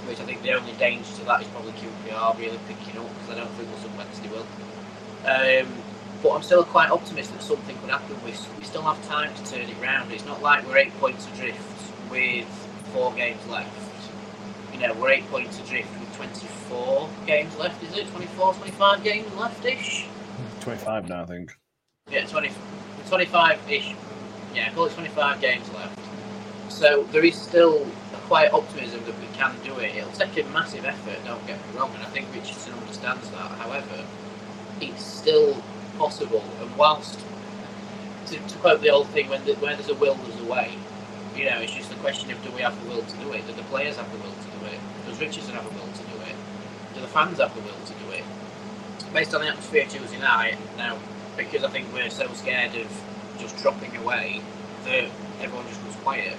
Which 0.08 0.20
I 0.20 0.24
think 0.24 0.42
the 0.44 0.54
only 0.54 0.74
danger 0.74 1.12
to 1.18 1.26
that 1.26 1.42
is 1.42 1.48
probably 1.50 1.74
QPR 1.74 2.38
really 2.38 2.60
picking 2.68 2.98
up 3.00 3.10
because 3.20 3.30
I 3.32 3.40
don't 3.40 3.52
think 3.52 3.70
Wilson 3.70 3.98
Wednesday 3.98 4.30
will. 4.30 4.48
Um, 5.26 5.68
but 6.24 6.30
I'm 6.32 6.44
still 6.44 6.64
quite 6.64 6.90
optimistic 6.92 7.38
that 7.38 7.44
something 7.44 7.78
could 7.80 7.90
happen. 7.90 8.16
We, 8.24 8.32
we 8.58 8.64
still 8.64 8.84
have 8.84 9.04
time 9.08 9.34
to 9.34 9.52
turn 9.52 9.62
it 9.62 9.82
round. 9.82 10.12
It's 10.12 10.26
not 10.26 10.42
like 10.42 10.66
we're 10.68 10.78
eight 10.78 10.98
points 11.00 11.28
adrift 11.34 11.60
with 12.10 12.48
four 12.94 13.12
games 13.14 13.46
left. 13.48 13.70
You 14.74 14.80
know, 14.80 14.94
we're 14.94 15.12
eight 15.12 15.30
points 15.30 15.60
adrift 15.60 15.90
with 16.00 16.16
24 16.16 17.10
games 17.26 17.56
left, 17.58 17.84
is 17.84 17.98
it? 17.98 18.08
24, 18.12 18.54
25 18.54 19.04
games 19.04 19.34
left-ish? 19.36 20.08
25 20.62 21.10
now, 21.10 21.24
I 21.24 21.26
think. 21.26 21.58
Yeah, 22.10 22.26
20, 22.26 22.50
25-ish. 23.10 23.96
Yeah, 24.56 24.74
call 24.74 24.86
it 24.86 24.94
25 24.94 25.42
games 25.42 25.70
left. 25.74 26.01
So 26.72 27.04
there 27.12 27.24
is 27.24 27.40
still 27.40 27.86
quite 28.28 28.52
optimism 28.54 29.04
that 29.06 29.20
we 29.20 29.28
can 29.34 29.56
do 29.64 29.78
it. 29.80 29.96
It'll 29.96 30.12
take 30.14 30.44
a 30.44 30.50
massive 30.50 30.84
effort, 30.86 31.24
don't 31.26 31.46
get 31.46 31.58
me 31.58 31.78
wrong, 31.80 31.94
and 31.94 32.02
I 32.04 32.08
think 32.08 32.34
Richardson 32.34 32.74
understands 32.74 33.30
that. 33.30 33.52
However, 33.60 34.04
it's 34.80 35.06
still 35.06 35.62
possible. 36.00 36.44
And 36.60 36.76
whilst, 36.76 37.20
to, 38.28 38.40
to 38.40 38.58
quote 38.60 38.82
the 38.82 38.90
old 38.90 39.08
thing, 39.10 39.30
when 39.30 39.44
the, 39.46 39.54
where 39.56 39.76
there's 39.76 39.90
a 39.90 39.96
will, 39.96 40.16
there's 40.16 40.40
a 40.42 40.46
way. 40.46 40.74
You 41.36 41.46
know, 41.46 41.60
it's 41.60 41.74
just 41.74 41.92
a 41.92 41.96
question 41.98 42.32
of 42.32 42.44
do 42.44 42.52
we 42.52 42.62
have 42.62 42.82
the 42.84 42.90
will 42.90 43.04
to 43.04 43.18
do 43.18 43.32
it? 43.34 43.46
Do 43.46 43.54
the 43.54 43.64
players 43.64 43.98
have 43.98 44.12
the 44.12 44.18
will 44.18 44.34
to 44.34 44.60
do 44.60 44.66
it? 44.66 44.80
Does 45.06 45.20
Richardson 45.20 45.54
have 45.54 45.66
the 45.66 45.76
will 45.78 45.92
to 45.92 46.04
do 46.04 46.22
it? 46.24 46.36
Do 46.96 47.02
the 47.02 47.08
fans 47.08 47.40
have 47.40 47.54
the 47.54 47.62
will 47.62 47.86
to 47.86 47.94
do 47.94 48.12
it? 48.12 48.24
Based 49.14 49.36
on 49.36 49.42
the 49.42 49.50
atmosphere 49.50 49.86
Tuesday 49.88 50.20
night, 50.20 50.58
now, 50.78 50.98
because 51.38 51.64
I 51.64 51.70
think 51.70 51.94
we're 51.94 52.10
so 52.10 52.32
scared 52.34 52.76
of 52.76 52.88
just 53.38 53.58
dropping 53.62 53.96
away, 53.98 54.42
that 54.86 55.10
everyone 55.42 55.68
just 55.68 55.84
goes 55.84 55.96
quiet. 55.98 56.38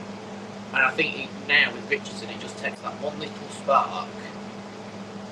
And 0.73 0.81
I 0.81 0.91
think 0.91 1.25
it, 1.25 1.29
now 1.49 1.73
with 1.73 1.89
Richardson, 1.91 2.31
it 2.31 2.41
just 2.41 2.57
takes 2.59 2.81
that 2.81 2.95
one 3.03 3.19
little 3.19 3.49
spark, 3.51 4.09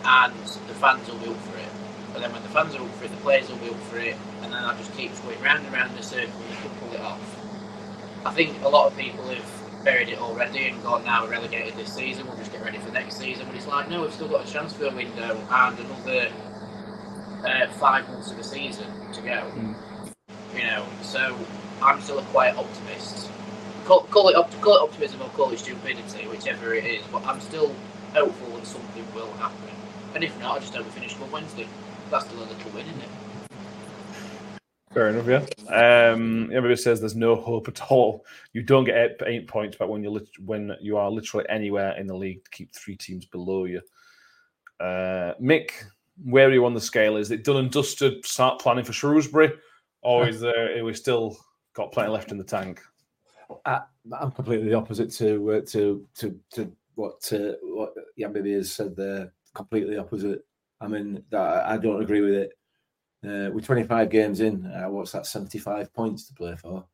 and 0.05 0.35
the 0.69 0.75
fans 0.75 1.09
will 1.09 1.19
be 1.19 1.29
up 1.29 1.37
for 1.37 1.59
it. 1.59 1.69
But 2.13 2.23
then 2.23 2.33
when 2.33 2.43
the 2.43 2.49
fans 2.51 2.75
are 2.75 2.83
up 2.83 2.95
for 2.97 3.05
it, 3.05 3.11
the 3.11 3.17
players 3.19 3.49
will 3.49 3.57
be 3.57 3.71
up 3.71 3.81
for 3.85 3.99
it, 3.99 4.17
and 4.43 4.53
then 4.53 4.63
that 4.63 4.77
just 4.79 4.95
keeps 4.97 5.19
going 5.21 5.41
round 5.41 5.65
and 5.65 5.73
round 5.73 5.97
the 5.97 6.03
circle 6.03 6.41
and 6.41 6.51
you 6.51 6.57
can 6.57 6.71
pull 6.81 6.93
it 6.93 7.01
off. 7.01 7.41
I 8.27 8.33
think 8.33 8.63
a 8.63 8.69
lot 8.69 8.87
of 8.87 8.99
people 8.99 9.25
have 9.29 9.85
buried 9.85 10.11
it 10.11 10.19
already 10.19 10.69
and 10.69 10.83
gone 10.83 11.05
now 11.05 11.25
we're 11.25 11.31
relegated 11.31 11.75
this 11.75 11.95
season, 11.95 12.27
we'll 12.27 12.37
just 12.37 12.53
get 12.53 12.63
ready 12.63 12.79
for 12.79 12.91
next 12.93 13.17
season. 13.17 13.47
But 13.47 13.57
it's 13.57 13.67
like, 13.67 13.89
no, 13.89 14.03
we've 14.03 14.13
still 14.13 14.29
got 14.29 14.47
a 14.47 14.51
transfer 14.51 14.91
window 14.91 15.41
and 15.51 15.79
another 15.79 16.31
uh, 17.45 17.67
five 17.75 18.09
months 18.11 18.31
of 18.31 18.37
the 18.37 18.45
season 18.45 18.87
to 19.13 19.23
go. 19.23 19.51
Mm. 19.55 19.75
You 20.55 20.65
know, 20.65 20.87
so 21.03 21.39
I'm 21.83 22.01
still 22.01 22.19
a 22.19 22.25
quiet 22.25 22.57
optimist. 22.57 23.30
Call, 23.85 24.03
call, 24.05 24.29
it 24.29 24.37
op- 24.37 24.61
call 24.61 24.77
it 24.77 24.83
optimism 24.83 25.23
or 25.23 25.29
call 25.31 25.51
it 25.51 25.59
stupidity, 25.59 26.27
whichever 26.29 26.75
it 26.75 26.85
is. 26.85 27.03
But 27.11 27.25
I'm 27.25 27.41
still 27.41 27.75
hopeful 28.15 28.57
that 28.57 28.67
something 28.67 29.07
will 29.15 29.33
happen. 29.33 29.69
And 30.15 30.25
if 30.25 30.39
not, 30.41 30.57
I 30.57 30.61
just 30.61 30.75
hope 30.75 30.85
we 30.85 30.91
finish 30.93 31.17
on 31.21 31.31
Wednesday 31.31 31.67
that's 32.11 32.27
still 32.27 32.43
a 32.43 32.45
little 32.45 32.71
win, 32.73 32.87
isn't 32.87 33.03
it? 33.03 33.09
Fair 34.93 35.09
enough, 35.11 35.27
yeah. 35.69 36.13
Um, 36.13 36.51
everybody 36.53 36.75
says 36.75 36.99
there's 36.99 37.15
no 37.15 37.37
hope 37.37 37.69
at 37.69 37.81
all. 37.91 38.27
You 38.53 38.63
don't 38.63 38.85
get 38.85 38.97
eight, 38.97 39.17
eight 39.27 39.49
points 39.49 39.77
back 39.77 39.89
when 39.89 40.03
you 40.03 40.11
lit- 40.11 40.39
when 40.45 40.77
you 40.81 40.97
are 40.97 41.11
literally 41.11 41.47
anywhere 41.49 41.97
in 41.97 42.09
the 42.09 42.17
league 42.17 42.45
to 42.45 42.51
keep 42.51 42.75
three 42.75 42.97
teams 42.97 43.25
below 43.25 43.67
you. 43.67 43.81
Uh, 44.81 45.35
Mick, 45.41 45.71
where 46.25 46.49
are 46.49 46.53
you 46.53 46.67
on 46.67 46.75
the 46.75 46.81
scale? 46.81 47.17
Is 47.17 47.31
it 47.31 47.45
done 47.45 47.59
and 47.59 47.71
dusted? 47.71 48.27
Start 48.27 48.61
planning 48.61 48.85
for 48.85 48.93
Shrewsbury, 48.93 49.53
or 50.03 50.27
is 50.29 50.41
there? 50.41 50.77
Are 50.77 50.85
we 50.85 50.95
still 50.95 51.39
got 51.75 51.93
plenty 51.93 52.11
left 52.11 52.33
in 52.33 52.39
the 52.39 52.45
tank? 52.45 52.83
I, 53.65 53.83
am 54.21 54.31
completely 54.33 54.69
the 54.69 54.77
opposite 54.77 55.11
to 55.13 55.53
uh, 55.53 55.61
to 55.69 56.07
to 56.17 56.41
to 56.53 56.73
what 56.95 57.33
uh, 57.33 57.55
what 57.63 57.95
Yambibi 58.19 58.55
has 58.57 58.73
said 58.73 58.97
there. 58.97 59.33
Completely 59.55 59.97
opposite. 59.97 60.45
I 60.81 60.87
mean, 60.87 61.23
I 61.33 61.77
don't 61.77 62.03
agree 62.03 62.21
with 62.21 62.35
it. 62.35 62.53
Uh, 63.23 63.51
with 63.53 63.67
25 63.67 64.09
games 64.09 64.41
in, 64.41 64.65
uh, 64.65 64.89
what's 64.89 65.13
that? 65.13 65.27
75 65.27 65.93
points 65.93 66.27
to 66.27 66.33
play 66.33 66.57
for. 66.57 66.87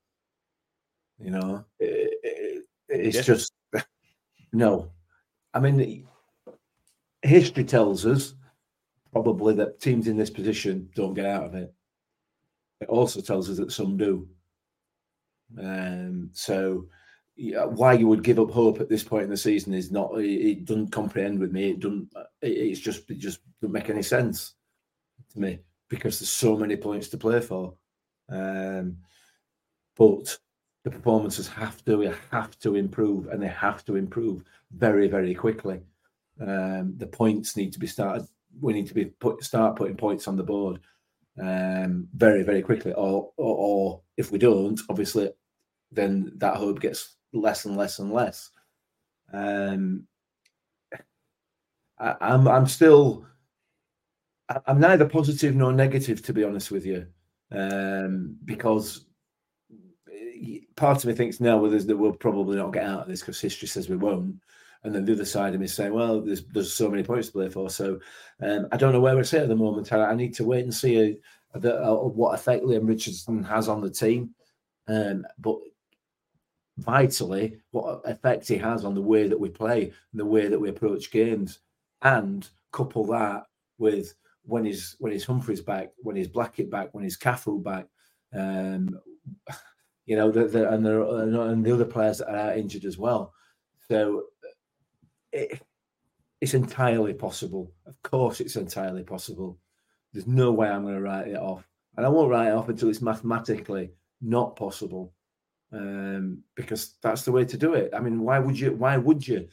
You 1.21 1.31
know, 1.31 1.65
it, 1.79 2.19
it, 2.23 2.65
it's 2.89 3.17
yeah. 3.17 3.23
just 3.23 3.53
no. 4.53 4.91
I 5.55 5.61
mean, 5.61 6.07
history 7.23 7.65
tells 7.65 8.05
us 8.05 8.35
probably 9.13 9.55
that 9.55 9.81
teams 9.81 10.09
in 10.09 10.17
this 10.17 10.31
position 10.31 10.91
don't 10.95 11.15
get 11.15 11.27
out 11.27 11.45
of 11.45 11.55
it. 11.55 11.73
It 12.81 12.89
also 12.89 13.21
tells 13.21 13.49
us 13.49 13.57
that 13.59 13.73
some 13.73 13.97
do. 13.97 14.29
Um, 15.59 16.30
so, 16.32 16.86
why 17.36 17.92
you 17.92 18.09
would 18.09 18.22
give 18.22 18.38
up 18.38 18.51
hope 18.51 18.80
at 18.80 18.88
this 18.88 19.05
point 19.05 19.24
in 19.24 19.30
the 19.30 19.36
season 19.36 19.74
is 19.74 19.90
not. 19.90 20.12
It, 20.18 20.64
doesn't 20.64 20.92
comprehend 20.92 21.38
with 21.38 21.53
me. 21.53 21.70
It 21.70 21.80
doesn't. 21.80 22.12
It, 22.42 22.49
it's 22.49 22.80
just. 22.80 23.11
It 23.11 23.18
just 23.18 23.40
doesn't 23.61 23.72
make 23.72 23.90
any 23.90 24.03
sense 24.03 24.55
to 25.32 25.40
me 25.40 25.59
because 25.88 26.18
there's 26.18 26.30
so 26.30 26.57
many 26.57 26.76
points 26.76 27.09
to 27.09 27.18
play 27.18 27.40
for. 27.40 27.74
Um, 28.28 28.99
but 29.97 30.36
the 30.84 30.90
performances 30.90 31.49
have 31.49 31.84
to 31.84 32.14
have 32.30 32.59
to 32.61 32.76
improve, 32.76 33.28
and 33.28 33.42
they 33.42 33.49
have 33.49 33.84
to 33.86 33.97
improve 33.97 34.42
very 34.70 35.09
very 35.09 35.34
quickly. 35.34 35.80
Um, 36.40 36.94
the 36.97 37.07
points 37.07 37.57
need 37.57 37.72
to 37.72 37.78
be 37.78 37.86
started. 37.86 38.26
We 38.61 38.72
need 38.72 38.86
to 38.88 38.94
be 38.94 39.07
put 39.07 39.42
start 39.42 39.76
putting 39.76 39.97
points 39.97 40.28
on 40.28 40.36
the 40.36 40.42
board 40.42 40.80
um, 41.40 42.09
very 42.14 42.42
very 42.42 42.62
quickly, 42.62 42.92
or, 42.92 43.30
or, 43.36 43.57
or 43.57 44.01
if 44.17 44.33
we 44.33 44.39
don't, 44.39 44.81
obviously, 44.89 45.31
then 45.93 46.33
that 46.37 46.57
hope 46.57 46.81
gets 46.81 47.17
less 47.33 47.64
and 47.64 47.77
less 47.77 47.99
and 47.99 48.12
less. 48.12 48.51
Um, 49.33 50.07
I, 51.99 52.14
I'm 52.21 52.49
I'm 52.49 52.67
still 52.67 53.27
I'm 54.67 54.81
neither 54.81 55.09
positive 55.09 55.55
nor 55.55 55.73
negative, 55.73 56.23
to 56.23 56.33
be 56.33 56.45
honest 56.45 56.71
with 56.71 56.87
you, 56.87 57.07
um, 57.53 58.37
because 58.45 59.07
part 60.77 60.99
of 60.99 61.07
me 61.07 61.14
thinks 61.14 61.41
no, 61.41 61.59
well, 61.59 61.71
that 61.71 61.97
we'll 61.97 62.12
probably 62.12 62.57
not 62.57 62.73
get 62.73 62.85
out 62.85 63.03
of 63.03 63.09
this 63.09 63.21
because 63.21 63.41
history 63.41 63.69
says 63.69 63.89
we 63.89 63.97
won't, 63.97 64.37
and 64.85 64.95
then 64.95 65.05
the 65.05 65.12
other 65.12 65.25
side 65.25 65.55
of 65.55 65.61
me 65.61 65.67
is 65.67 65.75
saying, 65.75 65.93
well, 65.93 66.21
there's 66.21 66.45
there's 66.47 66.73
so 66.73 66.89
many 66.89 67.03
points 67.03 67.29
to 67.29 67.33
play 67.33 67.49
for, 67.49 67.69
so 67.71 67.99
um, 68.41 68.69
I 68.71 68.77
don't 68.77 68.93
know 68.93 69.01
where 69.01 69.14
we're 69.14 69.21
at 69.21 69.35
at 69.35 69.49
the 69.49 69.57
moment. 69.57 69.93
I, 69.93 70.05
I 70.05 70.14
need 70.14 70.35
to 70.35 70.45
wait 70.45 70.64
and 70.64 70.75
see 70.75 71.17
uh, 71.65 71.93
uh, 71.93 71.95
what 71.95 72.35
effect 72.35 72.65
Leam 72.65 72.87
Richardson 72.87 73.43
has 73.45 73.69
on 73.69 73.81
the 73.81 73.91
team, 73.91 74.35
um, 74.89 75.27
but 75.39 75.59
vitally 76.79 77.59
what 77.71 78.03
effect 78.05 78.47
he 78.49 78.57
has 78.57 78.85
on 78.85 78.95
the 78.95 79.01
way 79.03 79.27
that 79.29 79.39
we 79.39 79.49
play 79.49 79.85
and 79.85 80.21
the 80.21 80.25
way 80.25 80.49
that 80.49 80.59
we 80.59 80.69
approach 80.69 81.11
games, 81.11 81.61
and 82.03 82.49
couple 82.73 83.07
that 83.07 83.45
with 83.79 84.15
when 84.43 84.65
his 84.65 84.97
when 84.99 85.13
his 85.13 85.25
Humphreys 85.25 85.61
back, 85.61 85.91
when 85.99 86.17
his 86.17 86.29
Blackett 86.29 86.71
back, 86.71 86.89
when 86.93 87.05
his 87.05 87.17
Cafu 87.17 87.63
back, 87.63 87.87
um, 88.35 89.01
you 90.07 90.17
know, 90.17 90.31
the, 90.31 90.47
the, 90.47 90.71
and 90.71 90.85
the 90.85 91.11
and 91.43 91.65
the 91.65 91.73
other 91.73 91.85
players 91.85 92.19
that 92.19 92.29
are 92.29 92.55
injured 92.55 92.85
as 92.85 92.99
well. 92.99 93.33
So 93.89 94.25
it, 95.33 95.61
it's 96.41 96.55
entirely 96.55 97.15
possible. 97.15 97.73
Of 97.87 98.01
course, 98.03 98.41
it's 98.41 98.57
entirely 98.57 99.03
possible. 99.03 99.59
There's 100.13 100.27
no 100.27 100.53
way 100.53 100.69
I'm 100.69 100.83
going 100.83 100.95
to 100.95 101.01
write 101.01 101.29
it 101.29 101.37
off, 101.37 101.69
and 101.97 102.07
I 102.07 102.09
won't 102.09 102.31
write 102.31 102.49
it 102.49 102.55
off 102.55 102.69
until 102.69 102.89
it's 102.89 103.03
mathematically 103.03 103.91
not 104.21 104.57
possible, 104.57 105.13
um, 105.73 106.43
because 106.55 106.95
that's 107.03 107.23
the 107.23 107.33
way 107.33 107.45
to 107.45 107.57
do 107.57 107.75
it. 107.75 107.91
I 107.95 108.01
mean, 108.01 108.23
why 108.23 108.39
would 108.39 108.59
you? 108.59 108.73
Why 108.73 108.97
would 108.97 109.27
you? 109.27 109.49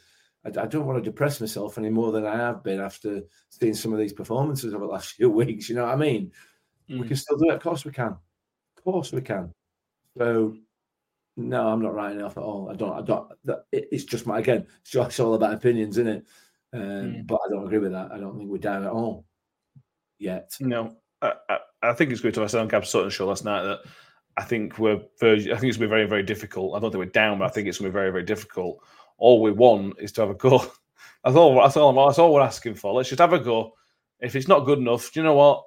I, 0.46 0.50
I, 0.50 0.66
don't 0.68 0.86
want 0.86 1.04
to 1.04 1.10
depress 1.10 1.42
myself 1.42 1.78
any 1.78 1.90
more 1.90 2.12
than 2.12 2.26
I 2.26 2.36
have 2.38 2.64
been 2.64 2.80
after 2.80 3.22
seeing 3.50 3.74
some 3.74 3.94
of 3.94 4.00
these 4.00 4.14
performances 4.14 4.74
over 4.74 4.86
the 4.86 4.92
last 4.92 5.12
few 5.16 5.30
weeks. 5.30 5.70
You 5.70 5.76
know 5.76 5.86
what 5.86 5.94
I 5.94 5.98
mean? 5.98 6.32
Mm. 6.90 7.02
We 7.02 7.08
can 7.08 7.18
still 7.18 7.38
do 7.38 7.50
it. 7.50 7.56
Of 7.56 7.62
course 7.62 7.86
we 7.86 7.92
can. 7.92 8.16
Of 8.78 8.84
course 8.84 9.12
we 9.12 9.22
can. 9.22 9.54
So 10.18 10.56
no, 11.36 11.68
I'm 11.68 11.82
not 11.82 11.96
writing 11.96 12.20
it 12.20 12.24
off 12.24 12.38
at 12.38 12.44
all. 12.44 12.70
I 12.70 12.76
don't. 12.76 12.94
I 12.94 13.02
don't. 13.02 13.32
It's 13.72 14.04
just 14.04 14.28
my 14.28 14.40
again. 14.40 14.68
It's 14.82 14.92
just 14.92 15.20
all 15.20 15.34
about 15.34 15.54
opinions, 15.54 15.98
isn't 15.98 16.08
it? 16.08 16.26
Um, 16.74 16.82
mm. 16.82 17.28
But 17.28 17.40
I 17.46 17.50
don't 17.50 17.66
agree 17.66 17.80
with 17.80 17.92
that. 17.92 18.12
I 18.12 18.20
don't 18.20 18.38
think 18.38 18.50
we're 18.50 18.58
down 18.58 18.84
at 18.84 18.92
all 18.92 19.26
yet. 20.20 20.52
No, 20.60 20.96
I, 21.22 21.34
I, 21.50 21.58
I 21.82 21.94
think 21.94 22.12
it's 22.12 22.22
good 22.22 22.34
to. 22.36 22.44
I 22.44 22.48
said 22.48 22.62
on 22.62 22.68
Gab 22.68 22.86
Sutton 22.86 23.10
show 23.10 23.28
last 23.28 23.46
night 23.46 23.64
that 23.64 23.80
I 24.38 24.44
think 24.44 24.80
we're. 24.80 25.02
Very, 25.20 25.52
I 25.52 25.58
think 25.58 25.70
it's 25.70 25.78
going 25.78 25.90
to 25.90 25.96
be 25.96 25.98
very, 25.98 26.08
very 26.08 26.24
difficult. 26.24 26.76
I 26.76 26.80
don't 26.80 26.92
think 26.92 27.04
we're 27.04 27.12
down, 27.12 27.40
but 27.40 27.46
I 27.46 27.50
think 27.50 27.68
it's 27.68 27.80
going 27.80 27.90
to 27.90 27.94
be 27.94 28.00
very, 28.00 28.12
very 28.12 28.24
difficult 28.24 28.84
all 29.24 29.42
we 29.42 29.52
want 29.52 29.96
is 30.00 30.12
to 30.14 30.22
have 30.22 30.30
a 30.30 30.36
go. 30.36 30.60
That's 31.24 31.36
all. 31.38 31.56
That's 31.56 31.78
all. 31.78 31.94
That's 32.06 32.20
all 32.20 32.34
we're 32.34 32.42
asking 32.42 32.76
for. 32.76 32.94
Let's 32.94 33.10
just 33.10 33.22
have 33.22 33.32
a 33.32 33.40
go. 33.40 33.74
If 34.20 34.36
it's 34.36 34.50
not 34.50 34.66
good 34.66 34.80
enough, 34.80 35.16
you 35.16 35.24
know 35.24 35.36
what? 35.36 35.64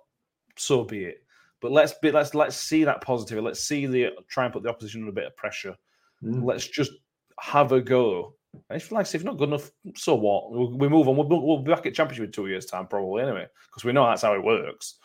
So 0.56 0.84
be 0.84 1.04
it. 1.04 1.24
But 1.62 1.72
let's 1.72 1.94
be. 2.02 2.10
Let's 2.10 2.34
let's 2.34 2.56
see 2.56 2.84
that 2.84 3.00
positive. 3.00 3.42
Let's 3.42 3.62
see 3.62 3.86
the 3.86 4.10
try 4.28 4.44
and 4.44 4.52
put 4.52 4.62
the 4.62 4.68
opposition 4.68 5.00
under 5.00 5.10
a 5.10 5.14
bit 5.14 5.26
of 5.26 5.36
pressure. 5.36 5.74
Mm. 6.22 6.44
Let's 6.44 6.66
just 6.66 6.92
have 7.40 7.72
a 7.72 7.80
go. 7.80 8.34
If 8.70 8.92
like 8.92 9.12
if 9.14 9.24
not 9.24 9.38
good 9.38 9.48
enough, 9.48 9.70
so 9.94 10.14
what? 10.14 10.52
We 10.52 10.88
move 10.88 11.08
on. 11.08 11.16
We'll, 11.16 11.46
we'll 11.46 11.62
be 11.62 11.72
back 11.72 11.86
at 11.86 11.94
championship 11.94 12.26
in 12.26 12.32
two 12.32 12.46
years' 12.46 12.66
time, 12.66 12.86
probably 12.86 13.22
anyway, 13.22 13.46
because 13.68 13.84
we 13.84 13.92
know 13.92 14.06
that's 14.06 14.22
how 14.22 14.34
it 14.34 14.44
works. 14.44 14.96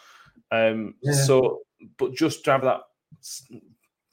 Um, 0.51 0.95
yeah. 1.01 1.13
So, 1.13 1.61
but 1.97 2.13
just 2.13 2.43
to 2.45 2.51
have 2.51 2.63
that, 2.63 2.81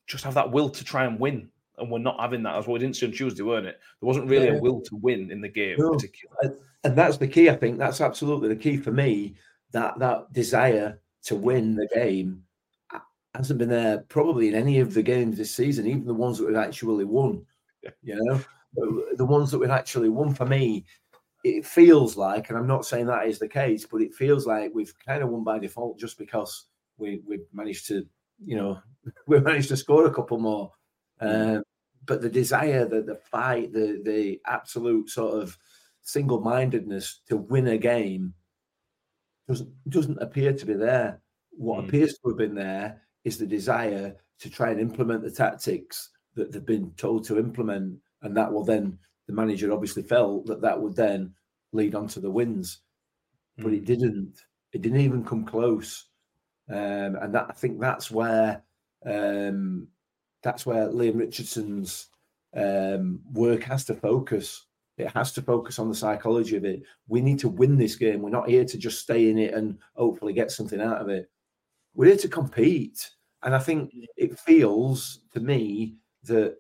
just 0.07 0.25
have 0.25 0.35
that 0.35 0.51
will 0.51 0.71
to 0.71 0.85
try 0.85 1.05
and 1.05 1.19
win 1.19 1.51
and 1.79 1.91
we're 1.91 1.99
not 1.99 2.21
having 2.21 2.43
that. 2.43 2.53
That's 2.53 2.67
what 2.67 2.75
we 2.75 2.81
didn't 2.81 2.97
see 2.97 3.07
on 3.07 3.13
Tuesday, 3.13 3.43
weren't 3.43 3.67
it? 3.67 3.79
There 4.01 4.07
wasn't 4.07 4.29
really 4.29 4.47
yeah. 4.47 4.55
a 4.55 4.61
will 4.61 4.81
to 4.83 4.97
win 4.97 5.31
in 5.31 5.41
the 5.41 5.49
game, 5.49 5.77
no. 5.79 5.93
particularly. 5.93 6.57
And 6.85 6.97
that's 6.97 7.17
the 7.17 7.29
key. 7.29 7.51
I 7.51 7.57
think 7.57 7.79
that's 7.79 8.01
absolutely 8.01 8.49
the 8.49 8.57
key 8.57 8.77
for 8.77 8.93
me. 8.93 9.37
That 9.73 9.99
that 9.99 10.33
desire 10.33 11.01
to 11.25 11.37
win 11.37 11.75
the 11.75 11.89
game. 11.95 12.43
hasn't 13.35 13.59
been 13.59 13.69
there 13.69 13.99
probably 14.09 14.49
in 14.49 14.55
any 14.55 14.81
of 14.81 14.95
the 14.95 15.03
games 15.03 15.37
this 15.37 15.55
season, 15.55 15.87
even 15.87 16.07
the 16.07 16.15
ones 16.15 16.39
that 16.39 16.47
we've 16.47 16.57
actually 16.57 17.05
won. 17.05 17.45
Yeah. 17.83 17.91
You 18.03 18.25
know, 18.25 18.41
the 19.17 19.25
ones 19.25 19.51
that 19.51 19.59
we've 19.59 19.71
actually 19.71 20.09
won 20.09 20.35
for 20.35 20.47
me, 20.47 20.85
it 21.45 21.65
feels 21.65 22.17
like, 22.17 22.49
and 22.49 22.59
I'm 22.59 22.67
not 22.67 22.85
saying 22.87 23.07
that 23.07 23.27
is 23.27 23.39
the 23.39 23.49
case, 23.49 23.87
but 23.87 24.03
it 24.03 24.15
feels 24.15 24.47
like 24.47 24.73
we've 24.75 24.93
kind 25.07 25.23
of 25.23 25.29
won 25.31 25.45
by 25.45 25.59
default 25.59 25.99
just 25.99 26.19
because 26.19 26.67
we 26.99 27.21
we 27.27 27.41
managed 27.53 27.87
to, 27.89 28.07
you 28.45 28.57
know, 28.57 28.79
we 29.27 29.41
managed 29.41 29.69
to 29.69 29.77
score 29.77 30.07
a 30.07 30.15
couple 30.15 30.39
more. 30.39 30.73
Um, 31.21 31.63
but 32.07 32.21
the 32.23 32.29
desire, 32.31 32.85
the 32.87 33.03
the 33.03 33.17
fight, 33.31 33.73
the 33.73 34.01
the 34.05 34.41
absolute 34.47 35.09
sort 35.11 35.41
of 35.43 35.57
single 36.03 36.41
mindedness 36.41 37.21
to 37.29 37.37
win 37.37 37.67
a 37.69 37.79
game 37.79 38.35
doesn't 39.47 39.71
doesn't 39.91 40.23
appear 40.23 40.53
to 40.53 40.67
be 40.67 40.75
there. 40.75 41.21
What 41.51 41.81
Mm. 41.85 41.89
appears 41.89 42.13
to 42.19 42.29
have 42.29 42.39
been 42.39 42.55
there 42.55 43.03
is 43.25 43.39
the 43.39 43.47
desire 43.47 44.17
to 44.41 44.51
try 44.51 44.71
and 44.71 44.81
implement 44.81 45.23
the 45.23 45.31
tactics 45.31 46.11
that 46.35 46.53
they've 46.53 46.65
been 46.65 46.93
told 46.97 47.25
to 47.27 47.39
implement, 47.39 47.99
and 48.23 48.37
that 48.37 48.53
will 48.53 48.65
then 48.65 48.99
the 49.27 49.35
manager 49.35 49.73
obviously 49.73 50.03
felt 50.03 50.47
that 50.47 50.63
that 50.63 50.81
would 50.81 50.97
then 50.97 51.35
lead 51.73 51.95
on 51.95 52.09
to 52.09 52.21
the 52.21 52.31
wins, 52.31 52.81
but 53.59 53.73
it 53.73 53.85
didn't. 53.85 54.41
It 54.73 54.83
didn't 54.83 55.01
even 55.01 55.25
come 55.25 55.45
close, 55.45 56.07
um, 56.71 57.17
and 57.17 57.35
that 57.35 57.47
I 57.49 57.53
think 57.53 57.81
that's 57.81 58.11
where 58.11 58.63
um, 59.07 59.89
that's 60.43 60.67
where 60.67 60.89
Leam 60.89 61.17
Richardson's 61.17 62.09
um, 62.57 63.21
work 63.33 63.63
has 63.65 63.85
to 63.87 63.95
focus. 63.95 64.67
It 64.97 65.11
has 65.13 65.33
to 65.35 65.43
focus 65.43 65.79
on 65.79 65.89
the 65.89 65.95
psychology 65.95 66.57
of 66.57 66.65
it. 66.65 66.83
We 67.07 67.21
need 67.21 67.39
to 67.41 67.49
win 67.49 67.77
this 67.77 67.95
game. 67.95 68.21
We're 68.21 68.31
not 68.31 68.49
here 68.49 68.65
to 68.65 68.79
just 68.79 69.01
stay 69.01 69.31
in 69.31 69.39
it 69.39 69.55
and 69.55 69.79
hopefully 69.95 70.33
get 70.33 70.51
something 70.51 70.81
out 70.81 71.01
of 71.01 71.09
it. 71.09 71.31
We're 71.95 72.07
here 72.07 72.17
to 72.17 72.29
compete. 72.29 73.09
And 73.45 73.55
I 73.55 73.61
think 73.61 73.93
it 74.17 74.39
feels 74.41 75.21
to 75.33 75.41
me 75.41 75.95
that, 76.25 76.57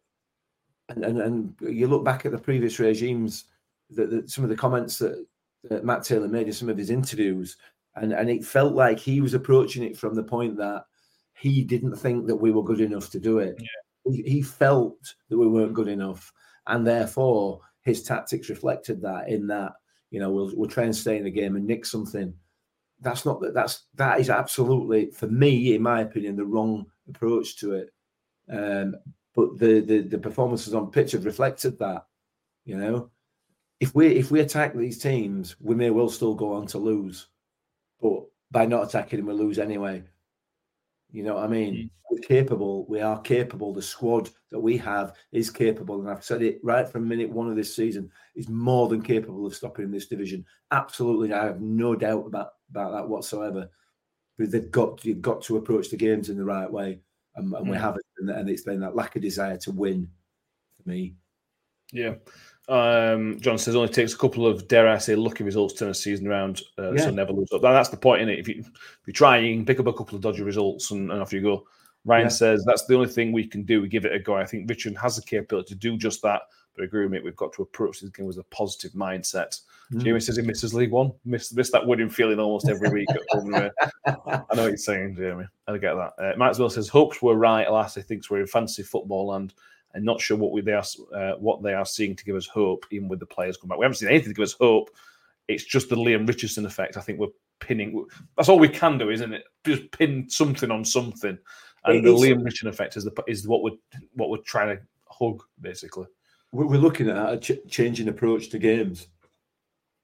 and, 0.89 1.05
and, 1.05 1.21
and 1.21 1.55
you 1.61 1.87
look 1.87 2.05
back 2.05 2.25
at 2.25 2.33
the 2.33 2.39
previous 2.39 2.79
regimes, 2.79 3.45
that, 3.91 4.11
that 4.11 4.31
some 4.31 4.45
of 4.45 4.51
the 4.51 4.57
comments 4.57 4.99
that, 4.99 5.27
that 5.65 5.85
Matt 5.85 6.05
Taylor 6.05 6.29
made 6.29 6.47
in 6.47 6.53
some 6.53 6.69
of 6.69 6.79
his 6.79 6.91
interviews, 6.91 7.57
and, 7.97 8.13
and 8.13 8.31
it 8.31 8.45
felt 8.45 8.75
like 8.75 8.99
he 8.99 9.21
was 9.21 9.35
approaching 9.35 9.83
it 9.83 9.97
from 9.97 10.15
the 10.15 10.23
point 10.23 10.57
that 10.57 10.85
he 11.35 11.63
didn't 11.63 11.97
think 11.97 12.27
that 12.27 12.37
we 12.37 12.51
were 12.51 12.65
good 12.65 12.81
enough 12.81 13.11
to 13.11 13.21
do 13.21 13.39
it. 13.39 13.61
He, 14.05 14.23
he 14.23 14.43
felt 14.43 15.15
that 15.29 15.39
we 15.39 15.47
weren't 15.47 15.75
good 15.75 15.89
enough. 15.89 16.33
And 16.67 16.87
therefore, 16.87 17.61
his 17.83 18.03
tactics 18.03 18.51
reflected 18.51 19.01
that 19.03 19.29
in 19.29 19.47
that, 19.47 19.73
you 20.11 20.21
know, 20.21 20.31
we'll, 20.31 20.53
we'll 20.55 20.69
try 20.69 20.85
and 20.85 20.95
stay 20.95 21.17
in 21.17 21.25
the 21.25 21.31
game 21.31 21.57
and 21.57 21.67
nick 21.67 21.87
something. 21.87 22.35
That's 23.01 23.25
not 23.25 23.41
that. 23.41 23.55
That's 23.55 23.85
that 23.95 24.19
is 24.19 24.29
absolutely 24.29 25.13
for 25.13 25.29
me, 25.29 25.75
in 25.75 25.83
my 25.83 26.01
opinion, 26.01 26.35
the 26.35 26.45
wrong 26.45 26.87
approach 27.09 27.57
to 27.59 27.75
it. 27.75 27.91
Um, 28.51 28.97
but 29.39 29.57
the, 29.57 29.79
the 29.79 30.01
the 30.01 30.19
performances 30.19 30.75
on 30.75 30.91
pitch 30.91 31.13
have 31.13 31.25
reflected 31.25 31.79
that. 31.79 32.07
You 32.65 32.77
know, 32.77 33.11
if 33.79 33.95
we 33.95 34.09
if 34.09 34.33
we 34.33 34.41
attack 34.41 34.75
these 34.75 34.99
teams, 34.99 35.55
we 35.61 35.77
may 35.77 35.91
well 35.91 36.09
still 36.09 36.35
go 36.35 36.55
on 36.55 36.67
to 36.67 36.79
lose. 36.79 37.29
But 38.03 38.25
by 38.51 38.67
not 38.67 38.89
attacking 38.89 39.21
them, 39.21 39.29
we 39.29 39.35
lose 39.35 39.61
anyway. 39.61 40.03
You 41.13 41.23
know 41.23 41.37
what 41.37 41.45
I 41.45 41.47
mean? 41.47 41.75
Mm. 41.75 41.91
We're 42.11 42.19
capable. 42.19 42.85
We 42.87 43.01
are 43.01 43.21
capable. 43.21 43.73
The 43.73 43.81
squad 43.81 44.29
that 44.51 44.59
we 44.59 44.77
have 44.79 45.15
is 45.31 45.51
capable, 45.51 46.01
and 46.01 46.11
I've 46.11 46.25
said 46.25 46.43
it 46.43 46.59
right 46.65 46.89
from 46.89 47.07
minute 47.07 47.31
one 47.31 47.49
of 47.49 47.55
this 47.55 47.77
season. 47.77 48.11
Is 48.35 48.49
more 48.49 48.89
than 48.89 49.03
capable 49.03 49.47
of 49.47 49.55
stopping 49.55 49.93
this 49.93 50.09
division. 50.09 50.45
Absolutely, 50.73 51.33
I 51.33 51.45
have 51.45 51.61
no 51.61 51.95
doubt 51.95 52.27
about 52.27 52.55
about 52.71 52.91
that 52.91 53.09
whatsoever. 53.09 53.71
But 54.37 54.51
they've 54.51 54.69
got 54.69 55.05
you've 55.05 55.23
got 55.23 55.43
to 55.43 55.59
approach 55.59 55.91
the 55.91 55.97
games 55.97 56.29
in 56.29 56.37
the 56.37 56.45
right 56.45 56.71
way, 56.71 56.99
and, 57.39 57.53
and 57.55 57.69
we 57.69 57.77
Mm. 57.77 57.81
haven't. 57.81 58.05
And, 58.19 58.31
and 58.31 58.49
it's 58.51 58.63
been 58.63 58.81
that 58.81 58.97
lack 58.97 59.17
of 59.17 59.23
desire 59.23 59.57
to 59.59 59.71
win 59.71 60.09
for 60.83 60.89
me. 60.89 61.15
Yeah. 61.93 62.15
Um, 62.69 63.41
John 63.41 63.57
says 63.57 63.75
only 63.75 63.89
takes 63.89 64.13
a 64.13 64.19
couple 64.19 64.47
of 64.47 64.69
dare 64.69 64.89
I 64.89 64.99
say 64.99 65.15
lucky 65.15 65.43
results 65.43 65.73
to 65.75 65.79
turn 65.81 65.89
a 65.91 65.95
season 65.95 66.27
around, 66.27 66.61
uh, 66.79 66.93
Yeah. 66.93 67.05
so 67.05 67.11
never 67.11 67.33
lose 67.33 67.51
up. 67.53 67.63
That- 67.63 67.73
That's 67.73 67.89
the 67.89 67.97
point 67.97 68.21
in 68.23 68.29
it. 68.29 68.39
If 68.39 68.49
you 68.49 68.57
if 68.61 69.07
you 69.07 69.13
try, 69.15 69.39
you 69.39 69.55
can 69.57 69.65
pick 69.65 69.81
up 69.81 69.87
a 69.87 69.93
couple 69.93 70.17
of 70.17 70.21
dodgy 70.21 70.43
results 70.43 70.91
and, 70.91 71.11
and 71.11 71.23
off 71.23 71.33
you 71.33 71.41
go. 71.41 71.67
Ryan 72.05 72.25
Yeah. 72.27 72.29
says 72.29 72.65
that's 72.67 72.85
the 72.87 72.95
only 72.95 73.09
thing 73.09 73.33
we 73.33 73.47
can 73.47 73.63
do. 73.65 73.81
We 73.81 73.89
give 73.89 74.05
it 74.05 74.13
a 74.13 74.19
go. 74.19 74.35
I 74.37 74.45
think 74.45 74.69
Richard 74.69 74.97
has 74.99 75.17
the 75.17 75.23
capability 75.23 75.71
to 75.71 75.75
do 75.77 75.97
just 75.97 76.21
that. 76.23 76.43
But 76.79 76.85
I 76.85 76.87
agree 76.87 77.03
with 77.03 77.13
me. 77.13 77.21
We've 77.21 77.35
got 77.35 77.53
to 77.55 77.63
approach 77.63 78.01
this 78.01 78.11
game 78.11 78.27
with 78.27 78.39
a 78.39 78.45
positive 78.45 78.93
mindset. 78.93 79.61
Mm. 79.93 80.05
Jamie 80.05 80.21
says 80.21 80.37
he 80.37 80.43
misses 80.43 80.75
League 80.75 80.93
One. 80.93 81.13
Miss 81.25 81.53
miss 81.53 81.73
that 81.73 81.87
winning 81.87 82.09
feeling 82.09 82.39
almost 82.39 82.69
every 82.69 82.91
week. 82.91 83.09
at 83.11 83.21
home. 83.31 83.55
I 83.55 84.55
know 84.55 84.63
what 84.63 84.69
you're 84.69 84.77
saying, 84.77 85.17
Jamie. 85.17 85.47
I 85.67 85.79
get 85.79 85.95
that. 85.95 86.13
Uh, 86.19 86.37
Matt 86.37 86.51
as 86.51 86.59
well 86.59 86.71
says 86.71 86.89
hopes 86.89 87.21
were 87.21 87.35
right. 87.35 87.67
Alas, 87.67 87.97
he 87.97 88.03
thinks 88.03 88.31
we're 88.31 88.41
in 88.41 88.47
fantasy 88.47 88.83
football 88.83 89.27
land 89.29 89.55
and 89.95 90.05
not 90.05 90.21
sure 90.21 90.37
what 90.37 90.53
we 90.53 90.61
they 90.61 90.73
are 90.73 90.85
uh, 91.15 91.33
what 91.39 91.63
they 91.63 91.75
are 91.75 91.87
seeing 91.87 92.15
to 92.15 92.25
give 92.25 92.37
us 92.37 92.47
hope, 92.47 92.87
even 92.91 93.09
with 93.09 93.21
the 93.21 93.27
players 93.27 93.57
come 93.57 93.69
back. 93.69 93.79
We 93.79 93.85
haven't 93.85 93.97
seen 93.97 94.09
anything 94.09 94.31
to 94.31 94.35
give 94.35 94.45
us 94.45 94.53
hope. 94.53 94.91
It's 95.49 95.65
just 95.65 95.89
the 95.89 95.97
Leam 95.97 96.27
Richardson 96.27 96.67
effect. 96.67 96.97
I 96.97 97.01
think 97.01 97.19
we're 97.19 97.29
pinning. 97.59 98.07
That's 98.37 98.49
all 98.49 98.59
we 98.59 98.69
can 98.69 98.99
do, 98.99 99.11
isn't 99.11 99.33
it? 99.33 99.45
Just 99.65 99.91
pin 99.93 100.29
something 100.29 100.71
on 100.71 100.85
something, 100.85 101.39
and 101.85 101.97
It 101.97 102.05
the 102.05 102.13
Leam 102.13 102.43
Richardson 102.43 102.69
effect 102.69 102.97
is 102.97 103.05
the 103.05 103.25
is 103.27 103.49
what 103.49 103.63
we're 103.63 103.79
what 104.15 104.31
we're 104.31 104.39
trying 104.39 104.77
to 104.77 104.83
hug, 105.09 105.43
basically. 105.61 106.07
We're 106.53 106.67
we're 106.67 106.79
looking 106.79 107.09
at 107.09 107.33
a 107.33 107.39
ch- 107.39 107.69
changing 107.69 108.09
approach 108.09 108.51
to 108.51 108.59
games. 108.59 109.09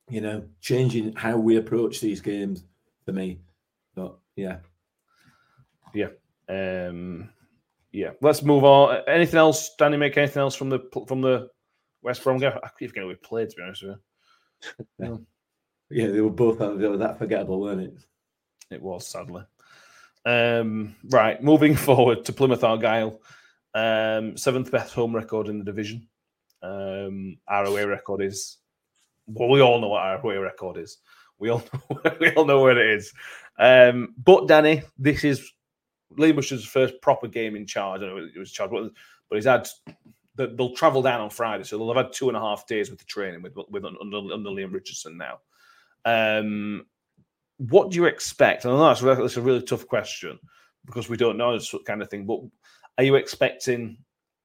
You 0.09 0.21
know, 0.21 0.45
changing 0.61 1.15
how 1.15 1.37
we 1.37 1.57
approach 1.57 2.01
these 2.01 2.21
games. 2.21 2.65
For 3.05 3.13
me, 3.13 3.41
but 3.95 4.17
yeah. 4.35 4.59
Yeah. 5.93 6.09
Um, 6.49 7.31
yeah. 7.93 8.11
Let's 8.23 8.43
move 8.43 8.65
on. 8.65 9.03
Anything 9.07 9.39
else, 9.39 9.75
Danny? 9.79 9.99
Make 9.99 10.17
anything 10.17 10.41
else 10.41 10.55
from 10.55 10.71
the 10.71 10.81
from 11.07 11.21
the 11.21 11.51
West 12.03 12.25
Brom 12.25 12.39
game? 12.39 12.53
I 12.63 12.69
keep 12.79 12.91
forgetting 12.91 13.09
we 13.09 13.15
played. 13.17 13.51
To 13.51 13.57
be 13.57 13.63
honest 13.63 13.83
with 13.83 13.97
you. 15.01 15.27
Yeah, 15.91 16.09
they 16.09 16.21
were 16.21 16.31
both 16.31 16.59
they 16.59 16.89
were 16.89 16.97
that 16.97 17.19
forgettable, 17.19 17.61
weren't 17.61 17.83
it? 17.83 17.95
It 18.71 18.83
was 18.83 19.07
sadly. 19.07 19.43
Um, 20.25 20.97
right, 21.11 21.43
moving 21.43 21.77
forward 21.77 22.25
to 22.25 22.33
Plymouth 22.33 22.65
Argyle, 22.65 23.21
um, 23.75 24.37
seventh 24.37 24.73
best 24.73 24.95
home 24.95 25.15
record 25.15 25.49
in 25.49 25.59
the 25.59 25.65
division. 25.65 26.09
Um, 26.65 27.37
our 27.47 27.65
away 27.67 27.85
record 27.85 28.23
is 28.23 28.57
well, 29.27 29.49
we 29.51 29.61
all 29.61 29.81
know 29.81 29.89
what 29.89 30.03
our 30.03 30.19
away 30.21 30.37
record 30.37 30.79
is. 30.79 30.99
We 31.39 31.51
all 31.51 31.63
know, 31.91 32.17
we 32.21 32.31
all 32.35 32.45
know 32.47 32.63
where 32.63 32.79
it 32.79 32.97
is. 32.97 33.13
Um, 33.59 34.15
but 34.17 34.49
Danny, 34.49 34.83
this 34.99 35.25
is 35.25 35.53
Liam 36.19 36.37
Rush's 36.37 36.65
first 36.65 36.95
proper 37.03 37.29
game 37.29 37.55
in 37.57 37.67
charge. 37.67 38.03
I 38.03 38.07
know 38.07 38.17
it 38.19 38.39
was 38.39 38.53
charged, 38.53 38.73
but, 38.73 39.37
he's 39.37 39.45
had. 39.45 39.69
they- 39.87 39.95
They'll 40.37 40.75
travel 40.75 41.01
down 41.03 41.21
on 41.21 41.31
Friday, 41.31 41.63
so 41.65 41.79
they'll 41.79 41.95
have 41.95 42.07
had 42.07 42.13
two 42.13 42.29
and 42.29 42.37
a 42.37 42.41
half 42.41 42.67
days 42.67 42.91
with 42.91 42.99
the 42.99 43.05
training 43.05 43.41
with 43.43 43.55
with 43.71 43.85
under, 43.85 44.17
under 44.35 44.51
Leam 44.51 44.73
Richardson 44.73 45.17
now. 45.17 45.39
Um, 46.05 46.87
what 47.59 47.91
do 47.91 47.97
you 47.97 48.07
expect? 48.07 48.65
And 48.65 48.75
I 48.75 48.77
know 48.77 48.89
that's, 48.89 49.01
that's 49.01 49.37
a 49.37 49.43
really 49.43 49.63
tough 49.63 49.87
question 49.87 50.39
because 50.87 51.09
we 51.09 51.17
don't 51.17 51.37
know 51.37 51.53
this 51.57 51.73
kind 51.87 52.03
of 52.03 52.11
thing. 52.11 52.27
But 52.27 52.41
are 52.99 53.05
you 53.05 53.15
expecting 53.15 53.97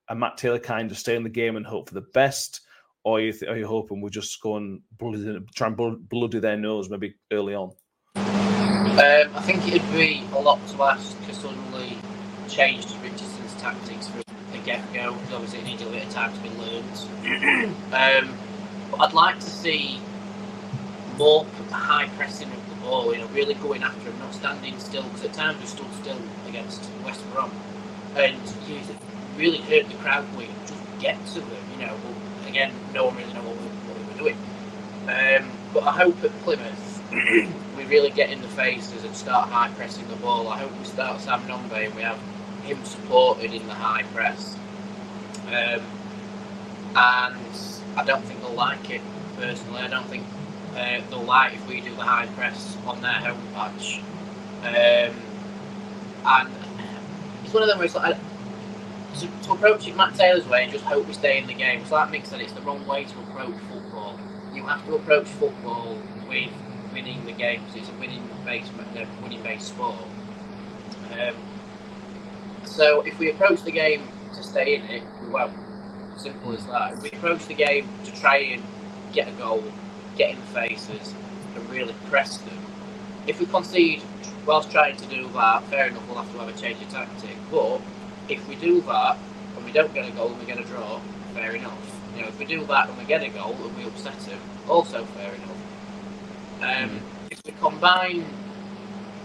a 0.09 0.15
Matt 0.15 0.37
Taylor 0.37 0.59
kind 0.59 0.91
of 0.91 0.97
stay 0.97 1.15
in 1.15 1.23
the 1.23 1.29
game 1.29 1.55
and 1.55 1.65
hope 1.65 1.87
for 1.87 1.93
the 1.93 2.01
best, 2.01 2.61
or 3.03 3.17
are 3.17 3.21
you, 3.21 3.31
th- 3.31 3.49
are 3.49 3.57
you 3.57 3.67
hoping 3.67 4.01
we'll 4.01 4.09
just 4.09 4.41
go 4.41 4.57
and 4.57 4.81
bloody, 4.97 5.39
try 5.55 5.67
and 5.67 6.09
bloody 6.09 6.39
their 6.39 6.57
nose 6.57 6.89
maybe 6.89 7.15
early 7.31 7.53
on? 7.53 7.71
Um, 8.15 8.97
I 9.35 9.41
think 9.43 9.67
it'd 9.67 9.89
be 9.93 10.23
a 10.33 10.39
lot 10.39 10.65
to 10.69 10.83
ask 10.83 11.15
to 11.27 11.33
suddenly 11.33 11.97
change 12.49 12.85
Richardson's 13.03 13.53
tactics 13.61 14.07
from 14.07 14.23
the 14.51 14.57
get 14.65 14.81
go. 14.93 15.13
because 15.13 15.33
Obviously, 15.33 15.59
it 15.59 15.65
needs 15.65 15.81
a 15.83 15.85
bit 15.85 16.05
of 16.05 16.13
time 16.13 16.33
to 16.33 16.39
be 16.41 16.49
learned. 16.49 17.75
um, 17.93 18.37
but 18.91 19.01
I'd 19.01 19.13
like 19.13 19.35
to 19.39 19.49
see 19.49 20.01
more 21.17 21.45
p- 21.45 21.71
high 21.71 22.07
pressing 22.17 22.49
of 22.49 22.69
the 22.69 22.75
ball, 22.81 23.13
you 23.13 23.19
know, 23.19 23.27
really 23.27 23.53
going 23.53 23.83
after 23.83 24.09
him, 24.09 24.17
not 24.19 24.33
standing 24.33 24.77
still. 24.79 25.03
Because 25.03 25.25
at 25.25 25.33
times 25.33 25.59
we 25.61 25.67
stood 25.67 25.93
still 26.01 26.19
against 26.47 26.89
West 27.05 27.21
Brom, 27.31 27.51
and 28.15 28.35
you 28.67 28.77
it 28.77 28.97
really 29.39 29.59
hurt 29.59 29.87
the 29.87 29.95
crowd. 29.95 30.25
We 30.37 30.47
just 30.67 30.99
get 30.99 31.25
to 31.27 31.39
them, 31.39 31.63
you 31.79 31.85
know. 31.85 31.95
Again, 32.47 32.71
no 32.93 33.05
one 33.05 33.15
really 33.15 33.33
know 33.33 33.41
what 33.41 33.55
we, 33.55 33.67
what 33.87 33.97
we 33.97 34.11
were 34.11 34.19
doing. 34.19 34.37
Um, 35.07 35.49
but 35.73 35.83
I 35.83 35.91
hope 35.91 36.23
at 36.23 36.31
Plymouth 36.41 37.01
we 37.77 37.85
really 37.85 38.11
get 38.11 38.29
in 38.29 38.41
the 38.41 38.47
faces 38.47 39.03
and 39.03 39.15
start 39.15 39.49
high 39.49 39.69
pressing 39.69 40.07
the 40.07 40.15
ball. 40.17 40.47
I 40.47 40.59
hope 40.59 40.77
we 40.77 40.85
start 40.85 41.21
Sam 41.21 41.41
Nombe 41.43 41.85
and 41.85 41.95
we 41.95 42.01
have 42.01 42.19
him 42.63 42.83
supported 42.85 43.53
in 43.53 43.65
the 43.67 43.73
high 43.73 44.03
press. 44.13 44.55
Um, 45.47 45.81
and 46.95 47.37
I 47.95 48.03
don't 48.05 48.23
think 48.25 48.41
they'll 48.41 48.53
like 48.53 48.89
it 48.89 49.01
personally. 49.37 49.81
I 49.81 49.87
don't 49.87 50.05
think 50.07 50.25
uh, 50.75 51.01
they'll 51.09 51.23
like 51.23 51.53
if 51.53 51.67
we 51.67 51.81
do 51.81 51.95
the 51.95 52.03
high 52.03 52.27
press 52.27 52.77
on 52.85 53.01
their 53.01 53.13
home 53.13 53.41
patch. 53.53 54.01
Um, 54.63 55.15
and 56.25 56.49
it's 57.43 57.53
one 57.53 57.63
of 57.63 57.69
them 57.69 57.77
where 57.77 57.85
it's 57.85 57.95
like 57.95 58.17
to, 59.19 59.27
to 59.43 59.53
approach 59.53 59.87
it 59.87 59.95
Matt 59.97 60.15
Taylor's 60.15 60.47
way 60.47 60.63
and 60.63 60.71
just 60.73 60.85
hope 60.85 61.07
we 61.07 61.13
stay 61.13 61.39
in 61.39 61.47
the 61.47 61.55
game. 61.55 61.85
So 61.85 61.95
that 61.95 62.11
makes 62.11 62.29
that 62.29 62.41
it's 62.41 62.53
the 62.53 62.61
wrong 62.61 62.85
way 62.87 63.05
to 63.05 63.19
approach 63.19 63.55
football. 63.71 64.19
You 64.53 64.65
have 64.67 64.85
to 64.87 64.95
approach 64.95 65.27
football 65.27 65.97
with 66.27 66.51
winning 66.93 67.25
the 67.25 67.33
games. 67.33 67.75
It's 67.75 67.89
a 67.89 67.93
winning 67.93 68.29
based, 68.45 68.71
winning 69.23 69.43
based 69.43 69.69
sport. 69.69 69.95
Um, 71.11 71.35
So 72.65 73.01
if 73.01 73.19
we 73.19 73.31
approach 73.31 73.63
the 73.63 73.71
game 73.71 74.07
to 74.35 74.43
stay 74.43 74.75
in 74.75 74.83
it, 74.85 75.03
we 75.21 75.29
won't. 75.29 75.53
Simple 76.17 76.53
as 76.53 76.65
that. 76.67 76.93
If 76.93 77.03
we 77.03 77.11
approach 77.11 77.47
the 77.47 77.55
game 77.55 77.89
to 78.05 78.11
try 78.13 78.37
and 78.37 78.63
get 79.13 79.27
a 79.29 79.31
goal, 79.33 79.63
get 80.17 80.31
in 80.31 80.39
the 80.39 80.45
faces, 80.47 81.15
and 81.55 81.69
really 81.69 81.95
press 82.09 82.37
them. 82.39 82.59
If 83.27 83.39
we 83.39 83.47
concede 83.47 84.03
whilst 84.45 84.71
trying 84.71 84.97
to 84.97 85.07
do 85.07 85.29
that, 85.29 85.63
fair 85.65 85.87
enough, 85.87 86.07
we'll 86.07 86.17
have 86.21 86.31
to 86.33 86.39
have 86.39 86.49
a 86.49 86.59
change 86.59 86.81
of 86.83 86.89
tactic. 86.89 87.37
But 87.51 87.81
if 88.31 88.47
we 88.47 88.55
do 88.55 88.81
that 88.81 89.17
and 89.55 89.65
we 89.65 89.71
don't 89.71 89.93
get 89.93 90.07
a 90.07 90.11
goal 90.11 90.29
and 90.29 90.39
we 90.39 90.45
get 90.45 90.59
a 90.59 90.63
draw, 90.63 90.99
fair 91.33 91.51
enough. 91.55 91.99
You 92.15 92.23
know, 92.23 92.27
if 92.27 92.39
we 92.39 92.45
do 92.45 92.65
that 92.65 92.89
and 92.89 92.97
we 92.97 93.03
get 93.05 93.23
a 93.23 93.29
goal 93.29 93.55
and 93.55 93.77
we 93.77 93.83
upset 93.85 94.19
them, 94.21 94.39
also 94.67 95.05
fair 95.05 95.33
enough. 95.33 95.49
Um, 96.61 97.01
if 97.31 97.41
we 97.45 97.53
combine 97.53 98.25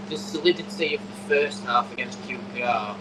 the 0.09 0.17
solidity 0.17 0.95
of 0.95 1.01
the 1.01 1.35
first 1.35 1.65
half 1.65 1.93
against 1.93 2.21
QPR 2.23 2.97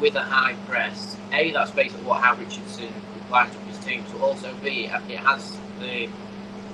with 0.00 0.14
a 0.16 0.22
high 0.22 0.54
press, 0.66 1.16
A, 1.32 1.52
that's 1.52 1.70
basically 1.70 2.04
what 2.04 2.22
Hal 2.22 2.36
Richardson 2.36 2.92
lines 3.30 3.54
up 3.56 3.62
his 3.66 3.78
team 3.78 4.04
to 4.04 4.18
also 4.18 4.52
B, 4.62 4.84
it 4.84 4.90
has 4.90 5.58
the, 5.80 6.08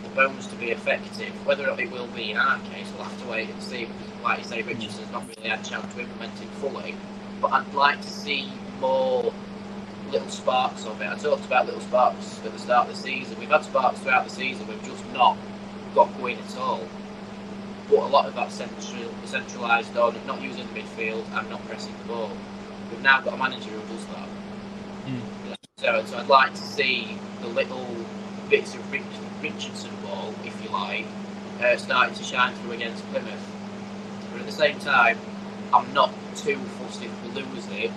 the 0.02 0.08
bones 0.10 0.46
to 0.48 0.56
be 0.56 0.70
effective. 0.70 1.30
Whether 1.46 1.64
or 1.64 1.68
not 1.68 1.80
it 1.80 1.90
will 1.90 2.08
be 2.08 2.32
in 2.32 2.36
our 2.36 2.58
case, 2.60 2.90
we'll 2.94 3.04
have 3.04 3.22
to 3.22 3.28
wait 3.28 3.48
and 3.48 3.62
see. 3.62 3.84
Because, 3.86 4.22
like 4.24 4.38
you 4.38 4.44
say, 4.44 4.62
Richardson's 4.62 5.10
not 5.12 5.24
really 5.28 5.48
had 5.48 5.60
a 5.60 5.68
chance 5.68 5.94
to 5.94 6.00
implement 6.00 6.32
it 6.42 6.48
fully. 6.60 6.96
But 7.40 7.52
I'd 7.52 7.74
like 7.74 8.00
to 8.00 8.08
see 8.08 8.50
more 8.80 9.32
little 10.10 10.28
sparks 10.28 10.84
of 10.86 11.00
it. 11.00 11.06
I 11.06 11.16
talked 11.16 11.44
about 11.44 11.66
little 11.66 11.80
sparks 11.80 12.40
at 12.44 12.52
the 12.52 12.58
start 12.58 12.88
of 12.88 12.96
the 12.96 13.00
season. 13.00 13.38
We've 13.38 13.48
had 13.48 13.64
sparks 13.64 14.00
throughout 14.00 14.24
the 14.24 14.30
season, 14.30 14.66
we've 14.66 14.82
just 14.82 15.04
not 15.12 15.36
got 15.94 16.16
going 16.18 16.38
at 16.38 16.56
all. 16.56 16.86
But 17.88 17.98
a 18.00 18.06
lot 18.06 18.26
of 18.26 18.34
that 18.34 18.52
central, 18.52 18.82
centralised 19.24 19.96
on 19.96 20.14
not 20.26 20.42
using 20.42 20.66
the 20.72 20.80
midfield 20.80 21.24
and 21.38 21.48
not 21.50 21.64
pressing 21.66 21.94
the 21.98 22.04
ball. 22.04 22.30
We've 22.90 23.02
now 23.02 23.20
got 23.20 23.34
a 23.34 23.36
manager 23.36 23.70
who 23.70 23.94
does 23.94 24.06
that. 24.06 24.28
Mm. 25.06 25.56
So, 25.78 26.04
so 26.04 26.18
I'd 26.18 26.28
like 26.28 26.52
to 26.52 26.60
see 26.60 27.18
the 27.40 27.48
little 27.48 27.86
bits 28.50 28.74
of 28.74 28.92
Rich, 28.92 29.02
Richardson 29.42 29.90
ball, 30.02 30.34
if 30.44 30.62
you 30.62 30.70
like, 30.70 31.06
uh, 31.62 31.76
starting 31.76 32.14
to 32.14 32.24
shine 32.24 32.54
through 32.56 32.72
against 32.72 33.04
Plymouth. 33.10 33.46
But 34.32 34.40
at 34.40 34.46
the 34.46 34.52
same 34.52 34.78
time, 34.80 35.18
I'm 35.72 35.92
not 35.92 36.12
too 36.36 36.56
fussed 36.56 37.02
if 37.02 37.22
we 37.22 37.42
lose 37.42 37.66
it 37.72 37.90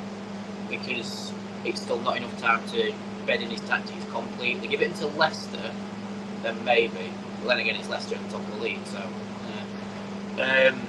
because 0.69 1.32
it's 1.65 1.82
still 1.82 1.99
not 1.99 2.17
enough 2.17 2.38
time 2.39 2.67
to 2.69 2.93
bed 3.26 3.41
in 3.41 3.49
his 3.49 3.61
tactics 3.61 4.05
completely. 4.11 4.67
Give 4.67 4.82
it 4.82 4.91
until 4.91 5.09
Leicester, 5.11 5.72
then 6.43 6.63
maybe. 6.65 7.11
But 7.41 7.49
then 7.49 7.59
again, 7.59 7.76
it's 7.76 7.89
Leicester 7.89 8.15
at 8.15 8.24
the 8.24 8.38
top 8.38 8.41
of 8.41 8.55
the 8.55 8.61
league, 8.61 8.86
so. 8.86 9.03
Yeah. 10.38 10.69
Um, 10.69 10.82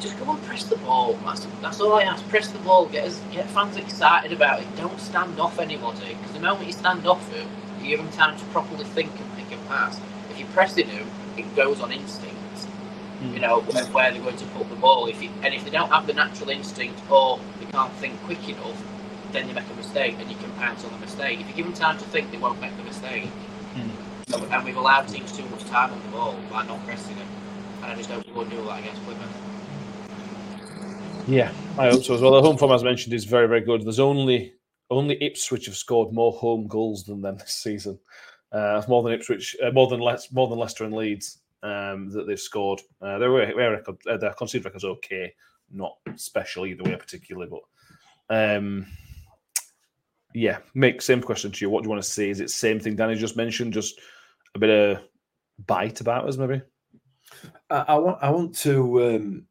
just 0.00 0.18
go 0.18 0.30
and 0.30 0.42
press 0.44 0.64
the 0.64 0.76
ball. 0.76 1.14
That's, 1.24 1.46
that's 1.60 1.80
all 1.80 1.94
I 1.94 2.02
ask. 2.02 2.26
Press 2.28 2.48
the 2.48 2.58
ball. 2.60 2.86
Get 2.86 3.04
us, 3.06 3.20
get 3.32 3.48
fans 3.50 3.76
excited 3.76 4.32
about 4.32 4.60
it. 4.60 4.76
Don't 4.76 5.00
stand 5.00 5.40
off 5.40 5.58
anybody. 5.58 6.14
Because 6.14 6.32
the 6.32 6.40
moment 6.40 6.66
you 6.66 6.72
stand 6.72 7.06
off 7.06 7.28
them, 7.32 7.48
you 7.80 7.88
give 7.88 7.98
them 7.98 8.12
time 8.12 8.38
to 8.38 8.44
properly 8.46 8.84
think 8.84 9.10
and 9.18 9.36
pick 9.36 9.50
and 9.50 9.68
pass. 9.68 10.00
If 10.30 10.38
you're 10.38 10.48
pressing 10.48 10.86
them, 10.88 11.10
it 11.36 11.54
goes 11.56 11.80
on 11.80 11.90
instinct. 11.92 12.37
Mm. 13.20 13.34
You 13.34 13.40
know 13.40 13.60
where, 13.60 13.84
where, 13.86 14.12
they're 14.12 14.22
going 14.22 14.36
to 14.36 14.46
put 14.46 14.68
the 14.70 14.76
ball. 14.76 15.06
If 15.06 15.22
you, 15.22 15.30
and 15.42 15.52
if 15.52 15.64
they 15.64 15.70
don't 15.70 15.90
have 15.90 16.06
the 16.06 16.12
natural 16.14 16.50
instinct 16.50 17.00
or 17.10 17.40
they 17.58 17.66
can't 17.66 17.92
think 17.94 18.20
quick 18.22 18.48
enough, 18.48 18.80
then 19.32 19.46
they 19.46 19.52
make 19.52 19.68
a 19.68 19.74
mistake 19.74 20.16
and 20.18 20.30
you 20.30 20.36
can 20.36 20.50
pounce 20.52 20.84
on 20.84 20.92
the 20.92 20.98
mistake. 20.98 21.40
If 21.40 21.48
you 21.48 21.54
give 21.54 21.66
them 21.66 21.74
time 21.74 21.98
to 21.98 22.04
think, 22.04 22.30
they 22.30 22.38
won't 22.38 22.60
make 22.60 22.76
the 22.76 22.84
mistake. 22.84 23.28
Mm. 23.74 24.52
And 24.52 24.64
we've 24.64 24.76
allowed 24.76 25.08
teams 25.08 25.32
too 25.36 25.44
much 25.48 25.64
time 25.64 25.92
on 25.92 26.00
the 26.02 26.08
ball 26.08 26.36
by 26.50 26.64
not 26.66 26.84
pressing 26.84 27.16
them. 27.16 27.26
And 27.82 27.92
I 27.92 27.96
just 27.96 28.10
hope 28.10 28.26
we 28.26 28.32
won't 28.32 28.50
do 28.50 28.62
that 28.64 28.80
against 28.80 29.02
Plymouth. 29.04 29.48
Yeah, 31.26 31.52
I 31.76 31.90
hope 31.90 32.04
so 32.04 32.14
as 32.14 32.20
well. 32.20 32.32
The 32.32 32.42
home 32.42 32.56
form, 32.56 32.72
as 32.72 32.84
mentioned, 32.84 33.14
is 33.14 33.24
very, 33.24 33.48
very 33.48 33.60
good. 33.60 33.84
There's 33.84 34.00
only 34.00 34.54
only 34.90 35.22
Ipswich 35.22 35.66
have 35.66 35.76
scored 35.76 36.14
more 36.14 36.32
home 36.32 36.66
goals 36.66 37.04
than 37.04 37.20
them 37.20 37.36
this 37.36 37.54
season. 37.54 37.98
Uh, 38.50 38.82
more 38.88 39.02
than 39.02 39.12
Ipswich, 39.12 39.54
uh, 39.62 39.70
more 39.70 39.88
than 39.88 40.00
Le- 40.00 40.18
more 40.32 40.48
than 40.48 40.58
Leicester 40.58 40.84
and 40.84 40.94
Leeds 40.94 41.40
um, 41.62 42.10
that 42.10 42.26
they've 42.26 42.40
scored. 42.40 42.80
Uh, 43.00 43.18
their, 43.18 43.54
their, 43.54 43.70
record, 43.72 43.96
uh, 44.08 44.16
their 44.16 44.32
conceded 44.34 44.64
record's 44.64 44.84
okay, 44.84 45.32
not 45.70 45.96
special 46.16 46.66
either 46.66 46.84
way, 46.84 46.96
particularly. 46.96 47.50
But 47.50 48.56
um, 48.56 48.86
yeah, 50.34 50.58
make 50.74 51.02
same 51.02 51.22
question 51.22 51.50
to 51.52 51.64
you. 51.64 51.70
What 51.70 51.82
do 51.82 51.86
you 51.86 51.90
want 51.90 52.02
to 52.02 52.08
see? 52.08 52.30
Is 52.30 52.40
it 52.40 52.50
same 52.50 52.80
thing 52.80 52.96
Danny 52.96 53.14
just 53.14 53.36
mentioned? 53.36 53.72
Just 53.72 54.00
a 54.54 54.58
bit 54.58 54.70
of 54.70 55.02
bite 55.66 56.00
about 56.00 56.28
us, 56.28 56.36
maybe. 56.36 56.62
I, 57.70 57.84
I 57.88 57.94
want. 57.96 58.18
I 58.22 58.30
want 58.30 58.54
to. 58.58 59.04
Um, 59.04 59.46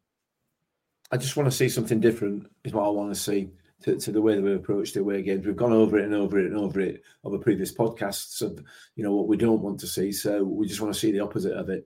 I 1.10 1.16
just 1.16 1.36
want 1.36 1.50
to 1.50 1.56
see 1.56 1.68
something 1.68 2.00
different. 2.00 2.50
Is 2.64 2.72
what 2.72 2.84
I 2.84 2.90
want 2.90 3.14
to 3.14 3.20
see 3.20 3.50
to, 3.82 3.96
to 3.96 4.12
the 4.12 4.20
way 4.20 4.34
that 4.34 4.42
we 4.42 4.54
approach 4.54 4.92
the 4.92 5.00
away 5.00 5.22
games. 5.22 5.46
We've 5.46 5.56
gone 5.56 5.72
over 5.72 5.98
it 5.98 6.04
and 6.04 6.14
over 6.14 6.38
it 6.38 6.46
and 6.46 6.56
over 6.56 6.80
it 6.80 7.02
over 7.24 7.38
previous 7.38 7.72
podcasts 7.72 8.42
of 8.42 8.62
you 8.96 9.04
know 9.04 9.14
what 9.14 9.28
we 9.28 9.36
don't 9.36 9.62
want 9.62 9.78
to 9.80 9.86
see. 9.86 10.12
So 10.12 10.42
we 10.44 10.66
just 10.66 10.80
want 10.80 10.92
to 10.92 10.98
see 10.98 11.12
the 11.12 11.20
opposite 11.20 11.54
of 11.54 11.68
it. 11.68 11.84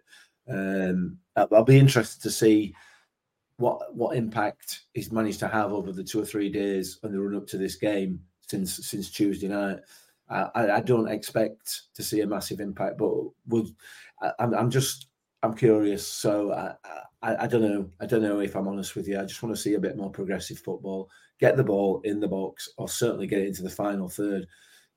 Um, 0.49 1.19
I'll 1.37 1.65
be 1.65 1.79
interested 1.79 2.23
to 2.23 2.31
see 2.31 2.75
what 3.57 3.95
what 3.95 4.17
impact 4.17 4.83
he's 4.95 5.13
managed 5.13 5.41
to 5.41 5.49
have 5.49 5.73
over 5.73 5.93
the 5.93 6.05
two 6.05 6.21
or 6.21 6.25
three 6.25 6.51
days 6.51 6.99
and 7.03 7.15
the 7.15 7.21
run 7.21 7.37
up 7.37 7.47
to 7.49 7.59
this 7.59 7.77
game 7.77 8.21
since 8.49 8.87
since 8.87 9.11
Tuesday 9.11 9.49
night. 9.49 9.79
I, 10.29 10.71
I 10.77 10.81
don't 10.81 11.09
expect 11.09 11.83
to 11.95 12.03
see 12.03 12.23
a 12.23 12.27
massive 12.27 12.61
impact, 12.61 12.97
but 12.97 13.13
I, 14.23 14.33
I'm, 14.39 14.55
I'm 14.55 14.71
just 14.71 15.09
I'm 15.43 15.55
curious. 15.55 16.07
So 16.07 16.53
I, 16.53 16.75
I, 17.23 17.45
I, 17.45 17.47
don't 17.47 17.63
know. 17.63 17.91
I 18.01 18.07
don't 18.07 18.23
know 18.23 18.41
if 18.41 18.55
I'm 18.55 18.69
honest 18.69 18.95
with 18.95 19.09
you. 19.09 19.19
I 19.19 19.25
just 19.25 19.43
want 19.43 19.55
to 19.55 19.61
see 19.61 19.75
a 19.75 19.81
bit 19.81 19.97
more 19.97 20.11
progressive 20.11 20.59
football. 20.59 21.11
Get 21.41 21.57
the 21.57 21.65
ball 21.65 22.01
in 22.05 22.21
the 22.21 22.29
box, 22.29 22.69
or 22.77 22.89
certainly 22.89 23.27
get 23.27 23.41
it 23.41 23.49
into 23.49 23.63
the 23.63 23.71
final 23.71 24.09
third. 24.09 24.47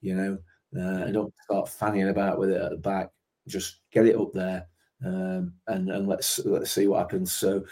You 0.02 0.16
know, 0.16 0.38
uh, 0.78 1.06
and 1.06 1.14
don't 1.14 1.34
start 1.44 1.70
fanning 1.70 2.10
about 2.10 2.38
with 2.38 2.50
it 2.52 2.62
at 2.62 2.72
the 2.72 2.78
back. 2.78 3.10
Just 3.48 3.82
get 3.92 4.06
it 4.06 4.16
up 4.16 4.34
there, 4.34 4.68
um, 5.06 5.54
and 5.68 5.90
and 5.90 6.08
let's 6.08 6.40
let's 6.46 6.72
see 6.72 6.88
what 6.88 7.00
happens. 7.00 7.32
So 7.32 7.64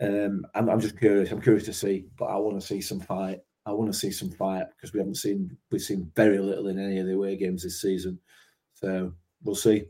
um, 0.00 0.46
I'm, 0.54 0.68
I'm 0.68 0.80
just 0.80 0.98
curious. 0.98 1.30
I'm 1.30 1.40
curious 1.40 1.64
to 1.64 1.72
see, 1.72 2.06
but 2.18 2.26
I 2.26 2.36
want 2.36 2.60
to 2.60 2.66
see 2.66 2.80
some 2.80 3.00
fight. 3.00 3.40
I 3.64 3.72
want 3.72 3.92
to 3.92 3.98
see 3.98 4.12
some 4.12 4.30
fight 4.30 4.66
because 4.76 4.92
we 4.92 5.00
haven't 5.00 5.16
seen 5.16 5.56
we've 5.70 5.82
seen 5.82 6.10
very 6.14 6.38
little 6.38 6.68
in 6.68 6.78
any 6.78 6.98
of 6.98 7.06
the 7.06 7.14
away 7.14 7.36
games 7.36 7.62
this 7.62 7.80
season. 7.80 8.18
So 8.74 9.12
we'll 9.42 9.56
see. 9.56 9.86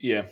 Yeah, 0.00 0.24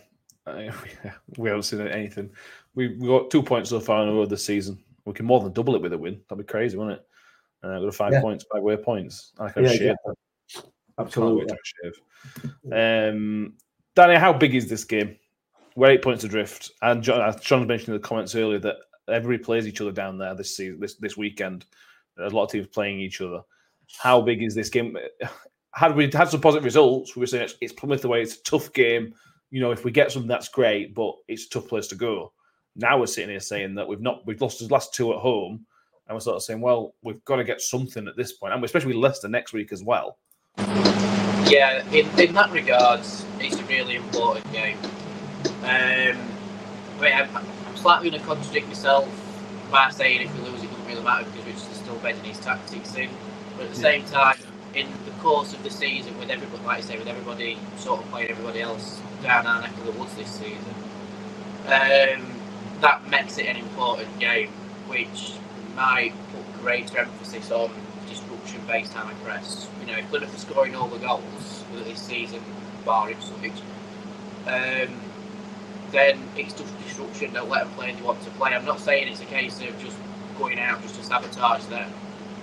uh, 0.46 0.70
we 1.38 1.48
haven't 1.48 1.62
seen 1.62 1.80
anything. 1.80 2.30
We 2.74 2.88
we 2.88 3.08
got 3.08 3.30
two 3.30 3.42
points 3.42 3.70
so 3.70 3.80
far 3.80 4.02
in 4.02 4.14
row 4.14 4.26
this 4.26 4.44
season. 4.44 4.78
We 5.04 5.12
can 5.12 5.26
more 5.26 5.40
than 5.40 5.52
double 5.52 5.74
it 5.74 5.82
with 5.82 5.92
a 5.92 5.98
win. 5.98 6.20
That'd 6.28 6.46
be 6.46 6.50
crazy, 6.50 6.76
wouldn't 6.76 6.98
it? 6.98 7.06
Uh, 7.62 7.78
got 7.80 7.94
five 7.94 8.12
yeah. 8.12 8.20
points, 8.20 8.44
five 8.52 8.62
way 8.62 8.76
points. 8.76 9.32
I 9.38 9.48
can 9.50 9.64
yeah, 9.64 9.70
shave. 9.70 9.96
Yeah. 10.06 10.62
Absolutely. 10.98 11.54
Shave. 11.82 12.00
Um, 12.72 13.54
Danny, 13.94 14.16
how 14.16 14.32
big 14.32 14.54
is 14.54 14.68
this 14.68 14.84
game? 14.84 15.16
We're 15.76 15.90
eight 15.90 16.02
points 16.02 16.24
adrift, 16.24 16.70
and 16.82 17.02
John, 17.02 17.34
John 17.40 17.66
mentioned 17.66 17.88
in 17.88 18.00
the 18.00 18.06
comments 18.06 18.34
earlier 18.34 18.60
that 18.60 18.76
everybody 19.08 19.42
plays 19.42 19.66
each 19.66 19.80
other 19.80 19.90
down 19.90 20.18
there 20.18 20.34
this 20.34 20.56
season, 20.56 20.78
this 20.78 20.94
this 20.94 21.16
weekend. 21.16 21.64
There's 22.16 22.32
a 22.32 22.36
lot 22.36 22.44
of 22.44 22.50
teams 22.50 22.68
playing 22.68 23.00
each 23.00 23.20
other. 23.20 23.40
How 23.98 24.20
big 24.20 24.42
is 24.42 24.54
this 24.54 24.70
game? 24.70 24.96
Had 25.74 25.96
we 25.96 26.08
had 26.08 26.28
some 26.28 26.40
positive 26.40 26.64
results, 26.64 27.16
we 27.16 27.20
were 27.20 27.26
saying 27.26 27.42
it's, 27.42 27.54
it's 27.60 27.72
Plymouth 27.72 28.04
away. 28.04 28.22
It's 28.22 28.36
a 28.36 28.42
tough 28.44 28.72
game 28.72 29.12
you 29.54 29.60
know, 29.60 29.70
if 29.70 29.84
we 29.84 29.92
get 29.92 30.10
something, 30.10 30.28
that's 30.28 30.48
great, 30.48 30.96
but 30.96 31.14
it's 31.28 31.46
a 31.46 31.48
tough 31.48 31.68
place 31.68 31.86
to 31.86 31.94
go. 31.94 32.32
Now 32.76 32.98
we're 32.98 33.06
sitting 33.06 33.30
here 33.30 33.40
saying 33.40 33.74
that 33.76 33.86
we've 33.86 34.00
not 34.00 34.26
we've 34.26 34.40
lost 34.40 34.58
the 34.58 34.72
last 34.72 34.94
two 34.94 35.12
at 35.12 35.20
home, 35.20 35.64
and 36.08 36.16
we're 36.16 36.20
sort 36.20 36.36
of 36.36 36.42
saying, 36.42 36.60
well, 36.60 36.94
we've 37.02 37.24
got 37.24 37.36
to 37.36 37.44
get 37.44 37.60
something 37.60 38.08
at 38.08 38.16
this 38.16 38.32
point, 38.32 38.52
and 38.52 38.64
especially 38.64 38.88
with 38.88 38.96
Leicester 38.96 39.28
next 39.28 39.52
week 39.52 39.72
as 39.72 39.82
well. 39.82 40.18
Yeah, 41.46 41.86
in, 41.92 42.08
in 42.18 42.34
that 42.34 42.50
regards, 42.50 43.24
it's 43.38 43.58
a 43.58 43.64
really 43.64 43.96
important 43.96 44.50
game. 44.52 44.78
Um, 45.62 46.18
I 47.00 47.12
I'm, 47.12 47.36
I'm 47.36 47.76
slightly 47.76 48.10
going 48.10 48.20
to 48.20 48.26
contradict 48.26 48.66
myself 48.66 49.08
by 49.70 49.90
saying 49.90 50.22
if 50.22 50.34
we 50.34 50.48
lose, 50.48 50.62
it 50.62 50.70
doesn't 50.70 50.86
really 50.86 51.02
matter 51.02 51.24
because 51.24 51.44
we're 51.44 51.52
just 51.52 51.74
still 51.76 51.96
betting 51.96 52.24
his 52.24 52.38
tactics 52.40 52.94
in. 52.94 53.10
But 53.56 53.66
at 53.66 53.70
the 53.70 53.80
same 53.80 54.04
time, 54.04 54.38
in 54.74 54.88
the 55.04 55.10
course 55.22 55.52
of 55.52 55.62
the 55.62 55.70
season, 55.70 56.18
with 56.18 56.30
everybody, 56.30 56.62
like 56.64 56.78
I 56.78 56.80
say, 56.80 56.98
with 56.98 57.08
everybody 57.08 57.58
sort 57.76 58.00
of 58.00 58.10
playing 58.10 58.30
everybody 58.30 58.60
else 58.60 59.00
down 59.22 59.46
our 59.46 59.60
neck 59.60 59.76
of 59.78 59.84
the 59.84 59.92
woods 59.92 60.14
this 60.14 60.30
season. 60.30 60.74
Um, 61.66 62.33
that 62.84 63.08
makes 63.08 63.38
it 63.38 63.46
an 63.46 63.56
important 63.56 64.18
game, 64.20 64.48
which 64.88 65.32
might 65.74 66.12
put 66.32 66.60
greater 66.60 66.98
emphasis 66.98 67.50
on 67.50 67.70
disruption-based 68.10 68.92
high 68.92 69.14
press. 69.24 69.66
You 69.80 69.86
know, 69.86 69.98
if 69.98 70.12
are 70.12 70.38
scoring 70.38 70.74
all 70.76 70.88
the 70.88 70.98
goals 70.98 71.64
this 71.72 71.98
season, 71.98 72.42
barring 72.84 73.16
Ipswich, 73.16 73.54
um, 74.46 75.00
then 75.92 76.28
it's 76.36 76.52
just 76.52 76.78
disruption. 76.84 77.32
Don't 77.32 77.48
let 77.48 77.64
them 77.64 77.74
play 77.74 77.90
if 77.90 77.96
they 77.96 78.02
want 78.04 78.22
to 78.22 78.30
play. 78.32 78.54
I'm 78.54 78.66
not 78.66 78.80
saying 78.80 79.08
it's 79.08 79.22
a 79.22 79.24
case 79.24 79.58
of 79.62 79.78
just 79.82 79.96
going 80.38 80.58
out 80.58 80.82
just 80.82 80.96
to 80.96 81.04
sabotage 81.04 81.64
them. 81.66 81.90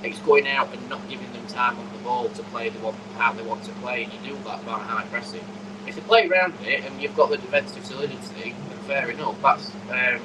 It's 0.01 0.17
going 0.21 0.47
out 0.47 0.73
and 0.73 0.89
not 0.89 1.07
giving 1.07 1.31
them 1.33 1.45
time 1.45 1.77
on 1.77 1.85
the 1.93 1.99
ball 1.99 2.29
to 2.29 2.43
play 2.45 2.69
the 2.69 2.79
one 2.79 2.95
how 3.19 3.31
they 3.33 3.43
want 3.43 3.63
to 3.65 3.71
play, 3.73 4.05
and 4.05 4.13
you 4.13 4.31
do 4.31 4.43
that 4.45 4.65
by 4.65 4.79
high 4.79 5.05
pressing 5.11 5.45
if 5.87 5.95
you 5.95 6.01
play 6.03 6.27
around 6.27 6.53
with 6.53 6.67
it 6.67 6.83
and 6.85 7.01
you've 7.01 7.15
got 7.15 7.29
the 7.29 7.37
defensive 7.37 7.85
solidity, 7.85 8.55
then 8.69 8.77
fair 8.87 9.09
enough. 9.09 9.41
That's 9.41 9.71
um, 9.89 10.21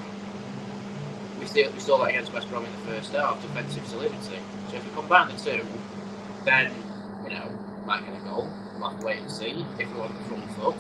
we 1.39 1.47
see, 1.47 1.69
we 1.69 1.81
saw 1.81 1.99
that 1.99 2.11
against 2.11 2.33
West 2.33 2.49
Brom 2.49 2.65
in 2.65 2.73
the 2.73 2.79
first 2.93 3.13
half, 3.13 3.41
defensive 3.43 3.87
solidity. 3.87 4.39
So 4.71 4.77
if 4.77 4.85
you 4.85 4.91
combine 4.95 5.29
the 5.29 5.35
two, 5.35 5.67
then, 6.45 6.73
you 7.25 7.31
know, 7.31 7.51
might 7.87 8.05
get 8.05 8.21
a 8.21 8.25
goal. 8.25 8.49
We'll 8.79 8.91
have 8.91 9.01
to 9.01 9.07
wait 9.07 9.21
and 9.21 9.31
see 9.31 9.65
if 9.79 9.93
we 9.93 9.99
want 9.99 10.19
the 10.19 10.25
front 10.29 10.51
foot. 10.53 10.75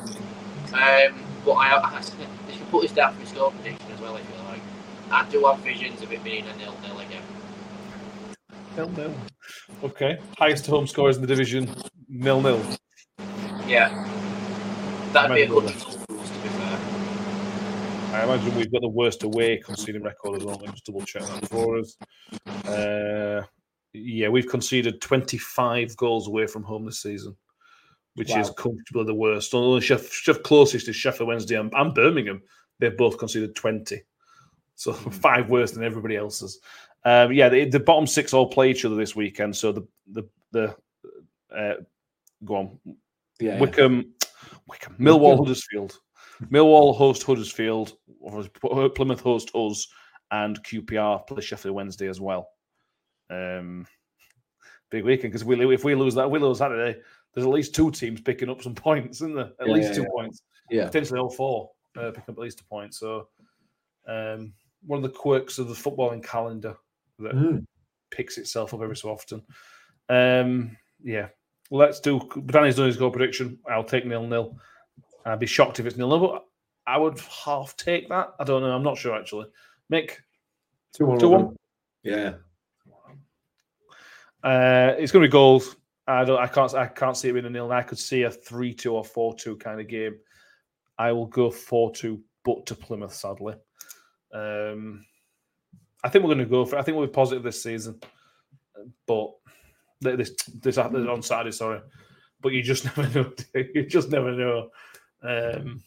Um, 0.72 1.20
but 1.44 1.52
I, 1.52 1.96
I, 1.96 2.00
should 2.52 2.70
put 2.70 2.82
this 2.82 2.92
down 2.92 3.14
for 3.14 3.22
a 3.22 3.26
score 3.26 3.50
prediction 3.52 3.90
as 3.92 4.00
well, 4.00 4.16
if 4.16 4.24
you 4.28 4.44
like. 4.48 4.60
I 5.10 5.28
do 5.30 5.44
have 5.44 5.58
visions 5.60 6.02
of 6.02 6.12
it 6.12 6.24
being 6.24 6.44
a 6.46 6.56
nil-nil 6.56 6.98
again. 6.98 7.22
Nil 8.76 8.88
nil. 8.90 9.14
Okay. 9.84 10.18
Highest 10.38 10.66
home 10.66 10.86
scores 10.86 11.16
in 11.16 11.22
the 11.22 11.28
division. 11.28 11.72
Nil 12.08 12.40
nil. 12.40 12.60
Yeah. 13.66 14.15
That'd 15.16 15.34
be 15.34 15.42
a 15.42 15.46
good 15.46 15.62
Imagine 15.62 15.78
result 15.78 16.06
for 16.06 16.18
us, 16.18 16.28
to 16.28 16.42
be 16.42 16.48
fair. 16.48 16.78
I 18.20 18.24
imagine 18.24 18.54
we've 18.54 18.70
got 18.70 18.82
the 18.82 18.88
worst 18.88 19.22
away 19.22 19.56
conceding 19.56 20.02
record 20.02 20.36
as 20.36 20.44
well. 20.44 20.56
Let 20.56 20.66
me 20.66 20.72
just 20.72 20.84
double 20.84 21.00
check 21.00 21.22
that 21.22 21.48
for 21.48 21.78
us. 21.78 21.96
Uh, 22.66 23.42
yeah, 23.94 24.28
we've 24.28 24.46
conceded 24.46 25.00
25 25.00 25.96
goals 25.96 26.28
away 26.28 26.46
from 26.46 26.64
home 26.64 26.84
this 26.84 27.00
season, 27.00 27.34
which 28.16 28.36
is 28.36 28.50
comfortably 28.58 29.04
the 29.04 29.14
worst. 29.14 29.54
Only 29.54 29.80
Sheff, 29.80 30.10
Sheff 30.10 30.42
closest 30.42 30.86
is 30.88 30.96
Sheffield 30.96 31.28
Wednesday 31.28 31.58
and, 31.58 31.72
and 31.74 31.94
Birmingham. 31.94 32.42
They've 32.78 32.96
both 32.96 33.16
conceded 33.16 33.54
20. 33.54 34.02
So 34.74 34.92
five 35.22 35.48
worse 35.48 35.72
than 35.72 35.82
everybody 35.82 36.16
else's. 36.16 36.60
Um, 37.06 37.32
yeah, 37.32 37.48
the, 37.48 37.64
the 37.64 37.80
bottom 37.80 38.06
six 38.06 38.34
all 38.34 38.48
play 38.48 38.70
each 38.70 38.84
other 38.84 38.96
this 38.96 39.16
weekend. 39.16 39.56
So 39.56 39.72
the 39.72 39.86
the 40.12 40.28
the 40.52 40.76
uh, 41.56 41.74
go 42.44 42.56
on 42.56 42.78
Yeah. 43.40 43.58
Wickham, 43.58 44.12
Wickham, 44.68 44.96
Millwall, 44.98 45.38
Huddersfield. 45.38 45.98
Millwall 46.50 46.94
host 46.96 47.22
Huddersfield. 47.22 47.94
Plymouth 48.94 49.20
host 49.20 49.50
us, 49.54 49.88
and 50.30 50.62
QPR 50.64 51.26
play 51.26 51.40
Sheffield 51.40 51.74
Wednesday 51.74 52.08
as 52.08 52.20
well. 52.20 52.48
Um, 53.30 53.86
big 54.90 55.04
weekend 55.04 55.32
because 55.32 55.44
we 55.44 55.72
if 55.74 55.84
we 55.84 55.94
lose 55.94 56.14
that, 56.14 56.30
we 56.30 56.38
lose 56.38 56.58
Saturday. 56.58 57.00
There's 57.32 57.46
at 57.46 57.52
least 57.52 57.74
two 57.74 57.90
teams 57.90 58.20
picking 58.20 58.48
up 58.48 58.62
some 58.62 58.74
points, 58.74 59.18
isn't 59.18 59.34
there? 59.36 59.52
At 59.60 59.66
Yeah, 59.68 59.72
least 59.72 59.88
yeah, 59.90 59.94
two 59.94 60.02
yeah. 60.02 60.08
points, 60.10 60.42
Yeah. 60.70 60.86
potentially 60.86 61.20
all 61.20 61.30
four 61.30 61.70
uh, 61.96 62.10
picking 62.10 62.22
up 62.22 62.30
at 62.30 62.38
least 62.38 62.60
a 62.60 62.64
point. 62.64 62.94
So, 62.94 63.28
um, 64.06 64.52
one 64.86 64.98
of 64.98 65.02
the 65.02 65.16
quirks 65.16 65.58
of 65.58 65.68
the 65.68 65.74
footballing 65.74 66.24
calendar 66.24 66.76
that 67.18 67.34
Mm. 67.34 67.66
picks 68.10 68.38
itself 68.38 68.72
up 68.74 68.80
every 68.80 68.96
so 68.96 69.10
often. 69.10 69.42
Um, 70.08 70.76
yeah, 71.02 71.28
let's 71.70 72.00
do. 72.00 72.20
Danny's 72.46 72.76
done 72.76 72.86
his 72.86 72.96
goal 72.96 73.10
prediction. 73.10 73.58
I'll 73.70 73.84
take 73.84 74.06
nil 74.06 74.26
nil. 74.26 74.56
I'd 75.24 75.40
be 75.40 75.46
shocked 75.46 75.80
if 75.80 75.86
it's 75.86 75.96
nil 75.96 76.08
nil, 76.08 76.20
but 76.20 76.44
I 76.86 76.98
would 76.98 77.18
half 77.20 77.76
take 77.76 78.08
that. 78.08 78.34
I 78.38 78.44
don't 78.44 78.62
know. 78.62 78.70
I'm 78.70 78.82
not 78.82 78.96
sure 78.98 79.16
actually. 79.18 79.46
Mick, 79.92 80.12
Two 80.92 81.06
one. 81.06 81.18
two 81.18 81.28
one. 81.28 81.56
Yeah. 82.02 82.34
Uh, 84.42 84.94
it's 84.96 85.10
going 85.10 85.22
to 85.22 85.28
be 85.28 85.32
goals. 85.32 85.76
I 86.06 86.24
don't. 86.24 86.38
I 86.38 86.46
can't. 86.46 86.72
I 86.74 86.86
can't 86.86 87.16
see 87.16 87.28
it 87.28 87.32
being 87.32 87.46
a 87.46 87.50
nil. 87.50 87.72
I 87.72 87.82
could 87.82 87.98
see 87.98 88.22
a 88.22 88.30
three-two 88.30 88.94
or 88.94 89.04
four-two 89.04 89.56
kind 89.56 89.80
of 89.80 89.88
game. 89.88 90.16
I 90.98 91.10
will 91.10 91.26
go 91.26 91.50
four-two, 91.50 92.22
but 92.44 92.64
to 92.66 92.76
Plymouth. 92.76 93.12
Sadly, 93.12 93.54
um, 94.32 95.04
I 96.04 96.08
think 96.08 96.22
we're 96.24 96.34
going 96.34 96.46
to 96.46 96.50
go 96.50 96.64
for. 96.64 96.78
I 96.78 96.82
think 96.82 96.96
we'll 96.96 97.08
be 97.08 97.12
positive 97.12 97.42
this 97.42 97.60
season, 97.60 97.98
but 99.06 99.32
th- 99.45 99.45
this 100.00 100.34
this 100.62 100.76
happened 100.76 101.08
on 101.08 101.22
Saturday. 101.22 101.52
Sorry, 101.52 101.80
but 102.40 102.52
you 102.52 102.62
just 102.62 102.84
never 102.96 103.08
know. 103.08 103.32
you 103.54 103.86
just 103.86 104.10
never 104.10 104.32
know. 104.32 104.70
Um, 105.22 105.82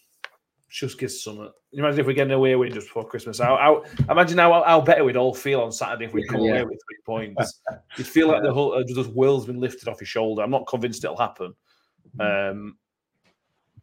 just 0.70 1.00
gives 1.00 1.24
something. 1.24 1.50
You 1.72 1.84
imagine 1.84 2.00
if 2.02 2.06
we 2.06 2.14
get 2.14 2.28
an 2.28 2.34
away 2.34 2.56
win 2.56 2.72
just 2.72 2.88
before 2.88 3.08
Christmas. 3.08 3.40
How, 3.40 3.58
how 3.58 3.84
imagine 4.12 4.38
how, 4.38 4.64
how 4.64 4.82
better 4.82 5.04
we'd 5.04 5.18
all 5.18 5.34
feel 5.34 5.62
on 5.62 5.72
Saturday 5.72 6.06
if 6.06 6.14
we 6.14 6.26
come 6.28 6.42
Yeah. 6.42 6.52
away 6.52 6.64
with 6.66 6.80
three 6.88 6.98
points. 7.06 7.62
You'd 7.98 8.08
feel 8.08 8.28
like 8.28 8.44
the 8.44 8.54
whole 8.54 8.74
uh, 8.74 8.84
the 8.84 9.12
world's 9.16 9.48
been 9.48 9.60
lifted 9.60 9.88
off 9.88 10.00
your 10.00 10.08
shoulder. 10.08 10.44
I'm 10.44 10.52
not 10.52 10.68
convinced 10.68 11.04
it'll 11.04 11.18
happen, 11.18 11.54
um, 12.20 12.78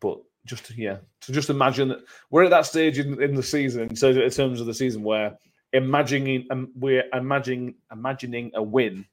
but 0.01 0.19
just 0.45 0.77
yeah, 0.77 0.99
to 1.23 1.33
just 1.33 1.51
imagine 1.51 1.89
that 1.89 1.99
we're 2.31 2.45
at 2.45 2.51
that 2.51 2.67
stage 2.67 2.99
in, 3.01 3.21
in 3.21 3.35
the 3.35 3.43
season. 3.43 3.97
So 3.97 4.11
in 4.11 4.31
terms 4.31 4.61
of 4.61 4.67
the 4.67 4.75
season 4.75 5.03
where 5.03 5.37
imagining 5.73 6.47
um, 6.51 6.71
we're 6.77 7.05
imagining 7.13 7.75
imagining 7.91 8.53
a 8.55 8.63
win 8.63 9.05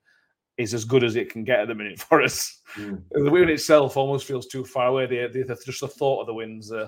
is 0.58 0.74
as 0.74 0.86
good 0.86 1.04
as 1.04 1.16
it 1.16 1.32
can 1.32 1.44
get 1.44 1.60
at 1.60 1.68
the 1.68 1.76
minute 1.76 2.00
for 2.10 2.22
us. 2.22 2.62
Mm. 2.76 3.02
The 3.12 3.32
win 3.32 3.50
itself 3.50 3.98
almost 3.98 4.26
feels 4.26 4.48
too 4.48 4.66
far 4.66 4.88
away. 4.88 5.06
The, 5.06 5.28
the, 5.28 5.56
just 5.66 5.82
the 5.82 5.88
thought 5.88 6.22
of 6.22 6.28
the 6.28 6.34
wins. 6.34 6.72
Uh, 6.72 6.88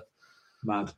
Mad. 0.64 0.92